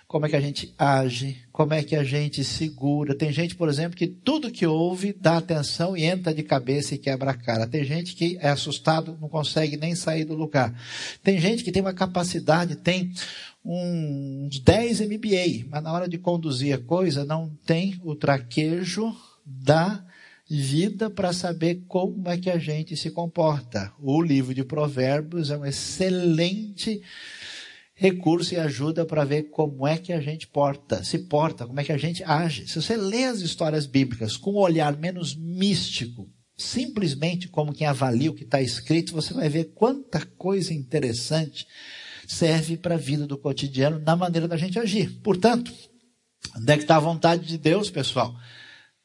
Como 0.06 0.26
é 0.26 0.28
que 0.28 0.36
a 0.36 0.40
gente 0.40 0.72
age? 0.78 1.42
Como 1.50 1.74
é 1.74 1.82
que 1.82 1.96
a 1.96 2.04
gente 2.04 2.44
segura? 2.44 3.16
Tem 3.16 3.32
gente, 3.32 3.56
por 3.56 3.68
exemplo, 3.68 3.96
que 3.96 4.06
tudo 4.06 4.50
que 4.50 4.64
ouve 4.64 5.12
dá 5.12 5.38
atenção 5.38 5.96
e 5.96 6.04
entra 6.04 6.32
de 6.32 6.44
cabeça 6.44 6.94
e 6.94 6.98
quebra 6.98 7.32
a 7.32 7.34
cara. 7.34 7.66
Tem 7.66 7.82
gente 7.82 8.14
que 8.14 8.38
é 8.40 8.48
assustado, 8.48 9.18
não 9.20 9.28
consegue 9.28 9.76
nem 9.76 9.96
sair 9.96 10.24
do 10.24 10.34
lugar. 10.34 10.72
Tem 11.20 11.36
gente 11.40 11.64
que 11.64 11.72
tem 11.72 11.82
uma 11.82 11.92
capacidade, 11.92 12.76
tem 12.76 13.12
uns 13.64 14.60
10 14.60 15.00
MBA, 15.00 15.66
mas 15.68 15.82
na 15.82 15.92
hora 15.92 16.08
de 16.08 16.16
conduzir 16.16 16.74
a 16.76 16.78
coisa 16.78 17.24
não 17.24 17.50
tem 17.66 18.00
o 18.04 18.14
traquejo 18.14 19.12
da 19.44 20.04
vida 20.48 21.08
para 21.08 21.32
saber 21.32 21.84
como 21.88 22.28
é 22.28 22.36
que 22.36 22.50
a 22.50 22.58
gente 22.58 22.96
se 22.96 23.10
comporta. 23.10 23.92
O 23.98 24.20
livro 24.20 24.54
de 24.54 24.64
Provérbios 24.64 25.50
é 25.50 25.56
um 25.56 25.64
excelente 25.64 27.00
recurso 27.94 28.54
e 28.54 28.58
ajuda 28.58 29.06
para 29.06 29.24
ver 29.24 29.44
como 29.44 29.86
é 29.86 29.96
que 29.96 30.12
a 30.12 30.20
gente 30.20 30.46
porta, 30.48 31.04
se 31.04 31.20
porta, 31.20 31.66
como 31.66 31.78
é 31.80 31.84
que 31.84 31.92
a 31.92 31.96
gente 31.96 32.22
age. 32.24 32.66
Se 32.66 32.80
você 32.80 32.96
lê 32.96 33.24
as 33.24 33.40
histórias 33.40 33.86
bíblicas 33.86 34.36
com 34.36 34.52
um 34.52 34.58
olhar 34.58 34.96
menos 34.98 35.34
místico, 35.36 36.28
simplesmente 36.56 37.48
como 37.48 37.72
quem 37.72 37.86
avalia 37.86 38.30
o 38.30 38.34
que 38.34 38.44
está 38.44 38.60
escrito, 38.60 39.12
você 39.12 39.32
vai 39.32 39.48
ver 39.48 39.72
quanta 39.74 40.24
coisa 40.36 40.74
interessante 40.74 41.66
serve 42.26 42.76
para 42.76 42.94
a 42.94 42.98
vida 42.98 43.26
do 43.26 43.38
cotidiano 43.38 43.98
na 43.98 44.16
maneira 44.16 44.48
da 44.48 44.56
gente 44.56 44.78
agir. 44.78 45.20
Portanto, 45.22 45.72
onde 46.56 46.72
é 46.72 46.76
que 46.76 46.82
está 46.82 46.96
a 46.96 47.00
vontade 47.00 47.46
de 47.46 47.58
Deus, 47.58 47.90
pessoal? 47.90 48.34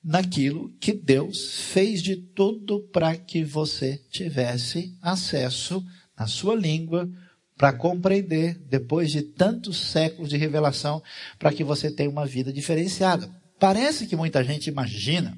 Naquilo 0.03 0.71
que 0.79 0.93
Deus 0.93 1.59
fez 1.71 2.01
de 2.01 2.15
tudo 2.15 2.81
para 2.91 3.15
que 3.15 3.43
você 3.43 4.01
tivesse 4.09 4.95
acesso 5.01 5.83
na 6.17 6.27
sua 6.27 6.55
língua 6.55 7.09
para 7.57 7.73
compreender 7.73 8.57
depois 8.69 9.11
de 9.11 9.21
tantos 9.21 9.77
séculos 9.77 10.29
de 10.29 10.37
revelação 10.37 11.03
para 11.37 11.51
que 11.51 11.63
você 11.63 11.91
tenha 11.91 12.09
uma 12.09 12.25
vida 12.25 12.53
diferenciada. 12.53 13.29
Parece 13.59 14.07
que 14.07 14.15
muita 14.15 14.41
gente 14.41 14.69
imagina 14.69 15.37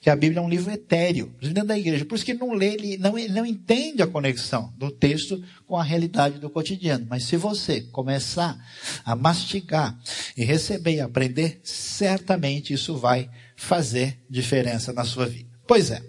que 0.00 0.10
a 0.10 0.16
Bíblia 0.16 0.40
é 0.40 0.42
um 0.42 0.48
livro 0.48 0.72
etéreo, 0.72 1.32
dentro 1.40 1.66
da 1.66 1.78
igreja. 1.78 2.04
Por 2.04 2.16
isso 2.16 2.24
que 2.24 2.34
não 2.34 2.52
lê, 2.52 2.74
ele 2.74 2.96
não, 2.96 3.16
ele 3.16 3.32
não 3.32 3.46
entende 3.46 4.02
a 4.02 4.08
conexão 4.08 4.74
do 4.76 4.90
texto 4.90 5.40
com 5.68 5.76
a 5.76 5.84
realidade 5.84 6.40
do 6.40 6.50
cotidiano. 6.50 7.06
Mas 7.08 7.22
se 7.22 7.36
você 7.36 7.82
começar 7.82 8.58
a 9.04 9.14
mastigar 9.14 9.96
e 10.36 10.44
receber 10.44 10.96
e 10.96 11.00
aprender, 11.00 11.60
certamente 11.62 12.72
isso 12.72 12.96
vai 12.96 13.30
fazer 13.60 14.18
diferença 14.28 14.90
na 14.90 15.04
sua 15.04 15.26
vida. 15.26 15.50
Pois 15.66 15.90
é, 15.90 16.02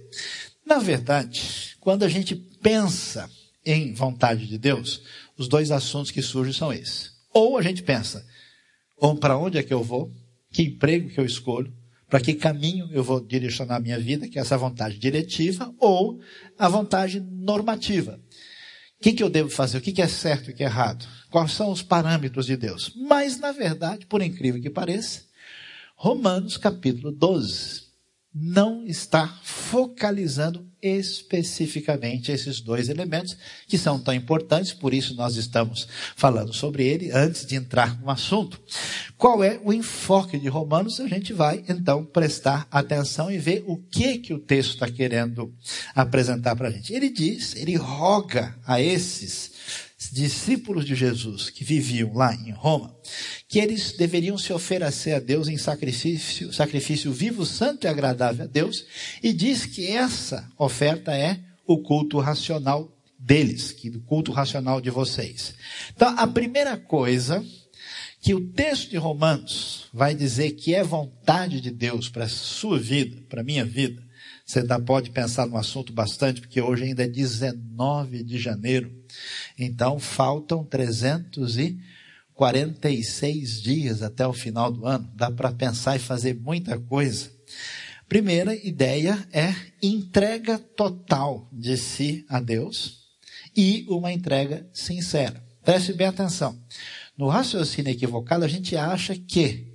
na 0.65 0.79
verdade, 0.79 1.75
quando 1.81 2.03
a 2.03 2.07
gente 2.07 2.33
pensa 2.33 3.29
em 3.65 3.93
vontade 3.93 4.47
de 4.47 4.57
Deus, 4.57 5.01
os 5.37 5.49
dois 5.49 5.69
assuntos 5.69 6.11
que 6.11 6.21
surgem 6.21 6.53
são 6.53 6.71
esses. 6.71 7.11
Ou 7.33 7.57
a 7.57 7.61
gente 7.61 7.83
pensa, 7.83 8.25
para 9.19 9.37
onde 9.37 9.57
é 9.57 9.63
que 9.63 9.73
eu 9.73 9.83
vou, 9.83 10.09
que 10.49 10.63
emprego 10.63 11.09
que 11.09 11.19
eu 11.19 11.25
escolho, 11.25 11.71
para 12.09 12.21
que 12.21 12.33
caminho 12.33 12.89
eu 12.93 13.03
vou 13.03 13.19
direcionar 13.19 13.75
a 13.75 13.81
minha 13.81 13.99
vida, 13.99 14.29
que 14.29 14.39
é 14.39 14.41
essa 14.41 14.57
vontade 14.57 14.97
diretiva, 14.97 15.73
ou 15.77 16.21
a 16.57 16.69
vontade 16.69 17.19
normativa. 17.19 18.17
O 18.97 19.03
que, 19.03 19.11
que 19.11 19.23
eu 19.23 19.29
devo 19.29 19.49
fazer? 19.49 19.77
O 19.77 19.81
que, 19.81 19.91
que 19.91 20.01
é 20.01 20.07
certo 20.07 20.49
e 20.49 20.53
o 20.53 20.55
que 20.55 20.63
é 20.63 20.67
errado? 20.67 21.05
Quais 21.29 21.51
são 21.51 21.69
os 21.69 21.83
parâmetros 21.83 22.45
de 22.45 22.55
Deus? 22.55 22.93
Mas, 22.95 23.37
na 23.37 23.51
verdade, 23.51 24.05
por 24.05 24.21
incrível 24.21 24.61
que 24.61 24.69
pareça, 24.69 25.29
Romanos 26.03 26.57
capítulo 26.57 27.11
12 27.11 27.83
não 28.33 28.87
está 28.87 29.39
focalizando 29.43 30.67
especificamente 30.81 32.31
esses 32.31 32.59
dois 32.59 32.89
elementos 32.89 33.37
que 33.67 33.77
são 33.77 33.99
tão 33.99 34.11
importantes, 34.11 34.73
por 34.73 34.95
isso 34.95 35.13
nós 35.13 35.35
estamos 35.35 35.87
falando 36.15 36.53
sobre 36.55 36.87
ele 36.87 37.11
antes 37.11 37.45
de 37.45 37.55
entrar 37.55 38.01
no 38.01 38.09
assunto. 38.09 38.59
Qual 39.15 39.43
é 39.43 39.61
o 39.63 39.71
enfoque 39.71 40.39
de 40.39 40.47
Romanos? 40.47 40.99
A 40.99 41.07
gente 41.07 41.33
vai 41.33 41.63
então 41.69 42.03
prestar 42.03 42.67
atenção 42.71 43.29
e 43.29 43.37
ver 43.37 43.63
o 43.67 43.77
que 43.77 44.17
que 44.17 44.33
o 44.33 44.39
texto 44.39 44.71
está 44.71 44.89
querendo 44.89 45.53
apresentar 45.93 46.55
para 46.55 46.69
a 46.69 46.71
gente. 46.71 46.91
Ele 46.91 47.11
diz, 47.11 47.55
ele 47.55 47.75
roga 47.75 48.57
a 48.65 48.81
esses 48.81 49.50
discípulos 50.09 50.85
de 50.85 50.95
Jesus 50.95 51.49
que 51.49 51.63
viviam 51.63 52.13
lá 52.13 52.33
em 52.33 52.51
Roma, 52.51 52.95
que 53.47 53.59
eles 53.59 53.93
deveriam 53.97 54.37
se 54.37 54.53
oferecer 54.53 55.13
a 55.13 55.19
Deus 55.19 55.47
em 55.47 55.57
sacrifício, 55.57 56.51
sacrifício 56.53 57.11
vivo, 57.11 57.45
santo 57.45 57.85
e 57.85 57.87
agradável 57.87 58.45
a 58.45 58.47
Deus, 58.47 58.85
e 59.21 59.33
diz 59.33 59.65
que 59.65 59.87
essa 59.87 60.49
oferta 60.57 61.15
é 61.15 61.39
o 61.67 61.79
culto 61.79 62.19
racional 62.19 62.97
deles, 63.19 63.71
que 63.71 63.89
o 63.89 64.01
culto 64.01 64.31
racional 64.31 64.81
de 64.81 64.89
vocês. 64.89 65.53
Então, 65.95 66.17
a 66.17 66.25
primeira 66.25 66.75
coisa 66.77 67.45
que 68.21 68.33
o 68.33 68.41
texto 68.51 68.91
de 68.91 68.97
Romanos 68.97 69.87
vai 69.93 70.13
dizer 70.13 70.51
que 70.51 70.73
é 70.75 70.83
vontade 70.83 71.59
de 71.59 71.71
Deus 71.71 72.07
para 72.07 72.25
a 72.25 72.29
sua 72.29 72.79
vida, 72.79 73.21
para 73.27 73.41
a 73.41 73.43
minha 73.43 73.65
vida, 73.65 74.01
você 74.45 74.59
ainda 74.59 74.79
pode 74.79 75.09
pensar 75.11 75.47
no 75.47 75.57
assunto 75.57 75.91
bastante, 75.93 76.41
porque 76.41 76.59
hoje 76.61 76.83
ainda 76.83 77.03
é 77.03 77.07
19 77.07 78.23
de 78.23 78.37
janeiro. 78.37 78.93
Então 79.57 79.99
faltam 79.99 80.63
346 80.63 83.61
dias 83.61 84.01
até 84.01 84.25
o 84.27 84.33
final 84.33 84.71
do 84.71 84.85
ano. 84.85 85.09
Dá 85.15 85.31
para 85.31 85.51
pensar 85.51 85.95
e 85.95 85.99
fazer 85.99 86.35
muita 86.35 86.77
coisa. 86.79 87.31
Primeira 88.07 88.55
ideia 88.55 89.27
é 89.31 89.53
entrega 89.81 90.59
total 90.59 91.49
de 91.51 91.75
si 91.77 92.23
a 92.27 92.39
Deus 92.41 93.01
e 93.55 93.85
uma 93.87 94.11
entrega 94.11 94.67
sincera. 94.73 95.41
Preste 95.63 95.93
bem 95.93 96.07
atenção. 96.07 96.59
No 97.17 97.29
raciocínio 97.29 97.91
equivocado, 97.91 98.43
a 98.43 98.47
gente 98.47 98.75
acha 98.75 99.15
que 99.15 99.67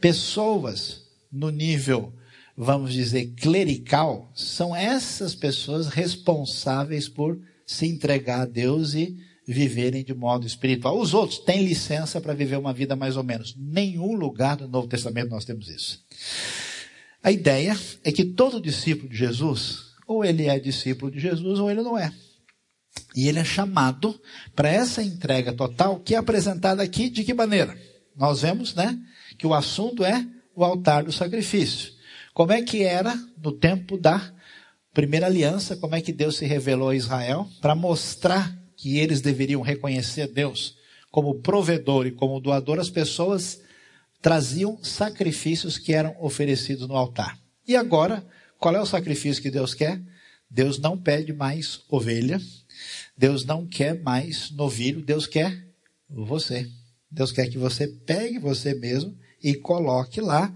pessoas 0.00 1.02
no 1.30 1.50
nível 1.50 2.12
vamos 2.56 2.92
dizer, 2.92 3.32
clerical, 3.36 4.30
são 4.34 4.74
essas 4.74 5.34
pessoas 5.34 5.86
responsáveis 5.88 7.08
por 7.08 7.40
se 7.66 7.86
entregar 7.86 8.42
a 8.42 8.46
Deus 8.46 8.94
e 8.94 9.16
viverem 9.46 10.04
de 10.04 10.14
modo 10.14 10.46
espiritual. 10.46 10.98
Os 10.98 11.14
outros 11.14 11.38
têm 11.38 11.64
licença 11.64 12.20
para 12.20 12.34
viver 12.34 12.56
uma 12.56 12.72
vida 12.72 12.94
mais 12.94 13.16
ou 13.16 13.24
menos. 13.24 13.54
Nenhum 13.56 14.14
lugar 14.14 14.56
do 14.56 14.68
Novo 14.68 14.86
Testamento 14.86 15.30
nós 15.30 15.44
temos 15.44 15.68
isso. 15.68 16.04
A 17.22 17.30
ideia 17.30 17.76
é 18.04 18.12
que 18.12 18.24
todo 18.24 18.60
discípulo 18.60 19.08
de 19.08 19.16
Jesus, 19.16 19.92
ou 20.06 20.24
ele 20.24 20.46
é 20.46 20.58
discípulo 20.58 21.10
de 21.10 21.20
Jesus, 21.20 21.58
ou 21.58 21.70
ele 21.70 21.82
não 21.82 21.96
é. 21.96 22.12
E 23.16 23.28
ele 23.28 23.38
é 23.38 23.44
chamado 23.44 24.18
para 24.54 24.68
essa 24.68 25.02
entrega 25.02 25.52
total 25.52 26.00
que 26.00 26.14
é 26.14 26.18
apresentada 26.18 26.82
aqui 26.82 27.08
de 27.08 27.24
que 27.24 27.32
maneira? 27.32 27.76
Nós 28.16 28.42
vemos, 28.42 28.74
né, 28.74 28.98
que 29.38 29.46
o 29.46 29.54
assunto 29.54 30.04
é 30.04 30.26
o 30.54 30.64
altar 30.64 31.04
do 31.04 31.12
sacrifício. 31.12 31.92
Como 32.32 32.52
é 32.52 32.62
que 32.62 32.82
era 32.82 33.14
no 33.42 33.52
tempo 33.52 33.98
da 33.98 34.32
primeira 34.94 35.26
aliança? 35.26 35.76
Como 35.76 35.94
é 35.94 36.00
que 36.00 36.12
Deus 36.12 36.36
se 36.36 36.46
revelou 36.46 36.88
a 36.88 36.96
Israel 36.96 37.46
para 37.60 37.74
mostrar 37.74 38.58
que 38.76 38.98
eles 38.98 39.20
deveriam 39.20 39.60
reconhecer 39.60 40.28
Deus 40.28 40.76
como 41.10 41.40
provedor 41.40 42.06
e 42.06 42.12
como 42.12 42.40
doador? 42.40 42.78
As 42.78 42.88
pessoas 42.88 43.60
traziam 44.22 44.82
sacrifícios 44.82 45.76
que 45.76 45.92
eram 45.92 46.16
oferecidos 46.20 46.88
no 46.88 46.96
altar. 46.96 47.38
E 47.68 47.76
agora, 47.76 48.26
qual 48.58 48.74
é 48.74 48.80
o 48.80 48.86
sacrifício 48.86 49.42
que 49.42 49.50
Deus 49.50 49.74
quer? 49.74 50.00
Deus 50.50 50.78
não 50.78 50.96
pede 50.96 51.32
mais 51.32 51.80
ovelha, 51.88 52.40
Deus 53.16 53.44
não 53.44 53.66
quer 53.66 54.00
mais 54.02 54.50
novilho, 54.50 55.04
Deus 55.04 55.26
quer 55.26 55.66
você. 56.08 56.66
Deus 57.10 57.30
quer 57.30 57.48
que 57.48 57.58
você 57.58 57.86
pegue 57.86 58.38
você 58.38 58.74
mesmo 58.74 59.14
e 59.42 59.54
coloque 59.54 60.20
lá. 60.20 60.52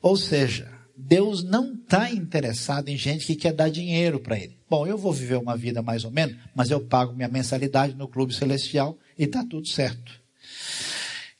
Ou 0.00 0.16
seja, 0.16 0.77
Deus 1.00 1.44
não 1.44 1.74
está 1.74 2.10
interessado 2.10 2.88
em 2.88 2.96
gente 2.96 3.24
que 3.24 3.36
quer 3.36 3.52
dar 3.52 3.70
dinheiro 3.70 4.18
para 4.18 4.36
Ele. 4.36 4.58
Bom, 4.68 4.84
eu 4.84 4.98
vou 4.98 5.12
viver 5.12 5.36
uma 5.36 5.56
vida 5.56 5.80
mais 5.80 6.04
ou 6.04 6.10
menos, 6.10 6.36
mas 6.52 6.72
eu 6.72 6.80
pago 6.80 7.14
minha 7.14 7.28
mensalidade 7.28 7.94
no 7.94 8.08
clube 8.08 8.34
celestial 8.34 8.98
e 9.16 9.22
está 9.22 9.44
tudo 9.44 9.68
certo. 9.68 10.20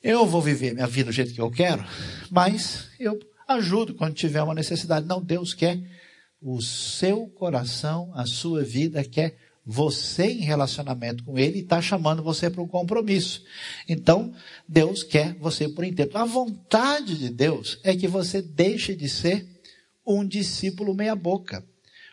Eu 0.00 0.24
vou 0.24 0.40
viver 0.40 0.74
minha 0.74 0.86
vida 0.86 1.10
do 1.10 1.12
jeito 1.12 1.34
que 1.34 1.40
eu 1.40 1.50
quero, 1.50 1.84
mas 2.30 2.88
eu 3.00 3.18
ajudo 3.48 3.94
quando 3.94 4.14
tiver 4.14 4.40
uma 4.40 4.54
necessidade. 4.54 5.08
Não, 5.08 5.20
Deus 5.20 5.52
quer 5.52 5.80
o 6.40 6.62
seu 6.62 7.26
coração, 7.26 8.12
a 8.14 8.26
sua 8.26 8.62
vida 8.62 9.02
quer 9.02 9.36
você 9.70 10.30
em 10.30 10.40
relacionamento 10.40 11.22
com 11.22 11.38
Ele 11.38 11.58
está 11.58 11.82
chamando 11.82 12.22
você 12.22 12.48
para 12.48 12.62
um 12.62 12.66
compromisso. 12.66 13.44
Então, 13.86 14.32
Deus 14.66 15.02
quer 15.02 15.34
você 15.34 15.68
por 15.68 15.84
inteiro. 15.84 16.16
A 16.16 16.24
vontade 16.24 17.18
de 17.18 17.28
Deus 17.28 17.78
é 17.84 17.94
que 17.94 18.08
você 18.08 18.40
deixe 18.40 18.96
de 18.96 19.06
ser 19.10 19.46
um 20.06 20.26
discípulo 20.26 20.94
meia-boca. 20.94 21.62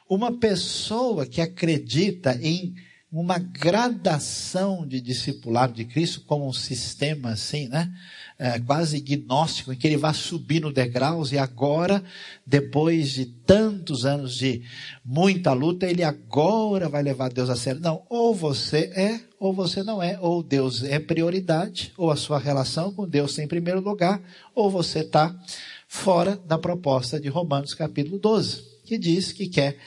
Uma 0.10 0.38
pessoa 0.38 1.26
que 1.26 1.40
acredita 1.40 2.38
em 2.42 2.76
uma 3.10 3.40
gradação 3.40 4.86
de 4.86 5.00
discipulado 5.00 5.72
de 5.72 5.86
Cristo 5.86 6.26
como 6.26 6.46
um 6.46 6.54
sistema 6.54 7.30
assim, 7.30 7.70
né? 7.70 7.90
É, 8.38 8.60
quase 8.60 9.00
gnóstico, 9.00 9.72
em 9.72 9.78
que 9.78 9.88
ele 9.88 9.96
vai 9.96 10.14
subir 10.14 10.60
no 10.60 10.70
degraus 10.70 11.32
e 11.32 11.38
agora, 11.38 12.04
depois 12.46 13.12
de 13.12 13.26
tantos 13.26 14.06
anos 14.06 14.36
de 14.36 14.62
muita 15.06 15.54
luta, 15.54 15.86
ele 15.86 16.04
agora 16.04 16.90
vai 16.90 17.02
levar 17.02 17.32
Deus 17.32 17.50
a 17.50 17.56
sério. 17.56 17.80
Não, 17.80 18.04
ou 18.10 18.36
você 18.36 18.92
é, 18.94 19.22
ou 19.40 19.54
você 19.54 19.84
não 19.84 20.04
é, 20.04 20.20
ou 20.20 20.44
Deus 20.44 20.84
é 20.84 21.00
prioridade, 21.00 21.94
ou 21.96 22.12
a 22.12 22.18
sua 22.18 22.38
relação 22.38 22.92
com 22.92 23.08
Deus 23.08 23.36
tem 23.36 23.46
em 23.46 23.48
primeiro 23.48 23.80
lugar, 23.80 24.22
ou 24.54 24.70
você 24.70 25.00
está 25.00 25.34
fora 25.88 26.36
da 26.36 26.58
proposta 26.58 27.18
de 27.20 27.30
Romanos 27.30 27.74
capítulo 27.74 28.20
12, 28.20 28.64
que 28.84 28.98
diz 28.98 29.32
que 29.32 29.48
quer 29.48 29.78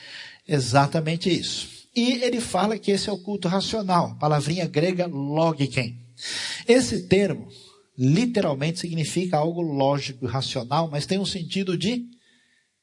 exatamente 0.47 1.29
isso. 1.29 1.69
E 1.95 2.23
ele 2.23 2.41
fala 2.41 2.79
que 2.79 2.93
esse 2.93 3.11
é 3.11 3.13
o 3.13 3.19
culto 3.19 3.49
racional, 3.49 4.17
palavrinha 4.19 4.67
grega 4.67 5.07
logiken. 5.07 5.99
Esse 6.67 7.03
termo 7.03 7.49
literalmente 7.99 8.79
significa 8.79 9.37
algo 9.37 9.61
lógico 9.61 10.25
e 10.25 10.29
racional, 10.29 10.89
mas 10.89 11.05
tem 11.05 11.19
um 11.19 11.27
sentido 11.27 11.77
de 11.77 12.07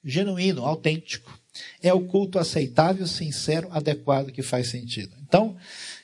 genuíno, 0.03 0.65
autêntico. 0.65 1.39
É 1.81 1.93
o 1.93 2.05
culto 2.05 2.37
aceitável, 2.37 3.07
sincero, 3.07 3.69
adequado 3.71 4.31
que 4.31 4.41
faz 4.41 4.67
sentido. 4.67 5.15
Então, 5.25 5.51
o 5.51 5.55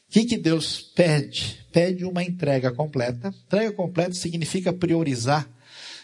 que, 0.09 0.23
que 0.23 0.37
Deus 0.37 0.81
pede? 0.81 1.59
Pede 1.73 2.05
uma 2.05 2.23
entrega 2.23 2.71
completa. 2.71 3.33
Entrega 3.45 3.73
completa 3.73 4.13
significa 4.13 4.71
priorizar 4.71 5.47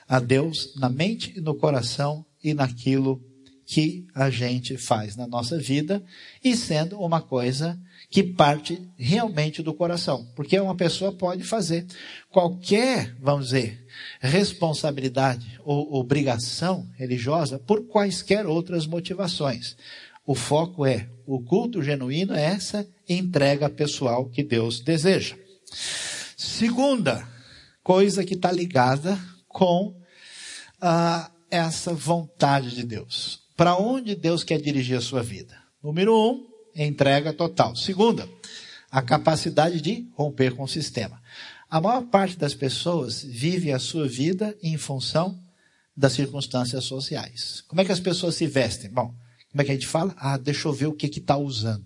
a 0.07 0.19
Deus 0.19 0.73
na 0.75 0.89
mente 0.89 1.33
e 1.37 1.41
no 1.41 1.55
coração 1.55 2.25
e 2.43 2.53
naquilo 2.53 3.21
que 3.65 4.05
a 4.15 4.29
gente 4.29 4.77
faz 4.77 5.15
na 5.15 5.27
nossa 5.27 5.57
vida 5.57 6.03
e 6.43 6.55
sendo 6.55 6.99
uma 6.99 7.21
coisa 7.21 7.79
que 8.09 8.23
parte 8.23 8.81
realmente 8.97 9.61
do 9.61 9.73
coração. 9.73 10.25
Porque 10.35 10.59
uma 10.59 10.75
pessoa 10.75 11.11
pode 11.11 11.43
fazer 11.43 11.85
qualquer, 12.29 13.15
vamos 13.19 13.47
dizer, 13.47 13.85
responsabilidade 14.19 15.59
ou 15.63 15.95
obrigação 15.95 16.87
religiosa 16.95 17.59
por 17.59 17.87
quaisquer 17.87 18.45
outras 18.45 18.85
motivações. 18.85 19.75
O 20.25 20.35
foco 20.35 20.85
é 20.85 21.09
o 21.25 21.41
culto 21.41 21.81
genuíno, 21.81 22.33
é 22.33 22.43
essa 22.43 22.87
entrega 23.07 23.69
pessoal 23.69 24.29
que 24.29 24.43
Deus 24.43 24.79
deseja. 24.79 25.35
Segunda 26.35 27.27
coisa 27.83 28.23
que 28.23 28.33
está 28.33 28.51
ligada 28.51 29.17
com 29.47 29.95
ah, 30.81 31.31
essa 31.49 31.93
vontade 31.93 32.75
de 32.75 32.83
Deus 32.83 33.47
para 33.57 33.75
onde 33.75 34.15
Deus 34.15 34.43
quer 34.43 34.61
dirigir 34.61 34.95
a 34.95 35.01
sua 35.01 35.23
vida. 35.23 35.57
Número 35.83 36.15
um, 36.15 36.45
entrega 36.85 37.33
total. 37.33 37.75
Segunda, 37.75 38.27
a 38.91 39.01
capacidade 39.01 39.81
de 39.81 40.07
romper 40.13 40.53
com 40.53 40.63
o 40.63 40.67
sistema. 40.67 41.21
A 41.69 41.81
maior 41.81 42.03
parte 42.03 42.37
das 42.37 42.53
pessoas 42.53 43.23
vive 43.23 43.71
a 43.71 43.79
sua 43.79 44.07
vida 44.07 44.57
em 44.61 44.77
função 44.77 45.37
das 45.95 46.13
circunstâncias 46.13 46.83
sociais. 46.85 47.63
Como 47.67 47.81
é 47.81 47.85
que 47.85 47.91
as 47.91 47.99
pessoas 47.99 48.35
se 48.35 48.47
vestem? 48.47 48.89
Bom, 48.89 49.13
como 49.51 49.61
é 49.61 49.65
que 49.65 49.71
a 49.71 49.73
gente 49.73 49.87
fala? 49.87 50.15
Ah, 50.17 50.37
deixa 50.37 50.67
eu 50.67 50.73
ver 50.73 50.85
o 50.85 50.93
que 50.93 51.07
está 51.07 51.35
usando. 51.35 51.85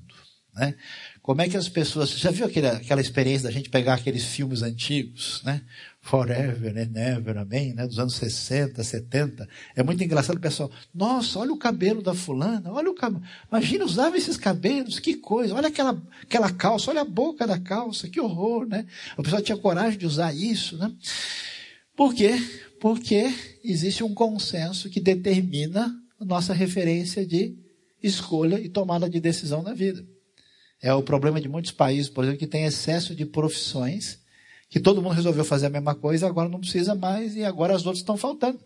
Né? 0.53 0.75
Como 1.21 1.39
é 1.39 1.47
que 1.47 1.55
as 1.55 1.69
pessoas. 1.69 2.09
Já 2.09 2.31
viu 2.31 2.47
aquela, 2.47 2.71
aquela 2.73 2.99
experiência 2.99 3.43
da 3.43 3.51
gente 3.51 3.69
pegar 3.69 3.93
aqueles 3.93 4.25
filmes 4.25 4.63
antigos, 4.63 5.41
né? 5.45 5.61
Forever 6.01 6.75
and 6.75 6.89
Never, 6.91 7.37
amém, 7.37 7.75
né? 7.75 7.85
Dos 7.85 7.99
anos 7.99 8.15
60, 8.15 8.83
70. 8.83 9.47
É 9.75 9.83
muito 9.83 10.03
engraçado 10.03 10.37
o 10.37 10.41
pessoal. 10.41 10.71
Nossa, 10.91 11.37
olha 11.37 11.53
o 11.53 11.57
cabelo 11.57 12.01
da 12.01 12.15
fulana, 12.15 12.71
olha 12.71 12.89
o 12.89 12.95
cabelo. 12.95 13.21
Imagina, 13.51 13.85
usava 13.85 14.17
esses 14.17 14.35
cabelos, 14.35 14.99
que 14.99 15.13
coisa. 15.13 15.53
Olha 15.53 15.67
aquela, 15.67 16.01
aquela 16.23 16.51
calça, 16.51 16.89
olha 16.89 17.01
a 17.01 17.05
boca 17.05 17.45
da 17.45 17.59
calça, 17.59 18.09
que 18.09 18.19
horror, 18.19 18.65
né? 18.65 18.87
O 19.15 19.21
pessoal 19.21 19.43
tinha 19.43 19.57
coragem 19.57 19.99
de 19.99 20.07
usar 20.07 20.33
isso, 20.33 20.75
né? 20.75 20.91
Por 21.95 22.15
quê? 22.15 22.31
Porque 22.79 23.31
existe 23.63 24.03
um 24.03 24.13
consenso 24.15 24.89
que 24.89 24.99
determina 24.99 25.95
a 26.19 26.25
nossa 26.25 26.51
referência 26.51 27.23
de 27.23 27.55
escolha 28.01 28.59
e 28.59 28.67
tomada 28.67 29.07
de 29.07 29.19
decisão 29.19 29.61
na 29.61 29.75
vida. 29.75 30.03
É 30.81 30.93
o 30.93 31.03
problema 31.03 31.39
de 31.39 31.47
muitos 31.47 31.71
países, 31.71 32.09
por 32.09 32.23
exemplo, 32.23 32.39
que 32.39 32.47
tem 32.47 32.65
excesso 32.65 33.15
de 33.15 33.25
profissões 33.25 34.19
que 34.71 34.79
todo 34.79 35.01
mundo 35.01 35.15
resolveu 35.15 35.43
fazer 35.43 35.65
a 35.65 35.69
mesma 35.69 35.93
coisa, 35.93 36.25
agora 36.25 36.47
não 36.47 36.61
precisa 36.61 36.95
mais 36.95 37.35
e 37.35 37.43
agora 37.43 37.75
as 37.75 37.85
outras 37.85 37.99
estão 37.99 38.15
faltando. 38.15 38.57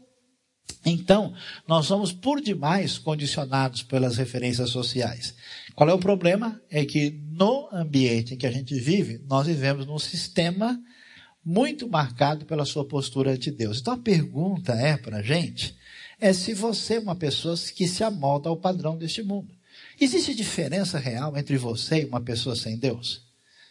Então, 0.85 1.33
nós 1.67 1.87
somos 1.87 2.11
por 2.11 2.39
demais 2.39 2.99
condicionados 2.99 3.81
pelas 3.81 4.17
referências 4.17 4.69
sociais. 4.69 5.35
Qual 5.73 5.89
é 5.89 5.93
o 5.93 5.99
problema? 5.99 6.61
É 6.69 6.85
que 6.85 7.09
no 7.31 7.67
ambiente 7.71 8.35
em 8.35 8.37
que 8.37 8.45
a 8.45 8.51
gente 8.51 8.79
vive, 8.79 9.19
nós 9.27 9.47
vivemos 9.47 9.87
num 9.87 9.97
sistema 9.97 10.79
muito 11.43 11.87
marcado 11.89 12.45
pela 12.45 12.65
sua 12.65 12.85
postura 12.85 13.35
de 13.35 13.49
Deus. 13.49 13.79
Então 13.79 13.93
a 13.93 13.97
pergunta 13.97 14.73
é 14.73 14.97
para 14.97 15.17
a 15.17 15.23
gente, 15.23 15.75
é 16.19 16.33
se 16.33 16.53
você 16.53 16.95
é 16.95 16.99
uma 16.99 17.15
pessoa 17.15 17.55
que 17.75 17.87
se 17.87 18.03
amolda 18.03 18.47
ao 18.47 18.57
padrão 18.57 18.95
deste 18.95 19.23
mundo. 19.23 19.49
Existe 19.99 20.35
diferença 20.35 20.99
real 20.99 21.37
entre 21.37 21.57
você 21.57 22.01
e 22.01 22.05
uma 22.05 22.21
pessoa 22.21 22.55
sem 22.55 22.77
Deus? 22.77 23.23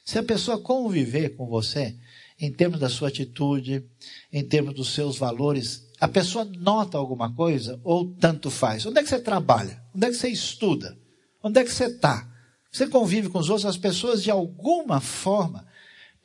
Se 0.05 0.19
a 0.19 0.23
pessoa 0.23 0.61
conviver 0.61 1.31
com 1.31 1.47
você, 1.47 1.97
em 2.39 2.53
termos 2.53 2.81
da 2.81 2.89
sua 2.89 3.09
atitude, 3.09 3.85
em 4.33 4.45
termos 4.45 4.75
dos 4.75 4.93
seus 4.93 5.17
valores, 5.17 5.87
a 6.01 6.09
pessoa 6.09 6.45
nota 6.45 6.99
alguma 6.99 7.33
coisa 7.35 7.81
ou 7.85 8.15
tanto 8.15 8.51
faz? 8.51 8.85
Onde 8.85 8.99
é 8.99 9.03
que 9.03 9.09
você 9.09 9.21
trabalha? 9.21 9.83
Onde 9.95 10.07
é 10.07 10.11
que 10.11 10.17
você 10.17 10.29
estuda? 10.29 10.99
Onde 11.43 11.61
é 11.61 11.65
que 11.65 11.73
você 11.73 11.87
está? 11.87 12.31
Você 12.71 12.87
convive 12.87 13.29
com 13.29 13.39
os 13.39 13.49
outros, 13.49 13.67
as 13.67 13.77
pessoas 13.77 14.23
de 14.23 14.31
alguma 14.31 15.01
forma 15.01 15.67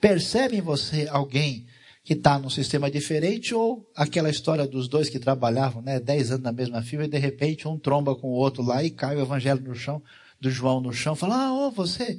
percebem 0.02 0.60
em 0.60 0.64
você 0.64 1.08
alguém 1.10 1.68
que 2.10 2.13
está 2.13 2.39
num 2.39 2.50
sistema 2.50 2.89
diferente 2.89 3.54
ou 3.54 3.88
aquela 3.95 4.32
história 4.32 4.65
dos 4.65 4.88
dois 4.88 5.10
que 5.10 5.19
trabalhavam, 5.19 5.80
né, 5.80 6.00
dez 6.00 6.32
anos 6.32 6.41
na 6.41 6.52
mesma 6.52 6.82
firma 6.82 7.06
e 7.06 7.08
de 7.08 7.19
repente 7.19 7.67
um 7.67 7.78
tromba 7.78 8.15
com 8.15 8.30
o 8.30 8.32
outro 8.32 8.63
lá 8.63 8.84
e 8.84 8.89
cai 8.89 9.15
o 9.15 9.22
evangelho 9.22 9.62
no 9.62 9.76
chão, 9.76 10.02
do 10.41 10.50
João 10.50 10.82
no 10.82 10.91
chão, 10.91 11.15
fala, 11.15 11.36
ah, 11.36 11.54
oh, 11.54 11.69
você 11.69 12.17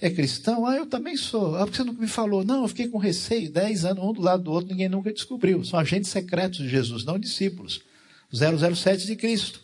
é 0.00 0.10
cristão? 0.10 0.66
Ah, 0.66 0.74
eu 0.74 0.86
também 0.86 1.16
sou. 1.16 1.54
Ah, 1.54 1.60
porque 1.60 1.76
você 1.76 1.84
nunca 1.84 2.00
me 2.00 2.08
falou? 2.08 2.44
Não, 2.44 2.62
eu 2.62 2.68
fiquei 2.68 2.88
com 2.88 2.98
receio, 2.98 3.48
dez 3.48 3.84
anos, 3.84 4.02
um 4.02 4.12
do 4.12 4.20
lado 4.20 4.42
do 4.42 4.50
outro, 4.50 4.70
ninguém 4.70 4.88
nunca 4.88 5.12
descobriu. 5.12 5.64
São 5.64 5.78
agentes 5.78 6.10
secretos 6.10 6.58
de 6.58 6.68
Jesus, 6.68 7.04
não 7.04 7.16
discípulos. 7.16 7.80
007 8.32 9.06
de 9.06 9.14
Cristo. 9.14 9.60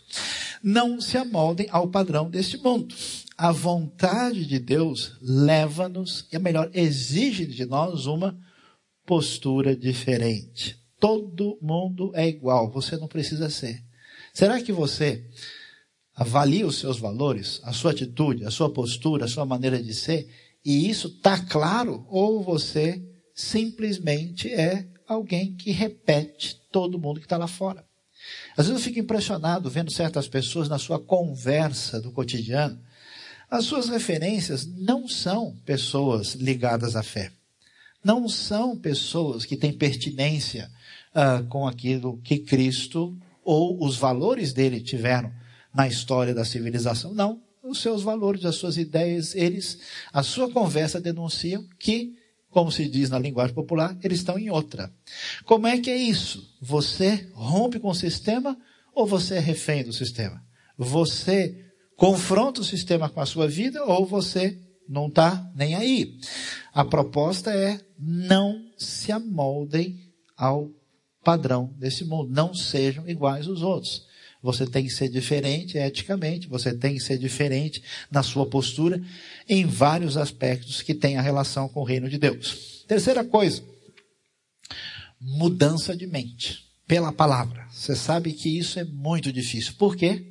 Não 0.62 1.00
se 1.00 1.18
amoldem 1.18 1.66
ao 1.72 1.88
padrão 1.88 2.30
deste 2.30 2.56
mundo. 2.58 2.94
A 3.36 3.50
vontade 3.50 4.46
de 4.46 4.60
Deus 4.60 5.14
leva-nos, 5.20 6.26
e 6.32 6.36
a 6.36 6.38
melhor, 6.38 6.70
exige 6.72 7.44
de 7.44 7.66
nós 7.66 8.06
uma 8.06 8.38
postura 9.06 9.76
diferente. 9.76 10.78
Todo 10.98 11.58
mundo 11.60 12.10
é 12.14 12.26
igual, 12.26 12.70
você 12.70 12.96
não 12.96 13.08
precisa 13.08 13.50
ser. 13.50 13.82
Será 14.32 14.60
que 14.60 14.72
você 14.72 15.24
avalia 16.14 16.66
os 16.66 16.78
seus 16.78 16.98
valores, 16.98 17.60
a 17.64 17.72
sua 17.72 17.90
atitude, 17.90 18.44
a 18.44 18.50
sua 18.50 18.70
postura, 18.70 19.24
a 19.24 19.28
sua 19.28 19.44
maneira 19.44 19.82
de 19.82 19.92
ser, 19.92 20.28
e 20.64 20.88
isso 20.88 21.08
está 21.08 21.38
claro, 21.38 22.06
ou 22.08 22.42
você 22.42 23.02
simplesmente 23.34 24.48
é 24.48 24.86
alguém 25.06 25.54
que 25.54 25.70
repete 25.70 26.60
todo 26.70 26.98
mundo 26.98 27.20
que 27.20 27.26
está 27.26 27.36
lá 27.36 27.46
fora. 27.46 27.84
Às 28.56 28.66
vezes 28.66 28.80
eu 28.80 28.84
fico 28.84 29.00
impressionado 29.00 29.68
vendo 29.68 29.90
certas 29.90 30.26
pessoas 30.28 30.68
na 30.68 30.78
sua 30.78 30.98
conversa 30.98 32.00
do 32.00 32.10
cotidiano. 32.10 32.80
As 33.50 33.66
suas 33.66 33.88
referências 33.88 34.64
não 34.64 35.06
são 35.06 35.54
pessoas 35.66 36.34
ligadas 36.34 36.96
à 36.96 37.02
fé. 37.02 37.30
Não 38.04 38.28
são 38.28 38.76
pessoas 38.76 39.46
que 39.46 39.56
têm 39.56 39.72
pertinência 39.72 40.70
uh, 41.14 41.46
com 41.48 41.66
aquilo 41.66 42.20
que 42.22 42.38
Cristo 42.38 43.16
ou 43.42 43.82
os 43.82 43.96
valores 43.96 44.52
dele 44.52 44.80
tiveram 44.80 45.32
na 45.74 45.88
história 45.88 46.34
da 46.34 46.44
civilização. 46.44 47.14
Não, 47.14 47.40
os 47.62 47.80
seus 47.80 48.02
valores, 48.02 48.44
as 48.44 48.56
suas 48.56 48.76
ideias, 48.76 49.34
eles, 49.34 49.80
a 50.12 50.22
sua 50.22 50.50
conversa 50.50 51.00
denunciam 51.00 51.66
que, 51.78 52.14
como 52.50 52.70
se 52.70 52.86
diz 52.88 53.08
na 53.08 53.18
linguagem 53.18 53.54
popular, 53.54 53.96
eles 54.02 54.18
estão 54.18 54.38
em 54.38 54.50
outra. 54.50 54.92
Como 55.44 55.66
é 55.66 55.78
que 55.78 55.90
é 55.90 55.96
isso? 55.96 56.54
Você 56.60 57.28
rompe 57.32 57.80
com 57.80 57.88
o 57.88 57.94
sistema 57.94 58.56
ou 58.94 59.06
você 59.06 59.36
é 59.36 59.40
refém 59.40 59.82
do 59.82 59.92
sistema? 59.92 60.42
Você 60.76 61.64
confronta 61.96 62.60
o 62.60 62.64
sistema 62.64 63.08
com 63.08 63.20
a 63.20 63.26
sua 63.26 63.48
vida 63.48 63.82
ou 63.84 64.04
você 64.04 64.58
não 64.88 65.08
está 65.08 65.50
nem 65.54 65.74
aí? 65.74 66.18
A 66.72 66.84
proposta 66.84 67.50
é 67.50 67.80
não 67.98 68.60
se 68.76 69.12
amoldem 69.12 70.12
ao 70.36 70.70
padrão 71.22 71.72
desse 71.78 72.04
mundo, 72.04 72.30
não 72.30 72.52
sejam 72.52 73.08
iguais 73.08 73.48
aos 73.48 73.62
outros. 73.62 74.06
Você 74.42 74.66
tem 74.66 74.84
que 74.84 74.90
ser 74.90 75.08
diferente 75.08 75.78
eticamente, 75.78 76.48
você 76.48 76.76
tem 76.76 76.94
que 76.94 77.00
ser 77.00 77.16
diferente 77.16 77.82
na 78.10 78.22
sua 78.22 78.44
postura 78.44 79.02
em 79.48 79.64
vários 79.64 80.18
aspectos 80.18 80.82
que 80.82 80.94
têm 80.94 81.16
a 81.16 81.22
relação 81.22 81.66
com 81.66 81.80
o 81.80 81.84
reino 81.84 82.10
de 82.10 82.18
Deus. 82.18 82.84
Terceira 82.86 83.24
coisa, 83.24 83.62
mudança 85.18 85.96
de 85.96 86.06
mente 86.06 86.64
pela 86.86 87.10
palavra. 87.10 87.66
Você 87.72 87.96
sabe 87.96 88.34
que 88.34 88.58
isso 88.58 88.78
é 88.78 88.84
muito 88.84 89.32
difícil. 89.32 89.72
Por 89.78 89.96
quê? 89.96 90.30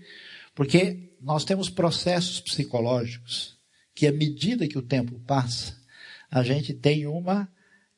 Porque 0.53 1.15
nós 1.19 1.43
temos 1.43 1.69
processos 1.69 2.39
psicológicos 2.39 3.57
que, 3.93 4.07
à 4.07 4.11
medida 4.11 4.67
que 4.67 4.77
o 4.77 4.81
tempo 4.81 5.19
passa, 5.27 5.77
a 6.29 6.43
gente 6.43 6.73
tem 6.73 7.05
uma, 7.05 7.47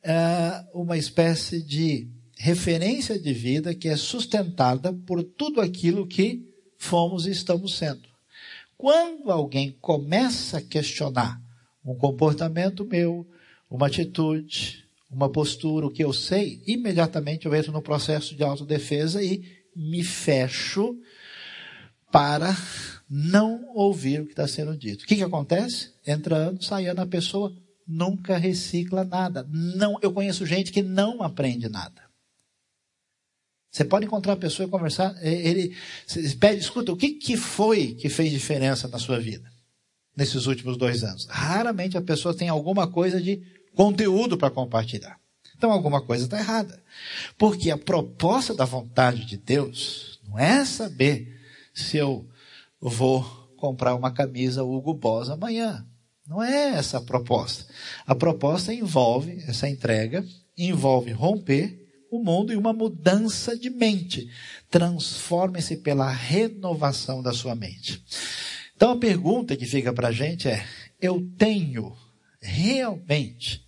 uh, 0.04 0.82
uma 0.82 0.98
espécie 0.98 1.62
de 1.62 2.08
referência 2.38 3.18
de 3.18 3.34
vida 3.34 3.74
que 3.74 3.88
é 3.88 3.96
sustentada 3.96 4.94
por 4.94 5.24
tudo 5.24 5.62
aquilo 5.62 6.06
que 6.06 6.46
fomos 6.78 7.26
e 7.26 7.32
estamos 7.32 7.78
sendo. 7.78 8.08
Quando 8.78 9.32
alguém 9.32 9.72
começa 9.80 10.58
a 10.58 10.62
questionar 10.62 11.42
um 11.84 11.96
comportamento 11.96 12.86
meu, 12.86 13.26
uma 13.70 13.88
atitude, 13.88 14.86
uma 15.10 15.30
postura, 15.30 15.86
o 15.86 15.92
que 15.92 16.04
eu 16.04 16.12
sei, 16.12 16.62
imediatamente 16.68 17.46
eu 17.46 17.56
entro 17.56 17.72
no 17.72 17.82
processo 17.82 18.36
de 18.36 18.44
autodefesa 18.44 19.24
e 19.24 19.44
me 19.76 20.04
fecho 20.04 20.98
para 22.12 22.56
não 23.10 23.70
ouvir 23.76 24.22
o 24.22 24.26
que 24.26 24.32
está 24.32 24.48
sendo 24.48 24.76
dito. 24.76 25.04
O 25.04 25.08
que, 25.08 25.16
que 25.16 25.24
acontece? 25.24 25.92
Entrando, 26.06 26.64
saindo, 26.64 27.00
a 27.00 27.06
pessoa 27.06 27.56
nunca 27.88 28.38
recicla 28.38 29.04
nada. 29.04 29.48
Não, 29.50 29.98
eu 30.02 30.12
conheço 30.12 30.46
gente 30.46 30.72
que 30.72 30.82
não 30.82 31.22
aprende 31.22 31.70
nada. 31.70 32.04
Você 33.72 33.84
pode 33.84 34.06
encontrar 34.06 34.34
a 34.34 34.38
pessoa 34.38 34.66
e 34.66 34.70
conversar, 34.70 35.16
ele 35.22 35.76
pede, 36.40 36.62
escuta, 36.62 36.94
o 36.94 36.98
que, 36.98 37.10
que 37.10 37.36
foi 37.36 37.94
que 37.94 38.08
fez 38.08 38.32
diferença 38.32 38.88
na 38.88 38.98
sua 38.98 39.20
vida 39.20 39.52
nesses 40.16 40.46
últimos 40.46 40.78
dois 40.78 41.04
anos? 41.04 41.28
Raramente 41.30 41.98
a 41.98 42.02
pessoa 42.02 42.34
tem 42.34 42.48
alguma 42.48 42.88
coisa 42.88 43.22
de 43.22 43.42
conteúdo 43.76 44.38
para 44.38 44.50
compartilhar. 44.50 45.20
Então 45.58 45.72
alguma 45.72 46.02
coisa 46.02 46.24
está 46.24 46.40
errada. 46.40 46.82
Porque 47.38 47.70
a 47.70 47.78
proposta 47.78 48.54
da 48.54 48.64
vontade 48.64 49.26
de 49.26 49.36
Deus 49.36 50.22
não 50.26 50.40
é 50.40 50.64
saber 50.64 51.38
se 51.74 51.98
eu 51.98 52.26
vou 52.90 53.24
comprar 53.58 53.96
uma 53.96 54.12
camisa 54.12 54.64
Hugo 54.64 54.94
Boss 54.94 55.30
amanhã. 55.30 55.86
Não 56.28 56.42
é 56.42 56.76
essa 56.76 56.98
a 56.98 57.02
proposta. 57.02 57.66
A 58.06 58.16
proposta 58.16 58.74
envolve 58.74 59.44
essa 59.48 59.70
entrega, 59.70 60.26
envolve 60.58 61.12
romper 61.12 61.86
o 62.12 62.24
mundo 62.24 62.52
e 62.52 62.56
uma 62.56 62.74
mudança 62.74 63.58
de 63.58 63.70
mente. 63.70 64.30
Transforme-se 64.70 65.78
pela 65.78 66.10
renovação 66.10 67.22
da 67.22 67.34
sua 67.34 67.56
mente. 67.56 68.04
Então 68.76 68.92
a 68.92 68.98
pergunta 68.98 69.56
que 69.56 69.66
fica 69.66 69.94
para 69.94 70.10
a 70.10 70.12
gente 70.12 70.48
é: 70.48 70.66
eu 71.00 71.28
tenho 71.38 71.96
realmente 72.42 73.64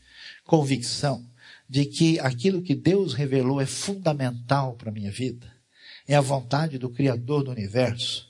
convicção 0.45 1.25
de 1.69 1.85
que 1.85 2.19
aquilo 2.19 2.61
que 2.61 2.73
Deus 2.73 3.13
revelou 3.13 3.59
é 3.59 3.65
fundamental 3.65 4.73
para 4.75 4.89
a 4.89 4.93
minha 4.93 5.11
vida? 5.11 5.51
É 6.07 6.15
a 6.15 6.21
vontade 6.21 6.77
do 6.77 6.89
Criador 6.89 7.43
do 7.43 7.51
universo? 7.51 8.26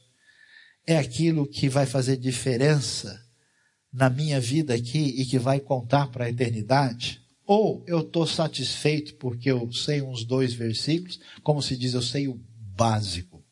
É 0.88 0.98
aquilo 0.98 1.46
que 1.46 1.68
vai 1.68 1.86
fazer 1.86 2.16
diferença 2.16 3.22
na 3.92 4.10
minha 4.10 4.40
vida 4.40 4.74
aqui 4.74 5.14
e 5.18 5.26
que 5.26 5.38
vai 5.38 5.60
contar 5.60 6.08
para 6.08 6.26
a 6.26 6.30
eternidade? 6.30 7.22
Ou 7.46 7.84
eu 7.86 8.00
estou 8.00 8.26
satisfeito 8.26 9.16
porque 9.16 9.52
eu 9.52 9.72
sei 9.72 10.02
uns 10.02 10.24
dois 10.24 10.54
versículos, 10.54 11.20
como 11.44 11.62
se 11.62 11.76
diz, 11.76 11.94
eu 11.94 12.02
sei 12.02 12.28
o 12.28 12.40
básico. 12.76 13.44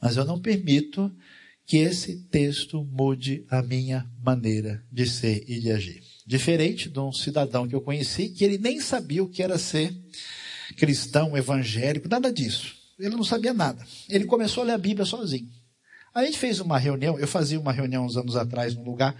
Mas 0.00 0.16
eu 0.16 0.24
não 0.24 0.40
permito 0.40 1.14
que 1.66 1.78
esse 1.78 2.16
texto 2.28 2.84
mude 2.84 3.44
a 3.50 3.62
minha 3.62 4.10
maneira 4.22 4.82
de 4.92 5.06
ser 5.06 5.44
e 5.48 5.60
de 5.60 5.70
agir. 5.70 6.02
Diferente 6.26 6.88
de 6.88 6.98
um 6.98 7.12
cidadão 7.12 7.66
que 7.66 7.74
eu 7.74 7.80
conheci, 7.80 8.28
que 8.28 8.44
ele 8.44 8.58
nem 8.58 8.80
sabia 8.80 9.22
o 9.22 9.28
que 9.28 9.42
era 9.42 9.58
ser 9.58 9.94
cristão, 10.76 11.36
evangélico, 11.36 12.08
nada 12.08 12.32
disso. 12.32 12.74
Ele 12.98 13.16
não 13.16 13.24
sabia 13.24 13.52
nada. 13.52 13.84
Ele 14.08 14.24
começou 14.24 14.62
a 14.62 14.66
ler 14.66 14.72
a 14.72 14.78
Bíblia 14.78 15.04
sozinho. 15.04 15.48
A 16.14 16.24
gente 16.24 16.38
fez 16.38 16.60
uma 16.60 16.78
reunião, 16.78 17.18
eu 17.18 17.26
fazia 17.26 17.58
uma 17.58 17.72
reunião 17.72 18.06
uns 18.06 18.16
anos 18.16 18.36
atrás 18.36 18.76
num 18.76 18.84
lugar 18.84 19.16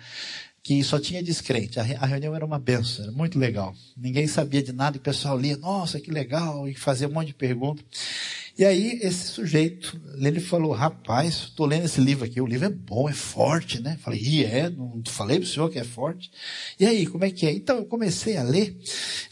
que 0.63 0.83
só 0.85 0.99
tinha 0.99 1.21
descrente. 1.21 1.81
A 1.81 2.07
reunião 2.07 2.37
era 2.37 2.47
uma 2.47 2.59
benção, 2.59 3.05
era 3.05 3.13
muito 3.13 3.37
legal. 3.37 3.75
Ninguém 3.97 4.29
sabia 4.29 4.63
de 4.63 4.73
nada 4.73 4.97
o 4.97 5.01
pessoal 5.01 5.37
lia, 5.37 5.57
nossa, 5.57 6.01
que 6.01 6.13
legal, 6.13 6.69
e 6.69 6.75
fazia 6.75 7.09
um 7.09 7.13
monte 7.13 7.27
de 7.29 7.35
perguntas. 7.35 7.85
E 8.57 8.65
aí 8.65 9.01
esse 9.03 9.29
sujeito, 9.29 10.01
ele 10.17 10.39
falou, 10.39 10.73
rapaz, 10.73 11.35
estou 11.35 11.67
lendo 11.67 11.87
esse 11.87 12.01
livro 12.01 12.25
aqui, 12.25 12.41
o 12.41 12.47
livro 12.47 12.67
é 12.67 12.71
bom, 12.71 13.09
é 13.09 13.13
forte, 13.13 13.81
né? 13.83 13.99
Falei, 14.01 14.21
e 14.21 14.45
é, 14.45 14.71
não 14.71 15.03
falei 15.07 15.39
para 15.39 15.47
o 15.47 15.49
senhor 15.49 15.71
que 15.71 15.79
é 15.79 15.85
forte. 15.85 16.31
E 16.79 16.87
aí, 16.87 17.05
como 17.07 17.25
é 17.25 17.31
que 17.31 17.47
é? 17.47 17.53
Então 17.53 17.79
eu 17.79 17.85
comecei 17.85 18.37
a 18.37 18.45
ler, 18.45 18.79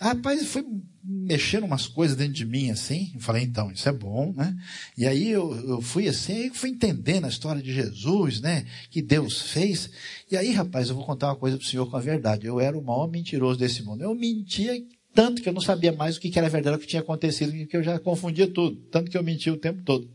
rapaz, 0.01 0.45
foi 0.47 0.65
mexendo 1.05 1.65
umas 1.65 1.87
coisas 1.87 2.17
dentro 2.17 2.35
de 2.35 2.45
mim 2.45 2.71
assim. 2.71 3.13
Eu 3.15 3.21
falei, 3.21 3.45
então, 3.45 3.71
isso 3.71 3.89
é 3.89 3.93
bom, 3.93 4.33
né? 4.37 4.57
E 4.97 5.07
aí 5.07 5.31
eu, 5.31 5.55
eu 5.69 5.81
fui 5.81 6.09
assim, 6.09 6.51
fui 6.51 6.71
entendendo 6.71 7.25
a 7.25 7.29
história 7.29 7.63
de 7.63 7.73
Jesus, 7.73 8.41
né? 8.41 8.65
Que 8.91 9.01
Deus 9.01 9.43
fez. 9.43 9.91
E 10.31 10.37
aí, 10.37 10.51
rapaz, 10.53 10.89
eu 10.89 10.97
vou 10.97 11.05
contar 11.05 11.29
uma 11.29 11.37
coisa 11.37 11.57
para 11.57 11.65
o 11.65 11.69
senhor 11.69 11.89
com 11.89 11.97
a 11.97 12.01
verdade. 12.01 12.47
Eu 12.47 12.59
era 12.59 12.77
o 12.77 12.83
maior 12.83 13.09
mentiroso 13.09 13.59
desse 13.59 13.83
mundo. 13.83 14.03
Eu 14.03 14.15
mentia 14.15 14.75
tanto 15.15 15.43
que 15.43 15.49
eu 15.49 15.53
não 15.53 15.61
sabia 15.61 15.93
mais 15.93 16.17
o 16.17 16.21
que 16.21 16.37
era 16.39 16.49
verdade, 16.49 16.77
o 16.77 16.81
que 16.81 16.87
tinha 16.87 17.03
acontecido, 17.03 17.53
que 17.67 17.77
eu 17.77 17.83
já 17.83 17.99
confundia 17.99 18.47
tudo. 18.47 18.77
Tanto 18.91 19.11
que 19.11 19.17
eu 19.17 19.23
mentia 19.23 19.53
o 19.53 19.57
tempo 19.57 19.83
todo. 19.83 20.09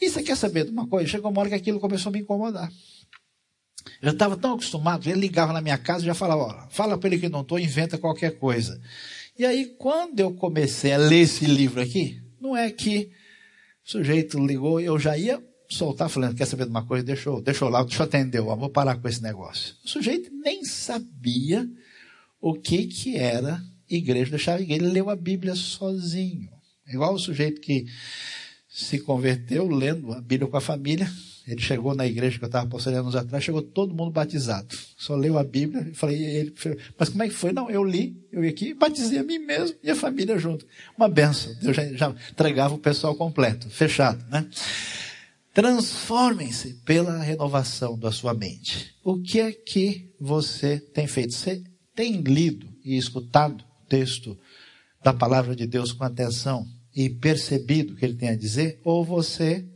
E 0.00 0.08
você 0.08 0.22
quer 0.22 0.36
saber 0.36 0.64
de 0.64 0.70
uma 0.70 0.86
coisa? 0.86 1.08
Chegou 1.08 1.30
uma 1.30 1.40
hora 1.40 1.50
que 1.50 1.54
aquilo 1.54 1.78
começou 1.78 2.10
a 2.10 2.12
me 2.12 2.20
incomodar. 2.20 2.72
Eu 4.02 4.12
estava 4.12 4.36
tão 4.36 4.54
acostumado, 4.54 5.08
ele 5.08 5.20
ligava 5.20 5.52
na 5.52 5.60
minha 5.60 5.78
casa 5.78 6.02
e 6.02 6.06
já 6.06 6.14
falava, 6.14 6.42
ó, 6.42 6.68
fala 6.70 6.98
para 6.98 7.08
ele 7.08 7.18
que 7.18 7.28
não 7.28 7.42
estou, 7.42 7.58
inventa 7.58 7.98
qualquer 7.98 8.38
coisa. 8.38 8.80
E 9.38 9.44
aí, 9.44 9.74
quando 9.78 10.20
eu 10.20 10.32
comecei 10.34 10.92
a 10.92 10.98
ler 10.98 11.20
esse 11.20 11.44
livro 11.46 11.80
aqui, 11.80 12.20
não 12.40 12.56
é 12.56 12.70
que 12.70 13.10
o 13.84 13.90
sujeito 13.90 14.38
ligou 14.38 14.80
eu 14.80 14.98
já 14.98 15.16
ia 15.16 15.42
soltar 15.68 16.08
falando, 16.08 16.34
quer 16.34 16.46
saber 16.46 16.64
de 16.64 16.70
uma 16.70 16.84
coisa? 16.84 17.04
Deixa 17.04 17.28
eu, 17.28 17.40
deixa 17.40 17.64
eu 17.64 17.68
lá, 17.68 17.82
deixa 17.82 18.02
eu 18.02 18.06
atender, 18.06 18.40
ó, 18.40 18.56
vou 18.56 18.70
parar 18.70 18.96
com 18.96 19.08
esse 19.08 19.22
negócio. 19.22 19.74
O 19.84 19.88
sujeito 19.88 20.30
nem 20.32 20.64
sabia 20.64 21.68
o 22.40 22.54
que 22.54 22.86
que 22.86 23.16
era 23.16 23.62
igreja, 23.90 24.30
deixava 24.30 24.62
igreja, 24.62 24.82
ele 24.82 24.92
leu 24.92 25.10
a 25.10 25.16
Bíblia 25.16 25.54
sozinho. 25.54 26.48
Igual 26.86 27.14
o 27.14 27.18
sujeito 27.18 27.60
que 27.60 27.86
se 28.68 29.00
converteu 29.00 29.68
lendo 29.68 30.12
a 30.12 30.20
Bíblia 30.20 30.48
com 30.48 30.56
a 30.56 30.60
família, 30.60 31.10
ele 31.46 31.60
chegou 31.60 31.94
na 31.94 32.06
igreja 32.06 32.38
que 32.38 32.44
eu 32.44 32.46
estava 32.46 32.68
postando 32.68 32.98
anos 32.98 33.16
atrás, 33.16 33.42
chegou 33.42 33.60
todo 33.60 33.94
mundo 33.94 34.12
batizado. 34.12 34.76
Só 34.96 35.16
leu 35.16 35.36
a 35.36 35.42
Bíblia 35.42 35.88
e 35.90 35.94
falei, 35.94 36.22
ele, 36.22 36.54
mas 36.96 37.08
como 37.08 37.22
é 37.24 37.28
que 37.28 37.34
foi? 37.34 37.52
Não, 37.52 37.68
eu 37.68 37.82
li, 37.82 38.16
eu 38.30 38.44
ia 38.44 38.50
aqui, 38.50 38.72
batizei 38.72 39.18
a 39.18 39.24
mim 39.24 39.38
mesmo 39.38 39.76
e 39.82 39.90
a 39.90 39.96
família 39.96 40.38
junto. 40.38 40.66
Uma 40.96 41.08
benção. 41.08 41.52
Deus 41.60 41.76
já, 41.76 41.84
já 41.92 42.14
entregava 42.30 42.74
o 42.74 42.78
pessoal 42.78 43.16
completo, 43.16 43.68
fechado, 43.68 44.24
né? 44.30 44.48
Transformem-se 45.52 46.74
pela 46.84 47.20
renovação 47.20 47.98
da 47.98 48.12
sua 48.12 48.32
mente. 48.32 48.94
O 49.02 49.20
que 49.20 49.40
é 49.40 49.50
que 49.50 50.12
você 50.20 50.78
tem 50.78 51.08
feito? 51.08 51.34
Você 51.34 51.64
tem 51.94 52.20
lido 52.20 52.68
e 52.84 52.96
escutado 52.96 53.64
texto 53.90 54.38
da 55.02 55.12
palavra 55.12 55.56
de 55.56 55.66
Deus 55.66 55.92
com 55.92 56.04
atenção 56.04 56.64
e 56.94 57.10
percebido 57.10 57.92
o 57.92 57.96
que 57.96 58.04
ele 58.04 58.14
tem 58.14 58.30
a 58.30 58.36
dizer? 58.36 58.80
Ou 58.84 59.04
você 59.04 59.68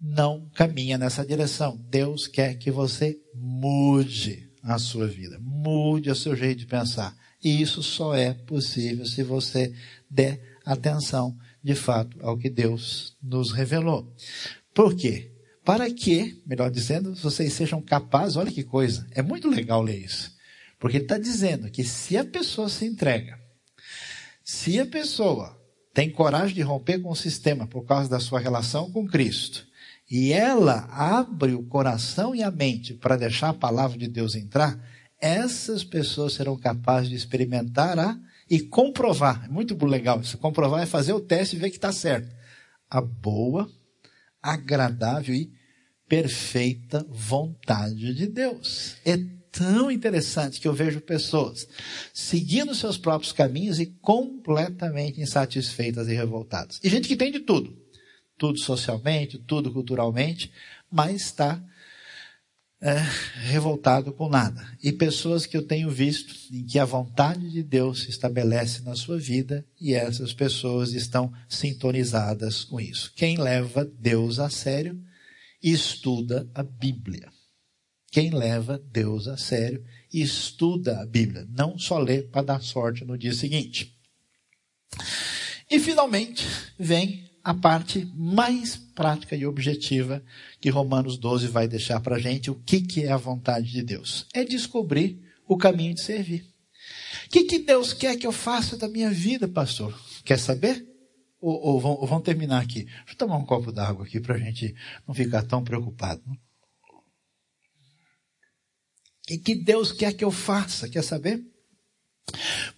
não 0.00 0.48
caminha 0.54 0.98
nessa 0.98 1.24
direção. 1.24 1.76
Deus 1.88 2.26
quer 2.26 2.54
que 2.54 2.70
você 2.70 3.18
mude 3.34 4.50
a 4.62 4.78
sua 4.78 5.06
vida, 5.06 5.38
mude 5.40 6.10
o 6.10 6.16
seu 6.16 6.34
jeito 6.34 6.60
de 6.60 6.66
pensar. 6.66 7.14
E 7.42 7.60
isso 7.60 7.82
só 7.82 8.14
é 8.14 8.32
possível 8.32 9.04
se 9.04 9.22
você 9.22 9.72
der 10.10 10.40
atenção, 10.64 11.36
de 11.62 11.74
fato, 11.74 12.16
ao 12.22 12.38
que 12.38 12.48
Deus 12.48 13.16
nos 13.22 13.52
revelou. 13.52 14.10
Por 14.74 14.94
quê? 14.94 15.30
Para 15.64 15.90
que, 15.90 16.42
melhor 16.46 16.70
dizendo, 16.70 17.14
vocês 17.14 17.52
sejam 17.52 17.80
capazes, 17.80 18.36
olha 18.36 18.52
que 18.52 18.62
coisa, 18.62 19.06
é 19.12 19.22
muito 19.22 19.48
legal 19.48 19.82
ler 19.82 20.04
isso. 20.04 20.33
Porque 20.84 20.98
ele 20.98 21.06
está 21.06 21.16
dizendo 21.16 21.70
que 21.70 21.82
se 21.82 22.14
a 22.14 22.22
pessoa 22.22 22.68
se 22.68 22.84
entrega, 22.84 23.40
se 24.44 24.78
a 24.78 24.84
pessoa 24.84 25.58
tem 25.94 26.10
coragem 26.10 26.54
de 26.54 26.60
romper 26.60 27.00
com 27.00 27.08
o 27.08 27.16
sistema 27.16 27.66
por 27.66 27.86
causa 27.86 28.10
da 28.10 28.20
sua 28.20 28.38
relação 28.38 28.92
com 28.92 29.08
Cristo, 29.08 29.66
e 30.10 30.30
ela 30.30 30.86
abre 30.92 31.54
o 31.54 31.62
coração 31.62 32.34
e 32.34 32.42
a 32.42 32.50
mente 32.50 32.92
para 32.92 33.16
deixar 33.16 33.48
a 33.48 33.54
palavra 33.54 33.96
de 33.96 34.06
Deus 34.06 34.34
entrar, 34.34 34.78
essas 35.18 35.82
pessoas 35.82 36.34
serão 36.34 36.54
capazes 36.54 37.08
de 37.08 37.16
experimentar 37.16 37.98
a, 37.98 38.18
e 38.50 38.60
comprovar. 38.60 39.46
É 39.46 39.48
muito 39.48 39.82
legal 39.86 40.20
isso. 40.20 40.36
Comprovar 40.36 40.82
é 40.82 40.86
fazer 40.86 41.14
o 41.14 41.20
teste 41.20 41.56
e 41.56 41.58
ver 41.58 41.70
que 41.70 41.76
está 41.76 41.92
certo. 41.92 42.30
A 42.90 43.00
boa, 43.00 43.70
agradável 44.42 45.34
e 45.34 45.50
perfeita 46.06 47.06
vontade 47.08 48.12
de 48.12 48.26
Deus. 48.26 48.98
É 49.02 49.16
tão 49.56 49.90
interessante 49.90 50.60
que 50.60 50.66
eu 50.66 50.74
vejo 50.74 51.00
pessoas 51.00 51.66
seguindo 52.12 52.74
seus 52.74 52.98
próprios 52.98 53.32
caminhos 53.32 53.78
e 53.78 53.86
completamente 53.86 55.20
insatisfeitas 55.20 56.08
e 56.08 56.14
revoltadas. 56.14 56.80
E 56.82 56.88
gente 56.88 57.08
que 57.08 57.16
tem 57.16 57.30
de 57.30 57.40
tudo. 57.40 57.76
Tudo 58.36 58.58
socialmente, 58.58 59.38
tudo 59.38 59.72
culturalmente, 59.72 60.50
mas 60.90 61.22
está 61.22 61.62
é, 62.80 62.98
revoltado 63.44 64.12
com 64.12 64.28
nada. 64.28 64.66
E 64.82 64.92
pessoas 64.92 65.46
que 65.46 65.56
eu 65.56 65.62
tenho 65.62 65.88
visto 65.88 66.34
em 66.52 66.66
que 66.66 66.78
a 66.78 66.84
vontade 66.84 67.48
de 67.48 67.62
Deus 67.62 68.02
se 68.02 68.10
estabelece 68.10 68.82
na 68.82 68.96
sua 68.96 69.18
vida 69.18 69.64
e 69.80 69.94
essas 69.94 70.32
pessoas 70.34 70.92
estão 70.92 71.32
sintonizadas 71.48 72.64
com 72.64 72.80
isso. 72.80 73.12
Quem 73.14 73.38
leva 73.38 73.84
Deus 73.84 74.40
a 74.40 74.50
sério 74.50 75.00
estuda 75.62 76.46
a 76.54 76.62
Bíblia. 76.62 77.33
Quem 78.14 78.30
leva 78.30 78.80
Deus 78.92 79.26
a 79.26 79.36
sério 79.36 79.84
e 80.12 80.22
estuda 80.22 81.00
a 81.00 81.04
Bíblia, 81.04 81.48
não 81.50 81.76
só 81.76 81.98
lê 81.98 82.22
para 82.22 82.42
dar 82.42 82.62
sorte 82.62 83.04
no 83.04 83.18
dia 83.18 83.34
seguinte. 83.34 83.92
E 85.68 85.80
finalmente 85.80 86.46
vem 86.78 87.28
a 87.42 87.52
parte 87.52 88.08
mais 88.14 88.76
prática 88.76 89.34
e 89.34 89.44
objetiva 89.44 90.22
que 90.60 90.70
Romanos 90.70 91.18
12 91.18 91.48
vai 91.48 91.66
deixar 91.66 91.98
para 91.98 92.14
a 92.14 92.18
gente. 92.20 92.52
O 92.52 92.54
que, 92.54 92.82
que 92.82 93.02
é 93.02 93.10
a 93.10 93.16
vontade 93.16 93.72
de 93.72 93.82
Deus? 93.82 94.28
É 94.32 94.44
descobrir 94.44 95.20
o 95.44 95.56
caminho 95.56 95.92
de 95.92 96.00
servir. 96.00 96.46
O 97.26 97.30
que, 97.30 97.42
que 97.42 97.58
Deus 97.58 97.92
quer 97.92 98.16
que 98.16 98.28
eu 98.28 98.32
faça 98.32 98.76
da 98.76 98.86
minha 98.86 99.10
vida, 99.10 99.48
pastor? 99.48 99.92
Quer 100.24 100.38
saber? 100.38 100.86
Ou, 101.40 101.60
ou, 101.60 101.80
vão, 101.80 101.92
ou 101.94 102.06
vão, 102.06 102.20
terminar 102.20 102.62
aqui? 102.62 102.84
Deixa 102.84 103.10
eu 103.10 103.16
tomar 103.16 103.38
um 103.38 103.44
copo 103.44 103.72
d'água 103.72 104.06
aqui 104.06 104.20
para 104.20 104.36
a 104.36 104.38
gente 104.38 104.72
não 105.04 105.12
ficar 105.12 105.42
tão 105.42 105.64
preocupado. 105.64 106.22
E 109.28 109.38
que 109.38 109.54
Deus 109.54 109.92
quer 109.92 110.12
que 110.12 110.24
eu 110.24 110.30
faça, 110.30 110.88
quer 110.88 111.02
saber? 111.02 111.42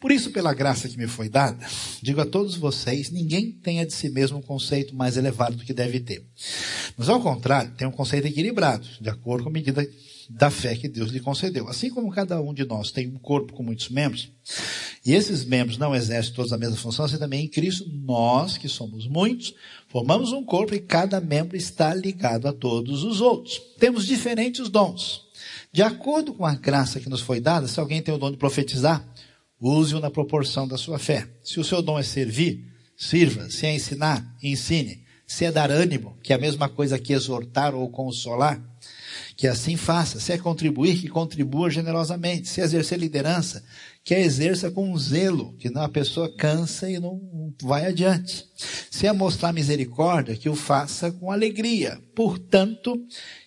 Por 0.00 0.12
isso, 0.12 0.30
pela 0.30 0.52
graça 0.52 0.88
que 0.88 0.98
me 0.98 1.06
foi 1.06 1.28
dada, 1.28 1.66
digo 2.02 2.20
a 2.20 2.26
todos 2.26 2.56
vocês: 2.56 3.10
ninguém 3.10 3.50
tenha 3.50 3.86
de 3.86 3.92
si 3.92 4.08
mesmo 4.10 4.38
um 4.38 4.42
conceito 4.42 4.94
mais 4.94 5.16
elevado 5.16 5.56
do 5.56 5.64
que 5.64 5.72
deve 5.72 6.00
ter. 6.00 6.24
Mas, 6.96 7.08
ao 7.08 7.20
contrário, 7.20 7.72
tem 7.76 7.86
um 7.86 7.92
conceito 7.92 8.26
equilibrado, 8.26 8.86
de 9.00 9.08
acordo 9.08 9.44
com 9.44 9.50
a 9.50 9.52
medida 9.52 9.86
da 10.28 10.50
fé 10.50 10.74
que 10.76 10.88
Deus 10.88 11.10
lhe 11.10 11.20
concedeu. 11.20 11.68
Assim 11.68 11.88
como 11.90 12.10
cada 12.10 12.40
um 12.40 12.52
de 12.52 12.64
nós 12.64 12.90
tem 12.90 13.06
um 13.06 13.18
corpo 13.18 13.52
com 13.52 13.62
muitos 13.62 13.88
membros, 13.88 14.28
e 15.04 15.12
esses 15.12 15.44
membros 15.44 15.78
não 15.78 15.94
exercem 15.94 16.34
todos 16.34 16.52
a 16.52 16.58
mesma 16.58 16.76
função, 16.76 17.04
assim 17.04 17.18
também 17.18 17.44
em 17.44 17.48
Cristo, 17.48 17.88
nós, 17.88 18.58
que 18.58 18.68
somos 18.68 19.06
muitos, 19.06 19.54
formamos 19.88 20.32
um 20.32 20.44
corpo 20.44 20.74
e 20.74 20.80
cada 20.80 21.20
membro 21.20 21.56
está 21.56 21.94
ligado 21.94 22.48
a 22.48 22.52
todos 22.52 23.04
os 23.04 23.20
outros. 23.20 23.60
Temos 23.78 24.04
diferentes 24.04 24.68
dons. 24.68 25.25
De 25.76 25.82
acordo 25.82 26.32
com 26.32 26.46
a 26.46 26.54
graça 26.54 26.98
que 26.98 27.10
nos 27.10 27.20
foi 27.20 27.38
dada, 27.38 27.68
se 27.68 27.78
alguém 27.78 28.00
tem 28.00 28.14
o 28.14 28.16
dom 28.16 28.30
de 28.30 28.38
profetizar, 28.38 29.06
use-o 29.60 30.00
na 30.00 30.10
proporção 30.10 30.66
da 30.66 30.78
sua 30.78 30.98
fé. 30.98 31.28
Se 31.44 31.60
o 31.60 31.64
seu 31.64 31.82
dom 31.82 31.98
é 31.98 32.02
servir, 32.02 32.64
sirva. 32.96 33.50
Se 33.50 33.66
é 33.66 33.74
ensinar, 33.74 34.24
ensine. 34.42 35.04
Se 35.26 35.44
é 35.44 35.52
dar 35.52 35.70
ânimo, 35.70 36.16
que 36.22 36.32
é 36.32 36.36
a 36.36 36.38
mesma 36.38 36.66
coisa 36.66 36.98
que 36.98 37.12
exortar 37.12 37.74
ou 37.74 37.90
consolar, 37.90 38.58
que 39.36 39.46
assim 39.46 39.76
faça. 39.76 40.18
Se 40.18 40.32
é 40.32 40.38
contribuir, 40.38 40.98
que 40.98 41.08
contribua 41.08 41.68
generosamente. 41.68 42.48
Se 42.48 42.62
é 42.62 42.64
exercer 42.64 42.98
liderança, 42.98 43.62
que 44.02 44.14
a 44.14 44.18
exerça 44.18 44.70
com 44.70 44.96
zelo, 44.96 45.54
que 45.58 45.68
não 45.68 45.82
a 45.82 45.90
pessoa 45.90 46.34
cansa 46.34 46.88
e 46.88 46.98
não 46.98 47.20
vai 47.60 47.84
adiante. 47.84 48.46
Se 48.90 49.06
é 49.06 49.12
mostrar 49.12 49.52
misericórdia, 49.52 50.36
que 50.36 50.48
o 50.48 50.54
faça 50.54 51.12
com 51.12 51.30
alegria. 51.30 52.00
Portanto, 52.14 52.98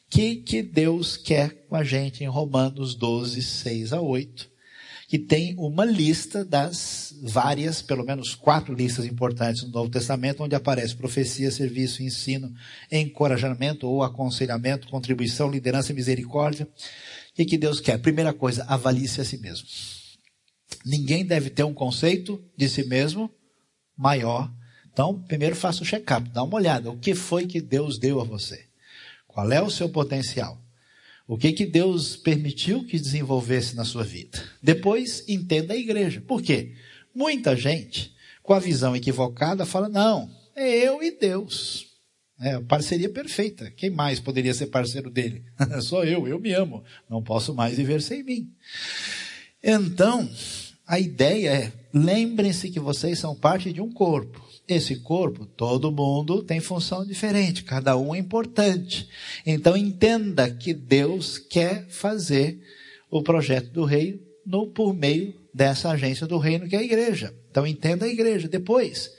que, 0.10 0.38
que 0.38 0.64
Deus 0.64 1.16
quer 1.16 1.66
com 1.68 1.76
a 1.76 1.84
gente 1.84 2.24
em 2.24 2.28
Romanos 2.28 2.96
12, 2.96 3.42
6 3.42 3.94
a 3.94 4.02
8, 4.02 4.50
que 5.08 5.20
tem 5.20 5.56
uma 5.58 5.86
lista 5.86 6.44
das 6.44 7.16
várias, 7.22 7.82
pelo 7.82 8.04
menos 8.04 8.36
quatro 8.36 8.74
listas 8.74 9.06
importantes 9.06 9.64
no 9.64 9.70
Novo 9.70 9.90
Testamento, 9.90 10.44
onde 10.44 10.56
aparece 10.56 10.96
profecia, 10.96 11.52
serviço, 11.52 12.04
ensino, 12.04 12.54
encorajamento 12.92 13.88
ou 13.88 14.04
aconselhamento, 14.04 14.88
contribuição, 14.88 15.50
liderança 15.50 15.92
e 15.92 15.96
misericórdia. 15.96 16.68
Que, 17.34 17.46
que 17.46 17.58
Deus 17.58 17.80
quer? 17.80 18.00
Primeira 18.00 18.34
coisa, 18.34 18.64
avalie-se 18.66 19.22
a 19.22 19.26
si 19.26 19.38
mesmo. 19.38 19.68
Ninguém 20.86 21.26
deve 21.26 21.50
ter 21.50 21.64
um 21.64 21.74
conceito 21.74 22.44
de 22.56 22.70
si 22.70 22.84
mesmo 22.84 23.32
maior. 23.98 24.52
Então, 24.92 25.20
primeiro 25.24 25.56
faça 25.56 25.82
o 25.82 25.86
check-up, 25.86 26.30
dá 26.30 26.44
uma 26.44 26.56
olhada. 26.56 26.92
O 26.92 26.98
que 26.98 27.16
foi 27.16 27.48
que 27.48 27.62
Deus 27.62 27.98
deu 27.98 28.22
a 28.22 28.24
você? 28.24 28.69
Qual 29.40 29.54
é 29.54 29.62
o 29.62 29.70
seu 29.70 29.88
potencial? 29.88 30.62
O 31.26 31.38
que, 31.38 31.54
que 31.54 31.66
Deus 31.66 32.18
permitiu 32.18 32.86
que 32.86 33.00
desenvolvesse 33.00 33.74
na 33.74 33.86
sua 33.86 34.04
vida? 34.04 34.38
Depois, 34.62 35.24
entenda 35.30 35.74
a 35.74 35.78
igreja. 35.78 36.20
Por 36.20 36.42
quê? 36.42 36.74
Muita 37.16 37.56
gente, 37.56 38.14
com 38.44 38.54
a 38.54 38.60
visão 38.60 38.94
equivocada, 38.98 39.66
fala: 39.66 39.88
não, 39.88 40.30
é 40.54 40.86
eu 40.86 41.02
e 41.02 41.18
Deus. 41.18 41.88
É, 42.38 42.60
parceria 42.60 43.10
perfeita. 43.10 43.72
Quem 43.72 43.90
mais 43.90 44.20
poderia 44.20 44.54
ser 44.54 44.68
parceiro 44.68 45.10
dele? 45.10 45.46
Só 45.84 46.04
eu, 46.04 46.28
eu 46.28 46.38
me 46.38 46.52
amo. 46.52 46.84
Não 47.10 47.24
posso 47.24 47.56
mais 47.56 47.78
viver 47.78 48.02
sem 48.02 48.22
mim. 48.22 48.52
Então, 49.64 50.30
a 50.86 51.00
ideia 51.00 51.50
é: 51.50 51.74
lembrem-se 51.94 52.70
que 52.70 52.80
vocês 52.80 53.18
são 53.18 53.34
parte 53.34 53.72
de 53.72 53.80
um 53.80 53.90
corpo. 53.90 54.49
Esse 54.70 54.98
corpo, 54.98 55.48
todo 55.48 55.92
mundo 55.92 56.44
tem 56.44 56.60
função 56.60 57.04
diferente, 57.04 57.64
cada 57.64 57.98
um 57.98 58.14
é 58.14 58.20
importante. 58.20 59.10
Então 59.44 59.76
entenda 59.76 60.48
que 60.48 60.76
Deus 60.76 61.40
quer 61.40 61.88
fazer 61.90 62.62
o 63.10 63.24
projeto 63.24 63.72
do 63.72 63.84
reino 63.84 64.20
no, 64.46 64.68
por 64.68 64.94
meio 64.94 65.34
dessa 65.52 65.90
agência 65.90 66.28
do 66.28 66.38
reino 66.38 66.70
que 66.70 66.76
é 66.76 66.80
a 66.80 66.84
igreja. 66.84 67.36
Então 67.50 67.66
entenda 67.66 68.06
a 68.06 68.10
igreja. 68.10 68.48
Depois, 68.48 69.12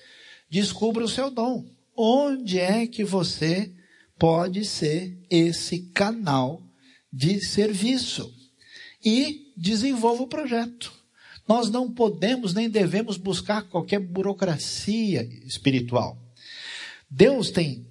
descubra 0.48 1.02
o 1.02 1.08
seu 1.08 1.32
dom. 1.32 1.64
Onde 1.96 2.60
é 2.60 2.86
que 2.86 3.02
você 3.02 3.72
pode 4.16 4.64
ser 4.64 5.18
esse 5.28 5.80
canal 5.92 6.62
de 7.12 7.44
serviço? 7.44 8.32
E 9.04 9.52
desenvolva 9.56 10.22
o 10.22 10.28
projeto. 10.28 10.99
Nós 11.50 11.68
não 11.68 11.92
podemos 11.92 12.54
nem 12.54 12.70
devemos 12.70 13.16
buscar 13.16 13.62
qualquer 13.62 13.98
burocracia 13.98 15.24
espiritual. 15.44 16.16
Deus 17.10 17.50
tem 17.50 17.90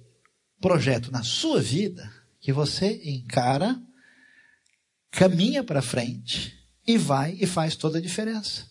projeto 0.58 1.12
na 1.12 1.22
sua 1.22 1.60
vida 1.60 2.10
que 2.40 2.54
você 2.54 3.02
encara, 3.04 3.78
caminha 5.10 5.62
para 5.62 5.82
frente 5.82 6.58
e 6.86 6.96
vai 6.96 7.36
e 7.38 7.46
faz 7.46 7.76
toda 7.76 7.98
a 7.98 8.00
diferença. 8.00 8.66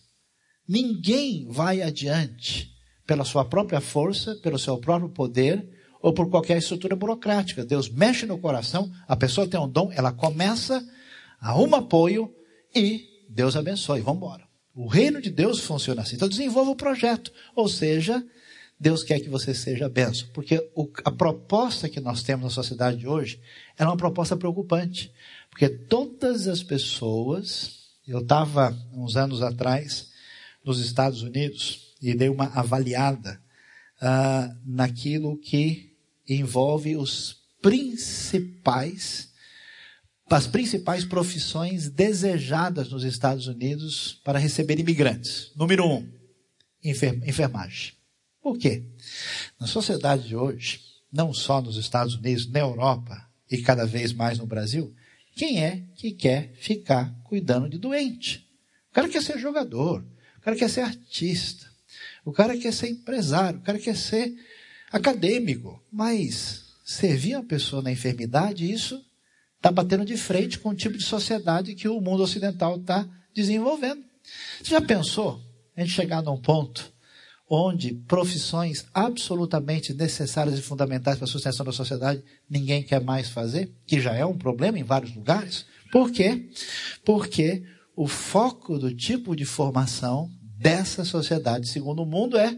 Ninguém 0.66 1.46
vai 1.48 1.82
adiante 1.82 2.74
pela 3.06 3.24
sua 3.24 3.44
própria 3.44 3.80
força, 3.80 4.34
pelo 4.42 4.58
seu 4.58 4.76
próprio 4.76 5.10
poder 5.10 5.70
ou 6.02 6.12
por 6.12 6.28
qualquer 6.28 6.58
estrutura 6.58 6.96
burocrática. 6.96 7.64
Deus 7.64 7.88
mexe 7.88 8.26
no 8.26 8.38
coração, 8.38 8.90
a 9.06 9.14
pessoa 9.14 9.46
tem 9.46 9.60
um 9.60 9.68
dom, 9.68 9.92
ela 9.92 10.10
começa, 10.10 10.84
arruma 11.38 11.78
apoio 11.78 12.34
e 12.74 13.06
Deus 13.28 13.54
abençoe. 13.54 14.00
Vamos 14.00 14.16
embora. 14.16 14.49
O 14.74 14.86
reino 14.86 15.20
de 15.20 15.30
Deus 15.30 15.60
funciona 15.60 16.02
assim. 16.02 16.16
Então 16.16 16.28
desenvolva 16.28 16.70
o 16.70 16.76
projeto. 16.76 17.32
Ou 17.54 17.68
seja, 17.68 18.24
Deus 18.78 19.02
quer 19.02 19.20
que 19.20 19.28
você 19.28 19.54
seja 19.54 19.88
benção. 19.88 20.28
Porque 20.32 20.70
o, 20.74 20.88
a 21.04 21.10
proposta 21.10 21.88
que 21.88 22.00
nós 22.00 22.22
temos 22.22 22.44
na 22.44 22.50
sociedade 22.50 22.98
de 22.98 23.06
hoje 23.06 23.40
é 23.76 23.84
uma 23.84 23.96
proposta 23.96 24.36
preocupante. 24.36 25.12
Porque 25.50 25.68
todas 25.68 26.46
as 26.46 26.62
pessoas. 26.62 27.78
Eu 28.08 28.20
estava, 28.20 28.76
uns 28.92 29.14
anos 29.16 29.40
atrás, 29.40 30.10
nos 30.64 30.80
Estados 30.80 31.22
Unidos 31.22 31.94
e 32.02 32.14
dei 32.14 32.28
uma 32.28 32.46
avaliada 32.46 33.40
uh, 34.02 34.56
naquilo 34.64 35.38
que 35.38 35.94
envolve 36.28 36.96
os 36.96 37.36
principais 37.60 39.29
as 40.36 40.46
principais 40.46 41.04
profissões 41.04 41.88
desejadas 41.88 42.88
nos 42.88 43.02
Estados 43.02 43.48
Unidos 43.48 44.20
para 44.24 44.38
receber 44.38 44.78
imigrantes. 44.78 45.50
Número 45.56 45.84
um, 45.84 46.08
enfermagem. 46.82 47.94
Por 48.40 48.56
quê? 48.56 48.84
Na 49.58 49.66
sociedade 49.66 50.28
de 50.28 50.36
hoje, 50.36 50.80
não 51.12 51.34
só 51.34 51.60
nos 51.60 51.76
Estados 51.76 52.14
Unidos, 52.14 52.48
na 52.48 52.60
Europa 52.60 53.28
e 53.50 53.58
cada 53.58 53.84
vez 53.84 54.12
mais 54.12 54.38
no 54.38 54.46
Brasil, 54.46 54.94
quem 55.34 55.64
é 55.64 55.82
que 55.96 56.12
quer 56.12 56.52
ficar 56.54 57.12
cuidando 57.24 57.68
de 57.68 57.78
doente? 57.78 58.46
O 58.90 58.94
cara 58.94 59.08
quer 59.08 59.22
ser 59.22 59.38
jogador, 59.38 60.04
o 60.38 60.40
cara 60.40 60.56
quer 60.56 60.70
ser 60.70 60.82
artista, 60.82 61.66
o 62.24 62.32
cara 62.32 62.56
quer 62.56 62.72
ser 62.72 62.88
empresário, 62.88 63.58
o 63.58 63.62
cara 63.62 63.78
quer 63.78 63.96
ser 63.96 64.32
acadêmico, 64.92 65.82
mas 65.90 66.66
servir 66.84 67.34
a 67.34 67.42
pessoa 67.42 67.82
na 67.82 67.90
enfermidade, 67.92 68.70
isso 68.70 69.04
está 69.60 69.70
batendo 69.70 70.04
de 70.04 70.16
frente 70.16 70.58
com 70.58 70.70
o 70.70 70.74
tipo 70.74 70.96
de 70.96 71.04
sociedade 71.04 71.74
que 71.74 71.86
o 71.86 72.00
mundo 72.00 72.22
ocidental 72.22 72.76
está 72.76 73.06
desenvolvendo. 73.34 74.02
Você 74.62 74.70
já 74.70 74.80
pensou 74.80 75.40
gente 75.82 75.92
chegar 75.92 76.22
num 76.22 76.40
ponto 76.40 76.92
onde 77.48 77.94
profissões 77.94 78.86
absolutamente 78.94 79.92
necessárias 79.92 80.56
e 80.56 80.62
fundamentais 80.62 81.16
para 81.16 81.24
a 81.24 81.28
sustentação 81.28 81.66
da 81.66 81.72
sociedade 81.72 82.22
ninguém 82.48 82.82
quer 82.82 83.02
mais 83.02 83.28
fazer, 83.28 83.74
que 83.86 84.00
já 84.00 84.14
é 84.14 84.24
um 84.24 84.38
problema 84.38 84.78
em 84.78 84.84
vários 84.84 85.14
lugares? 85.14 85.66
Por 85.90 86.12
quê? 86.12 86.48
Porque 87.04 87.64
o 87.96 88.06
foco 88.06 88.78
do 88.78 88.94
tipo 88.94 89.34
de 89.34 89.44
formação 89.44 90.30
dessa 90.56 91.04
sociedade, 91.04 91.68
segundo 91.68 92.02
o 92.02 92.06
mundo, 92.06 92.38
é 92.38 92.56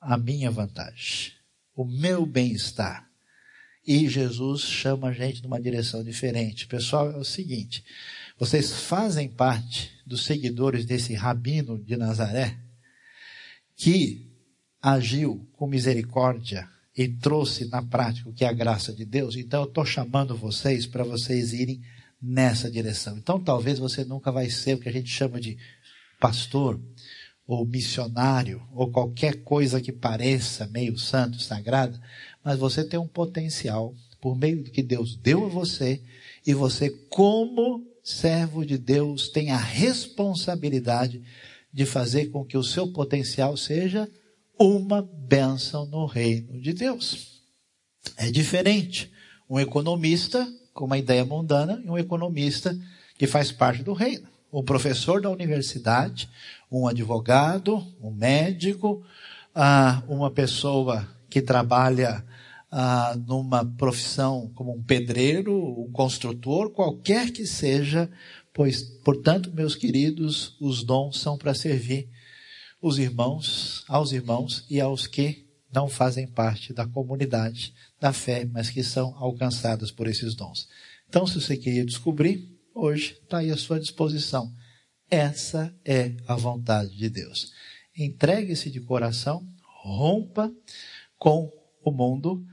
a 0.00 0.16
minha 0.16 0.50
vantagem, 0.50 1.32
o 1.74 1.84
meu 1.84 2.24
bem-estar. 2.24 3.05
E 3.86 4.08
Jesus 4.08 4.62
chama 4.62 5.08
a 5.08 5.12
gente 5.12 5.42
numa 5.42 5.60
direção 5.60 6.02
diferente. 6.02 6.66
Pessoal, 6.66 7.12
é 7.12 7.16
o 7.16 7.24
seguinte: 7.24 7.84
vocês 8.38 8.72
fazem 8.80 9.28
parte 9.28 9.92
dos 10.04 10.24
seguidores 10.24 10.84
desse 10.84 11.14
rabino 11.14 11.78
de 11.78 11.96
Nazaré, 11.96 12.58
que 13.76 14.26
agiu 14.82 15.48
com 15.52 15.66
misericórdia 15.66 16.68
e 16.96 17.08
trouxe 17.08 17.66
na 17.66 17.82
prática 17.82 18.28
o 18.28 18.32
que 18.32 18.44
é 18.44 18.48
a 18.48 18.52
graça 18.52 18.92
de 18.92 19.04
Deus. 19.04 19.36
Então 19.36 19.62
eu 19.62 19.68
estou 19.68 19.84
chamando 19.84 20.36
vocês 20.36 20.86
para 20.86 21.04
vocês 21.04 21.52
irem 21.52 21.80
nessa 22.20 22.70
direção. 22.70 23.16
Então 23.18 23.38
talvez 23.38 23.78
você 23.78 24.04
nunca 24.04 24.32
vai 24.32 24.50
ser 24.50 24.74
o 24.74 24.80
que 24.80 24.88
a 24.88 24.92
gente 24.92 25.10
chama 25.10 25.40
de 25.40 25.56
pastor 26.18 26.80
ou 27.46 27.64
missionário 27.64 28.66
ou 28.72 28.90
qualquer 28.90 29.42
coisa 29.44 29.80
que 29.80 29.92
pareça 29.92 30.66
meio 30.66 30.98
santo, 30.98 31.40
sagrada, 31.40 32.00
mas 32.46 32.60
você 32.60 32.84
tem 32.84 32.96
um 32.96 33.08
potencial 33.08 33.92
por 34.20 34.38
meio 34.38 34.62
do 34.62 34.70
que 34.70 34.80
Deus 34.80 35.16
deu 35.16 35.46
a 35.46 35.48
você 35.48 36.00
e 36.46 36.54
você 36.54 36.88
como 37.10 37.84
servo 38.04 38.64
de 38.64 38.78
Deus 38.78 39.28
tem 39.28 39.50
a 39.50 39.56
responsabilidade 39.56 41.24
de 41.72 41.84
fazer 41.84 42.26
com 42.26 42.44
que 42.44 42.56
o 42.56 42.62
seu 42.62 42.92
potencial 42.92 43.56
seja 43.56 44.08
uma 44.56 45.02
bênção 45.02 45.86
no 45.86 46.06
reino 46.06 46.60
de 46.60 46.72
Deus. 46.72 47.42
É 48.16 48.30
diferente 48.30 49.10
um 49.50 49.58
economista 49.58 50.48
com 50.72 50.84
uma 50.84 50.98
ideia 50.98 51.24
mundana 51.24 51.82
e 51.84 51.90
um 51.90 51.98
economista 51.98 52.78
que 53.18 53.26
faz 53.26 53.50
parte 53.50 53.82
do 53.82 53.92
reino. 53.92 54.28
Um 54.52 54.62
professor 54.62 55.20
da 55.20 55.28
universidade, 55.28 56.30
um 56.70 56.86
advogado, 56.86 57.84
um 58.00 58.12
médico, 58.12 59.04
ah, 59.52 60.00
uma 60.06 60.30
pessoa 60.30 61.08
que 61.28 61.42
trabalha 61.42 62.24
ah, 62.78 63.16
numa 63.26 63.64
profissão 63.64 64.52
como 64.54 64.76
um 64.76 64.82
pedreiro, 64.82 65.80
um 65.80 65.90
construtor, 65.92 66.68
qualquer 66.68 67.32
que 67.32 67.46
seja, 67.46 68.10
pois, 68.52 68.82
portanto, 69.02 69.50
meus 69.50 69.74
queridos, 69.74 70.54
os 70.60 70.84
dons 70.84 71.18
são 71.18 71.38
para 71.38 71.54
servir 71.54 72.06
os 72.82 72.98
irmãos, 72.98 73.82
aos 73.88 74.12
irmãos 74.12 74.66
e 74.68 74.78
aos 74.78 75.06
que 75.06 75.46
não 75.72 75.88
fazem 75.88 76.26
parte 76.26 76.74
da 76.74 76.86
comunidade 76.86 77.72
da 77.98 78.12
fé, 78.12 78.44
mas 78.44 78.68
que 78.68 78.84
são 78.84 79.16
alcançados 79.16 79.90
por 79.90 80.06
esses 80.06 80.34
dons. 80.34 80.68
Então, 81.08 81.26
se 81.26 81.40
você 81.40 81.56
queria 81.56 81.82
descobrir, 81.82 82.46
hoje 82.74 83.18
está 83.22 83.38
aí 83.38 83.50
à 83.50 83.56
sua 83.56 83.80
disposição. 83.80 84.52
Essa 85.10 85.74
é 85.82 86.14
a 86.28 86.36
vontade 86.36 86.94
de 86.94 87.08
Deus. 87.08 87.54
Entregue-se 87.96 88.70
de 88.70 88.82
coração, 88.82 89.48
rompa 89.82 90.52
com 91.18 91.50
o 91.82 91.90
mundo, 91.90 92.44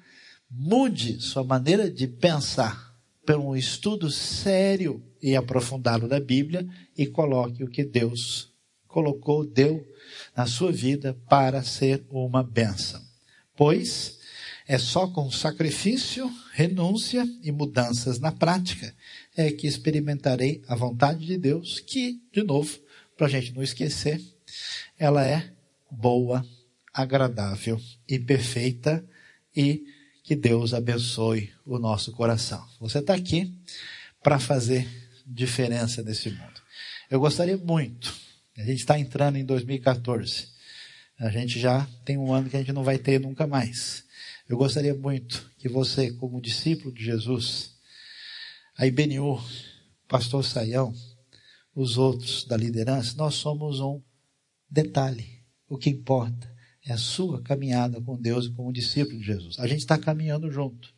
mude 0.55 1.19
sua 1.19 1.43
maneira 1.43 1.89
de 1.89 2.07
pensar 2.07 2.93
por 3.25 3.37
um 3.37 3.55
estudo 3.55 4.11
sério 4.11 5.03
e 5.21 5.35
aprofundado 5.35 6.07
da 6.07 6.19
Bíblia 6.19 6.67
e 6.95 7.07
coloque 7.07 7.63
o 7.63 7.69
que 7.69 7.83
Deus 7.83 8.53
colocou, 8.87 9.45
deu 9.45 9.83
na 10.35 10.45
sua 10.45 10.71
vida 10.71 11.17
para 11.27 11.63
ser 11.63 12.05
uma 12.09 12.43
bênção. 12.43 13.01
Pois 13.55 14.19
é 14.67 14.77
só 14.77 15.07
com 15.07 15.31
sacrifício, 15.31 16.31
renúncia 16.53 17.27
e 17.41 17.51
mudanças 17.51 18.19
na 18.19 18.31
prática 18.31 18.93
é 19.35 19.51
que 19.51 19.65
experimentarei 19.65 20.61
a 20.67 20.75
vontade 20.75 21.25
de 21.25 21.37
Deus, 21.37 21.79
que, 21.79 22.21
de 22.31 22.43
novo, 22.43 22.79
para 23.17 23.27
a 23.27 23.29
gente 23.29 23.53
não 23.53 23.63
esquecer, 23.63 24.21
ela 24.97 25.25
é 25.25 25.51
boa, 25.89 26.45
agradável 26.93 27.81
e 28.07 28.19
perfeita 28.19 29.03
e 29.55 29.85
que 30.23 30.35
Deus 30.37 30.73
abençoe 30.73 31.51
o 31.65 31.77
nosso 31.77 32.13
coração. 32.13 32.65
Você 32.79 32.99
está 32.99 33.13
aqui 33.13 33.53
para 34.23 34.39
fazer 34.39 34.87
diferença 35.27 36.01
nesse 36.01 36.29
mundo. 36.29 36.61
Eu 37.11 37.19
gostaria 37.19 37.57
muito, 37.57 38.15
a 38.57 38.63
gente 38.63 38.79
está 38.79 38.97
entrando 38.97 39.37
em 39.37 39.43
2014, 39.43 40.47
a 41.19 41.29
gente 41.29 41.59
já 41.59 41.85
tem 42.05 42.17
um 42.17 42.33
ano 42.33 42.49
que 42.49 42.55
a 42.55 42.59
gente 42.59 42.71
não 42.71 42.83
vai 42.83 42.97
ter 42.97 43.19
nunca 43.19 43.45
mais. 43.45 44.05
Eu 44.47 44.57
gostaria 44.57 44.95
muito 44.95 45.51
que 45.57 45.67
você, 45.67 46.11
como 46.11 46.41
discípulo 46.41 46.93
de 46.93 47.03
Jesus, 47.03 47.75
a 48.77 48.87
IBNU, 48.87 49.43
pastor 50.07 50.43
Saião, 50.43 50.93
os 51.75 51.97
outros 51.97 52.45
da 52.45 52.55
liderança, 52.55 53.15
nós 53.17 53.35
somos 53.35 53.79
um 53.79 54.01
detalhe. 54.69 55.43
O 55.67 55.77
que 55.77 55.89
importa 55.89 56.52
é 56.85 56.93
a 56.93 56.97
sua 56.97 57.41
caminhada 57.41 58.01
com 58.01 58.19
Deus 58.19 58.47
como 58.49 58.73
discípulo 58.73 59.19
de 59.19 59.25
Jesus. 59.25 59.59
A 59.59 59.67
gente 59.67 59.79
está 59.79 59.97
caminhando 59.97 60.51
junto. 60.51 60.93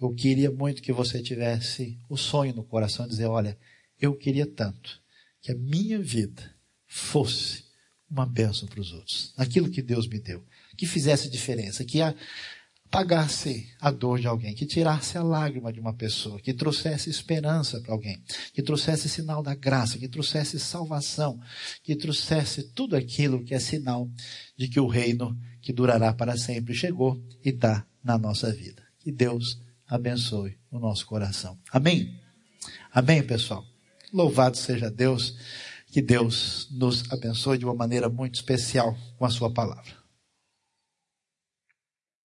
Eu 0.00 0.14
queria 0.14 0.50
muito 0.50 0.82
que 0.82 0.92
você 0.92 1.22
tivesse 1.22 1.98
o 2.08 2.16
sonho 2.16 2.54
no 2.54 2.64
coração 2.64 3.06
de 3.06 3.12
dizer: 3.12 3.26
olha, 3.26 3.58
eu 4.00 4.14
queria 4.14 4.46
tanto 4.46 5.00
que 5.40 5.52
a 5.52 5.54
minha 5.54 5.98
vida 5.98 6.54
fosse 6.86 7.64
uma 8.10 8.26
bênção 8.26 8.66
para 8.66 8.80
os 8.80 8.92
outros. 8.92 9.32
Aquilo 9.36 9.70
que 9.70 9.80
Deus 9.82 10.08
me 10.08 10.18
deu. 10.18 10.44
Que 10.76 10.86
fizesse 10.86 11.30
diferença. 11.30 11.84
Que 11.84 12.02
a, 12.02 12.14
pagasse 12.90 13.70
a 13.80 13.90
dor 13.90 14.18
de 14.18 14.26
alguém, 14.26 14.54
que 14.54 14.66
tirasse 14.66 15.16
a 15.16 15.22
lágrima 15.22 15.72
de 15.72 15.78
uma 15.78 15.94
pessoa, 15.94 16.40
que 16.40 16.52
trouxesse 16.52 17.08
esperança 17.08 17.80
para 17.80 17.92
alguém, 17.92 18.20
que 18.52 18.62
trouxesse 18.62 19.08
sinal 19.08 19.42
da 19.42 19.54
graça, 19.54 19.96
que 19.96 20.08
trouxesse 20.08 20.58
salvação, 20.58 21.40
que 21.84 21.94
trouxesse 21.94 22.64
tudo 22.72 22.96
aquilo 22.96 23.44
que 23.44 23.54
é 23.54 23.60
sinal 23.60 24.10
de 24.56 24.66
que 24.66 24.80
o 24.80 24.88
reino 24.88 25.38
que 25.62 25.72
durará 25.72 26.12
para 26.12 26.36
sempre 26.36 26.74
chegou 26.74 27.22
e 27.44 27.50
está 27.50 27.86
na 28.02 28.18
nossa 28.18 28.52
vida. 28.52 28.82
Que 28.98 29.12
Deus 29.12 29.60
abençoe 29.86 30.58
o 30.70 30.78
nosso 30.78 31.06
coração. 31.06 31.58
Amém? 31.70 32.18
Amém, 32.92 33.22
pessoal? 33.22 33.64
Louvado 34.12 34.56
seja 34.56 34.90
Deus, 34.90 35.36
que 35.92 36.02
Deus 36.02 36.68
nos 36.72 37.04
abençoe 37.12 37.56
de 37.56 37.64
uma 37.64 37.74
maneira 37.74 38.08
muito 38.08 38.34
especial 38.34 38.96
com 39.16 39.24
a 39.24 39.30
sua 39.30 39.52
palavra. 39.52 39.99